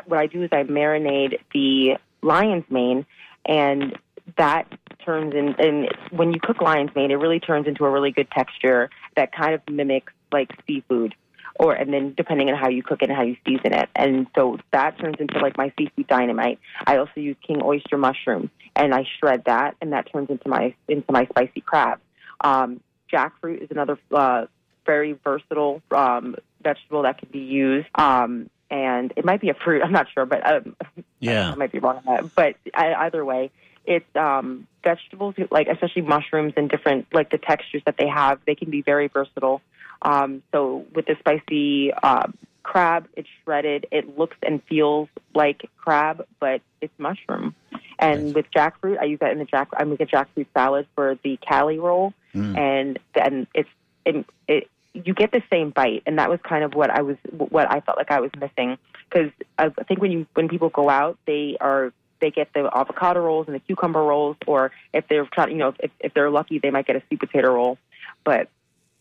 what 0.05 0.19
I 0.19 0.27
do 0.27 0.43
is 0.43 0.49
I 0.51 0.63
marinate 0.63 1.39
the 1.53 1.97
lion's 2.21 2.65
mane, 2.69 3.05
and 3.45 3.97
that 4.37 4.67
turns 5.03 5.33
in. 5.33 5.55
And 5.59 5.89
when 6.11 6.33
you 6.33 6.39
cook 6.39 6.61
lion's 6.61 6.91
mane, 6.95 7.11
it 7.11 7.15
really 7.15 7.39
turns 7.39 7.67
into 7.67 7.85
a 7.85 7.89
really 7.89 8.11
good 8.11 8.29
texture 8.31 8.89
that 9.15 9.31
kind 9.31 9.53
of 9.53 9.61
mimics 9.69 10.13
like 10.31 10.51
seafood 10.65 11.15
or 11.59 11.73
and 11.73 11.93
then 11.93 12.13
depending 12.15 12.49
on 12.49 12.55
how 12.55 12.69
you 12.69 12.81
cook 12.81 13.01
it 13.01 13.09
and 13.09 13.17
how 13.17 13.23
you 13.23 13.37
season 13.45 13.73
it. 13.73 13.89
And 13.95 14.27
so 14.35 14.57
that 14.71 14.97
turns 14.99 15.17
into 15.19 15.39
like 15.39 15.57
my 15.57 15.71
seafood 15.77 16.07
dynamite. 16.07 16.59
I 16.85 16.97
also 16.97 17.13
use 17.17 17.35
king 17.45 17.61
oyster 17.63 17.97
mushroom 17.97 18.49
and 18.75 18.93
I 18.93 19.05
shred 19.19 19.43
that 19.45 19.75
and 19.81 19.93
that 19.93 20.11
turns 20.11 20.29
into 20.29 20.49
my 20.49 20.73
into 20.87 21.11
my 21.11 21.25
spicy 21.27 21.61
crab. 21.61 21.99
Um, 22.41 22.81
jackfruit 23.11 23.61
is 23.63 23.69
another 23.71 23.99
uh, 24.11 24.45
very 24.85 25.13
versatile 25.23 25.81
um, 25.91 26.35
vegetable 26.61 27.03
that 27.03 27.19
can 27.19 27.29
be 27.31 27.39
used. 27.39 27.87
Um, 27.95 28.49
and 28.69 29.13
it 29.15 29.23
might 29.23 29.39
be 29.39 29.49
a 29.49 29.53
fruit. 29.53 29.83
I'm 29.83 29.91
not 29.91 30.07
sure, 30.13 30.25
but 30.25 30.45
um, 30.51 30.75
Yeah. 31.19 31.51
I 31.51 31.55
might 31.55 31.71
be 31.71 31.79
wrong 31.79 32.01
on 32.05 32.15
that. 32.15 32.35
But 32.35 32.55
I, 32.73 32.93
either 33.05 33.23
way, 33.23 33.51
it's 33.85 34.15
um, 34.15 34.67
vegetables 34.83 35.35
like 35.51 35.67
especially 35.67 36.03
mushrooms 36.03 36.53
and 36.55 36.69
different 36.69 37.07
like 37.13 37.29
the 37.29 37.37
textures 37.37 37.81
that 37.85 37.97
they 37.97 38.07
have. 38.07 38.39
They 38.45 38.55
can 38.55 38.69
be 38.69 38.81
very 38.81 39.07
versatile. 39.07 39.61
Um, 40.01 40.43
so 40.51 40.85
with 40.93 41.05
the 41.05 41.15
spicy 41.19 41.93
uh, 41.93 42.27
crab, 42.63 43.07
it's 43.15 43.27
shredded. 43.43 43.87
It 43.91 44.17
looks 44.17 44.37
and 44.43 44.61
feels 44.63 45.09
like 45.33 45.69
crab, 45.77 46.25
but 46.39 46.61
it's 46.81 46.93
mushroom. 46.97 47.55
And 47.99 48.25
Nice. 48.27 48.33
with 48.35 48.51
jackfruit, 48.51 48.99
I 48.99 49.05
use 49.05 49.19
that 49.19 49.31
in 49.31 49.39
the 49.39 49.45
jack. 49.45 49.69
I 49.77 49.83
make 49.85 50.01
a 50.01 50.05
jackfruit 50.05 50.47
salad 50.53 50.87
for 50.95 51.17
the 51.23 51.37
Cali 51.37 51.79
roll, 51.79 52.13
Mm. 52.33 52.57
and 52.57 52.99
then 53.13 53.47
it's 53.53 53.69
it, 54.05 54.25
it 54.47 54.67
you 54.93 55.13
get 55.13 55.31
the 55.31 55.41
same 55.51 55.69
bite, 55.69 56.03
and 56.05 56.17
that 56.19 56.29
was 56.29 56.39
kind 56.43 56.63
of 56.63 56.73
what 56.73 56.89
I 56.89 57.01
was 57.01 57.17
what 57.29 57.71
I 57.71 57.79
felt 57.81 57.97
like 57.97 58.11
I 58.11 58.19
was 58.19 58.31
missing 58.39 58.77
because 59.09 59.31
I 59.57 59.69
think 59.69 60.01
when 60.01 60.11
you 60.11 60.25
when 60.33 60.49
people 60.49 60.69
go 60.69 60.89
out, 60.89 61.17
they 61.27 61.57
are 61.61 61.93
they 62.23 62.31
get 62.31 62.47
the 62.53 62.63
avocado 62.73 63.19
rolls 63.19 63.45
and 63.47 63.55
the 63.57 63.59
cucumber 63.67 64.03
rolls, 64.11 64.37
or 64.47 64.71
if 64.93 65.03
they're 65.09 65.27
trying, 65.35 65.51
you 65.51 65.61
know, 65.63 65.73
if, 65.85 65.91
if 65.99 66.11
they're 66.13 66.33
lucky, 66.39 66.57
they 66.63 66.71
might 66.75 66.87
get 66.87 66.95
a 66.95 67.03
sweet 67.07 67.19
potato 67.19 67.49
roll. 67.53 67.77
But 68.23 68.43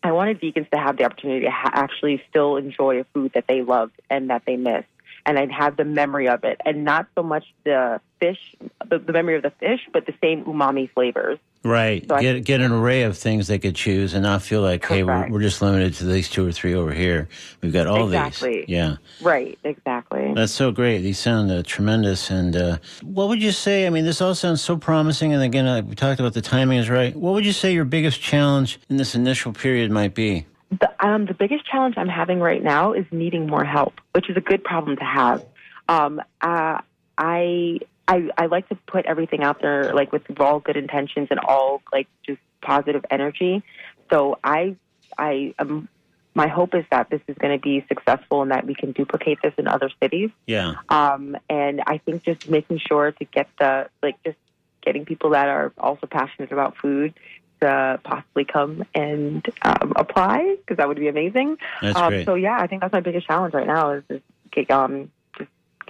I 0.07 0.11
wanted 0.11 0.41
vegans 0.41 0.69
to 0.71 0.77
have 0.77 0.97
the 0.97 1.05
opportunity 1.05 1.45
to 1.45 1.51
ha- 1.51 1.71
actually 1.85 2.21
still 2.29 2.57
enjoy 2.57 2.99
a 2.99 3.05
food 3.13 3.31
that 3.35 3.45
they 3.47 3.59
loved 3.75 3.95
and 4.09 4.29
that 4.29 4.43
they 4.45 4.57
missed. 4.57 4.93
and 5.25 5.39
I'd 5.39 5.51
have 5.51 5.77
the 5.77 5.85
memory 5.85 6.27
of 6.27 6.43
it, 6.43 6.59
and 6.65 6.83
not 6.83 7.07
so 7.15 7.23
much 7.23 7.45
the 7.63 8.01
fish, 8.19 8.55
the, 8.89 8.99
the 8.99 9.13
memory 9.13 9.35
of 9.35 9.43
the 9.43 9.51
fish, 9.51 9.81
but 9.91 10.05
the 10.05 10.13
same 10.21 10.43
umami 10.45 10.89
flavors. 10.91 11.39
Right. 11.63 12.05
So 12.07 12.15
I- 12.15 12.21
get 12.21 12.43
get 12.43 12.61
an 12.61 12.71
array 12.71 13.03
of 13.03 13.17
things 13.17 13.47
they 13.47 13.57
could 13.59 13.75
choose 13.75 14.13
and 14.13 14.23
not 14.23 14.41
feel 14.41 14.61
like, 14.61 14.85
hey, 14.85 15.03
we're, 15.03 15.29
we're 15.29 15.41
just 15.41 15.61
limited 15.61 15.93
to 15.95 16.05
these 16.05 16.27
two 16.29 16.45
or 16.45 16.51
three 16.51 16.73
over 16.73 16.91
here. 16.91 17.29
We've 17.61 17.71
got 17.71 17.87
all 17.87 18.05
Exactly. 18.07 18.61
these. 18.61 18.65
Yeah. 18.69 18.97
Right, 19.21 19.57
exactly. 19.63 20.33
That's 20.35 20.51
so 20.51 20.71
great. 20.71 20.99
These 20.99 21.19
sound 21.19 21.49
uh, 21.51 21.63
tremendous. 21.65 22.29
And 22.29 22.55
uh, 22.55 22.77
what 23.01 23.29
would 23.29 23.41
you 23.41 23.51
say? 23.53 23.87
I 23.87 23.89
mean, 23.91 24.03
this 24.03 24.19
all 24.21 24.35
sounds 24.35 24.61
so 24.61 24.75
promising. 24.77 25.33
And 25.33 25.41
again, 25.41 25.65
uh, 25.65 25.81
we 25.81 25.95
talked 25.95 26.19
about 26.19 26.33
the 26.33 26.41
timing 26.41 26.79
is 26.79 26.89
right. 26.89 27.15
What 27.15 27.33
would 27.33 27.45
you 27.45 27.53
say 27.53 27.73
your 27.73 27.85
biggest 27.85 28.19
challenge 28.21 28.79
in 28.89 28.97
this 28.97 29.15
initial 29.15 29.53
period 29.53 29.89
might 29.89 30.13
be? 30.13 30.45
The, 30.81 30.91
um, 31.05 31.27
the 31.27 31.33
biggest 31.33 31.65
challenge 31.65 31.95
I'm 31.97 32.09
having 32.09 32.39
right 32.39 32.61
now 32.63 32.93
is 32.93 33.05
needing 33.11 33.47
more 33.47 33.63
help, 33.63 34.01
which 34.13 34.29
is 34.29 34.35
a 34.35 34.41
good 34.41 34.63
problem 34.63 34.97
to 34.97 35.03
have. 35.05 35.45
Um, 35.87 36.19
uh, 36.41 36.79
I, 37.17 37.79
I 38.07 38.29
I 38.37 38.45
like 38.47 38.69
to 38.69 38.75
put 38.87 39.05
everything 39.05 39.43
out 39.43 39.61
there 39.61 39.93
like 39.93 40.11
with 40.11 40.23
all 40.39 40.59
good 40.59 40.77
intentions 40.77 41.27
and 41.31 41.39
all 41.39 41.81
like 41.91 42.07
just 42.25 42.39
positive 42.61 43.05
energy. 43.09 43.63
So 44.09 44.37
I 44.43 44.75
I 45.17 45.53
um, 45.59 45.87
my 46.35 46.47
hope 46.47 46.73
is 46.73 46.85
that 46.89 47.09
this 47.09 47.21
is 47.27 47.37
going 47.37 47.57
to 47.57 47.61
be 47.61 47.85
successful 47.87 48.41
and 48.41 48.51
that 48.51 48.65
we 48.65 48.73
can 48.73 48.91
duplicate 48.91 49.39
this 49.43 49.53
in 49.57 49.67
other 49.67 49.89
cities. 50.01 50.31
Yeah. 50.47 50.75
Um, 50.89 51.37
and 51.49 51.81
I 51.85 51.99
think 51.99 52.23
just 52.23 52.49
making 52.49 52.79
sure 52.79 53.11
to 53.11 53.25
get 53.25 53.49
the 53.59 53.89
like 54.01 54.21
just 54.23 54.37
getting 54.81 55.05
people 55.05 55.31
that 55.31 55.47
are 55.47 55.71
also 55.77 56.07
passionate 56.07 56.51
about 56.51 56.75
food 56.77 57.13
to 57.61 57.99
possibly 58.03 58.45
come 58.45 58.83
and 58.93 59.47
um, 59.61 59.93
apply 59.95 60.57
because 60.57 60.77
that 60.77 60.87
would 60.87 60.99
be 60.99 61.07
amazing. 61.07 61.57
That's 61.81 61.97
um, 61.97 62.09
great. 62.09 62.25
So 62.25 62.35
yeah, 62.35 62.57
I 62.59 62.67
think 62.67 62.81
that's 62.81 62.93
my 62.93 62.99
biggest 62.99 63.27
challenge 63.27 63.53
right 63.53 63.67
now 63.67 63.91
is 63.91 64.03
just 64.09 64.23
get, 64.51 64.69
um, 64.71 65.11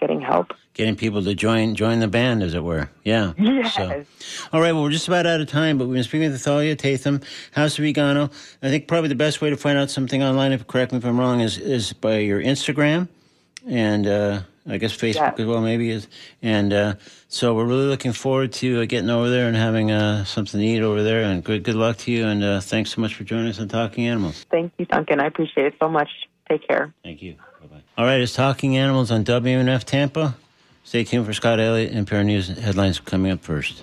getting 0.04 0.20
help. 0.20 0.52
Getting 0.74 0.98
people 0.98 1.24
to 1.24 1.34
join 1.34 1.76
join 1.76 2.00
the 2.00 2.08
band, 2.10 2.44
as 2.44 2.54
it 2.54 2.64
were. 2.64 2.90
Yeah. 3.06 3.32
Yes. 3.38 3.76
So, 3.76 4.04
all 4.52 4.60
right. 4.60 4.74
Well, 4.74 4.84
we're 4.84 4.90
just 4.92 5.08
about 5.08 5.26
out 5.26 5.40
of 5.40 5.48
time, 5.48 5.78
but 5.78 5.86
we've 5.86 5.94
been 5.96 6.04
speaking 6.04 6.30
with 6.30 6.42
Thalia 6.42 6.76
Tatham, 6.76 7.22
House 7.52 7.78
of 7.80 7.86
Vegano. 7.86 8.30
I 8.62 8.70
think 8.70 8.88
probably 8.88 9.08
the 9.10 9.16
best 9.16 9.40
way 9.42 9.50
to 9.50 9.56
find 9.56 9.78
out 9.78 9.90
something 9.90 10.22
online, 10.22 10.52
if 10.52 10.68
correct 10.68 10.92
me 10.92 10.98
if 10.98 11.06
I'm 11.06 11.18
wrong, 11.20 11.40
is 11.40 11.58
is 11.58 11.94
by 11.94 12.18
your 12.18 12.42
Instagram 12.42 13.08
and 13.66 14.06
uh, 14.08 14.42
I 14.68 14.78
guess 14.78 14.92
Facebook 14.98 15.38
Yeah. 15.38 15.44
as 15.44 15.46
well, 15.46 15.62
maybe 15.62 15.90
is. 15.90 16.08
And 16.42 16.74
uh, 16.74 16.96
so 17.30 17.54
we're 17.54 17.66
really 17.66 17.86
looking 17.86 18.12
forward 18.12 18.52
to 18.54 18.82
uh, 18.82 18.86
getting 18.86 19.10
over 19.10 19.30
there 19.30 19.48
and 19.48 19.56
having 19.56 19.90
uh, 19.92 20.26
something 20.26 20.60
to 20.60 20.66
eat 20.66 20.82
over 20.82 21.02
there. 21.04 21.22
And 21.24 21.44
good 21.44 21.64
good 21.64 21.76
luck 21.76 21.98
to 22.00 22.12
you. 22.12 22.26
And 22.28 22.44
uh, 22.44 22.60
thanks 22.60 22.92
so 22.94 23.00
much 23.00 23.14
for 23.16 23.24
joining 23.24 23.48
us 23.50 23.60
on 23.60 23.68
Talking 23.70 24.08
Animals. 24.08 24.46
Thank 24.50 24.74
you, 24.78 24.86
Duncan. 24.86 25.22
I 25.22 25.28
appreciate 25.28 25.68
it 25.68 25.76
so 25.80 25.88
much. 25.88 26.10
Take 26.50 26.68
care. 26.68 26.92
Thank 27.04 27.22
you. 27.22 27.36
Bye 27.64 27.78
bye. 27.78 27.84
All 27.98 28.06
right, 28.06 28.20
it's 28.20 28.34
Talking 28.34 28.76
Animals 28.76 29.10
on 29.10 29.24
WMNF 29.24 29.86
Tampa. 29.86 30.36
Stay 30.84 31.06
tuned 31.06 31.26
for 31.26 31.34
Scott 31.34 31.62
Elliott 31.62 31.94
and 31.94 32.06
NPR 32.06 32.26
News 32.26 32.50
headlines 32.50 33.00
coming 33.00 33.32
up 33.32 33.40
first. 33.40 33.82